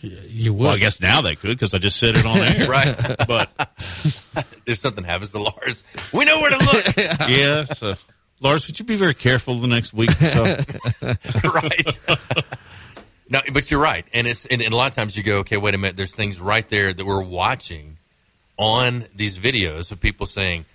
[0.02, 0.64] You would.
[0.64, 2.68] Well, I guess now they could because I just said it on air.
[2.70, 3.16] Right.
[3.26, 3.50] But
[4.66, 6.86] if something happens to Lars, we know where to look.
[7.30, 7.96] yes, uh,
[8.42, 10.12] Lars, would you be very careful the next week?
[10.12, 10.58] so?
[11.54, 12.00] right.
[13.34, 15.58] No, but you're right, and it's and, and a lot of times you go, okay,
[15.58, 15.98] wait a minute.
[15.98, 17.98] There's things right there that we're watching
[18.58, 20.66] on these videos of people saying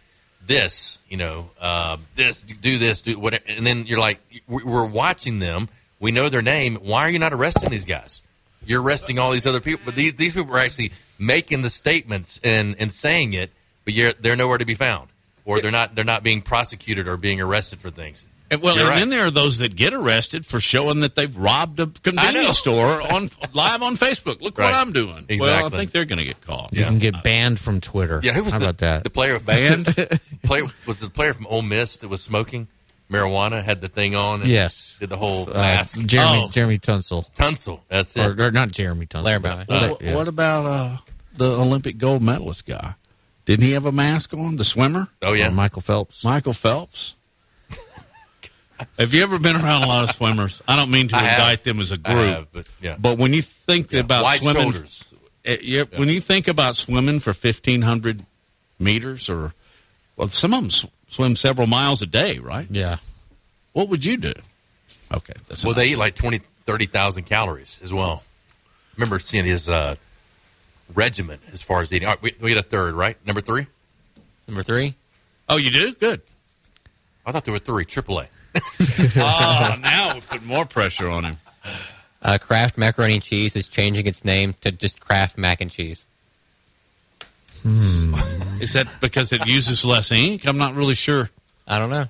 [0.44, 4.18] this, you know, uh, this, do this, do whatever, and then you're like,
[4.48, 5.68] we- we're watching them.
[6.01, 6.76] We know their name.
[6.76, 8.22] Why are you not arresting these guys?
[8.66, 12.40] You're arresting all these other people, but these these people are actually making the statements
[12.43, 13.51] and and saying it,
[13.85, 15.09] but you're they're nowhere to be found,
[15.44, 18.26] or they're not they're not being prosecuted or being arrested for things.
[18.51, 18.99] And, well, You're and right.
[19.01, 23.01] then there are those that get arrested for showing that they've robbed a convenience store
[23.12, 24.41] on live on Facebook.
[24.41, 24.66] Look Right.
[24.66, 25.27] what I'm doing.
[25.29, 25.79] Well, I Exactly.
[25.79, 26.73] think they're going to get caught.
[26.73, 28.20] You can get banned from Twitter.
[28.23, 29.05] Yeah, who was How the, about that?
[29.05, 29.87] The player Banned?
[30.45, 32.69] player was the player from Ole Miss that was smoking
[33.11, 34.41] marijuana, had the thing on.
[34.43, 34.97] And Yes.
[34.99, 35.99] did the whole Uh, mask.
[36.07, 36.49] Jeremy Oh.
[36.51, 37.25] Jeremy Tunsil.
[37.37, 38.25] Tunsil, that's it.
[38.25, 39.25] Or, or not Jeremy Tunsil.
[39.25, 40.15] Larry but- What, yeah.
[40.15, 40.97] what about uh,
[41.37, 42.95] the Olympic gold medalist guy?
[43.45, 44.57] Didn't he have a mask on?
[44.57, 45.09] The swimmer?
[45.23, 46.23] Oh yeah, Michael Phelps.
[46.25, 47.15] Michael Phelps.
[48.99, 50.63] Have you ever been around a lot of swimmers?
[50.67, 51.39] I don't mean to I have.
[51.39, 52.97] indict them as a group, have, but, yeah.
[52.97, 55.05] when you think about Wide swimming, shoulders.
[55.47, 58.25] Uh, yeah, when you think about swimming for fifteen hundred
[58.79, 59.55] meters, or
[60.17, 62.67] well, some of them sw- swim several miles a day, right?
[62.71, 62.99] Yeah.
[63.73, 64.33] What would you do?
[65.13, 68.23] Okay, that's well, they eat like 20, 30,000 calories as well.
[68.97, 69.95] Remember seeing his uh,
[70.95, 72.09] regiment as far as eating.
[72.09, 73.17] All right, we, we get a third, right?
[73.27, 73.67] Number three?
[74.47, 74.97] Number three?
[75.49, 75.95] Oh, you do?
[75.95, 76.21] Good.
[77.25, 77.85] I thought there were three.
[77.85, 78.29] Triple A.
[78.55, 81.37] oh, now we put more pressure on him.
[82.23, 86.05] Uh, Kraft macaroni and cheese is changing its name to just Kraft mac and cheese.
[87.65, 90.47] Is that because it uses less ink?
[90.47, 91.31] I'm not really sure.
[91.66, 92.07] I don't know.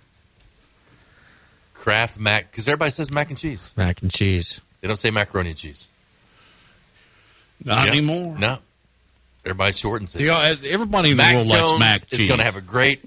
[1.74, 3.70] Kraft mac, because everybody says mac and cheese.
[3.76, 4.60] Mac and cheese.
[4.80, 5.88] They don't say macaroni and cheese.
[7.64, 7.92] Not Yeah.
[7.92, 8.38] anymore.
[8.38, 8.58] No.
[9.44, 10.20] Everybody shortens it.
[10.22, 12.28] You know, everybody in the Mac world likes Jones mac is cheese.
[12.28, 13.02] going to have a great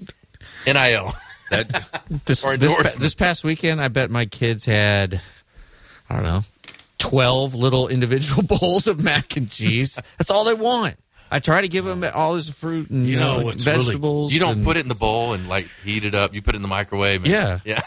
[0.66, 1.14] NIL.
[2.24, 5.20] This, Or this, this past weekend, I bet my kids had,
[6.10, 6.44] I don't know,
[6.98, 9.98] 12 little individual bowls of mac and cheese.
[10.18, 10.96] That's all they want.
[11.30, 13.84] I try to give them all this fruit and You you know know, what's really-
[13.84, 14.32] vegetables.
[14.32, 16.34] You don't and- put it in the bowl and like heat it up.
[16.34, 17.22] You put it in the microwave.
[17.22, 17.60] And, Yeah.
[17.64, 17.82] Yeah.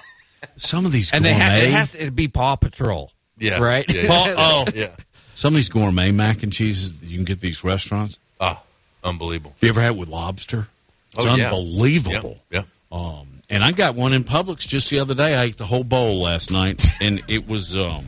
[0.58, 3.12] Some of these and they ha- gourmet, it has to be Paw Patrol.
[3.38, 3.60] Yeah.
[3.60, 3.86] Right?
[3.90, 4.08] Yeah, yeah.
[4.08, 4.90] Paul- oh, Yeah.
[5.36, 8.18] Some of these gourmet mac and cheeses you can get at these restaurants.
[8.40, 8.60] Oh,
[9.04, 9.54] unbelievable.
[9.62, 10.68] You ever had it with lobster?
[11.14, 11.46] It's Oh, yeah.
[11.46, 12.40] unbelievable.
[12.50, 12.64] Yeah.
[12.92, 15.36] Um, and I got one in Publix just the other day.
[15.36, 18.08] I ate the whole bowl last night, and it was um,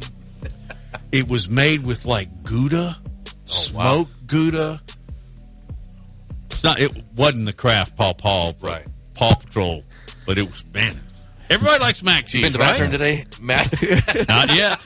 [1.11, 2.97] it was made with like Gouda,
[3.45, 4.81] smoked Gouda.
[6.51, 6.79] It's not.
[6.79, 8.85] It wasn't the Kraft Paw Paw, Right.
[9.13, 9.83] Paw Patrol,
[10.25, 10.99] but it was man.
[11.49, 12.41] Everybody likes mac cheese.
[12.41, 12.71] You been to the right?
[12.73, 13.71] bathroom today, Matt?
[14.27, 14.79] Not yet.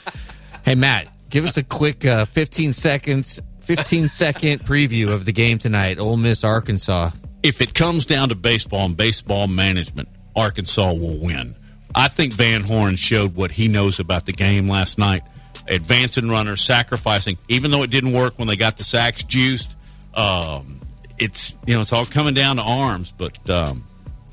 [0.63, 5.57] Hey, Matt, give us a quick uh, 15 seconds, 15 second preview of the game
[5.57, 5.97] tonight.
[5.97, 7.09] Ole Miss, Arkansas.
[7.41, 11.55] if it comes down to baseball and baseball management, Arkansas will win.
[11.93, 15.23] I think Van Horn showed what he knows about the game last night.
[15.67, 19.75] Advancing runners, sacrificing, even though it didn't work when they got the sacks juiced.
[20.13, 20.81] Um,
[21.19, 23.85] it's you know it's all coming down to arms, but um,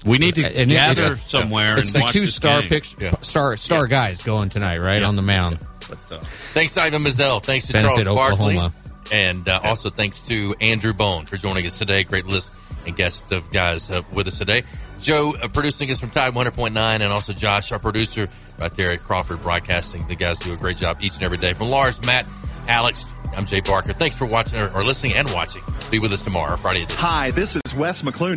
[0.04, 2.60] we need to And it- gather it's- somewhere It's and like watch two this star
[2.60, 2.68] game.
[2.70, 3.14] picture, Yeah.
[3.22, 5.58] star star guys going tonight, right on the mound.
[5.88, 6.18] But, uh,
[6.54, 7.42] Thanks Ivan Maisel.
[7.42, 8.56] Thanks to Benefit Charles Barkley.
[8.58, 8.74] Oklahoma.
[9.10, 12.04] And uh, also thanks to Andrew Bone for joining us today.
[12.04, 12.50] Great list
[12.86, 14.62] and guest of guys uh, with us today.
[15.00, 19.00] Joe uh, producing us from Tide 100.9 and also Josh, our producer right there at
[19.00, 20.06] Crawford Broadcasting.
[20.08, 21.52] The guys do a great job each and every day.
[21.52, 22.26] From Lars, Matt,
[22.68, 23.04] Alex,
[23.36, 23.92] I'm Jay Barker.
[23.92, 25.62] Thanks for watching or, or listening and watching.
[25.90, 27.00] Be with us tomorrow, Friday edition.
[27.00, 28.26] Hi, this is Wes McClune.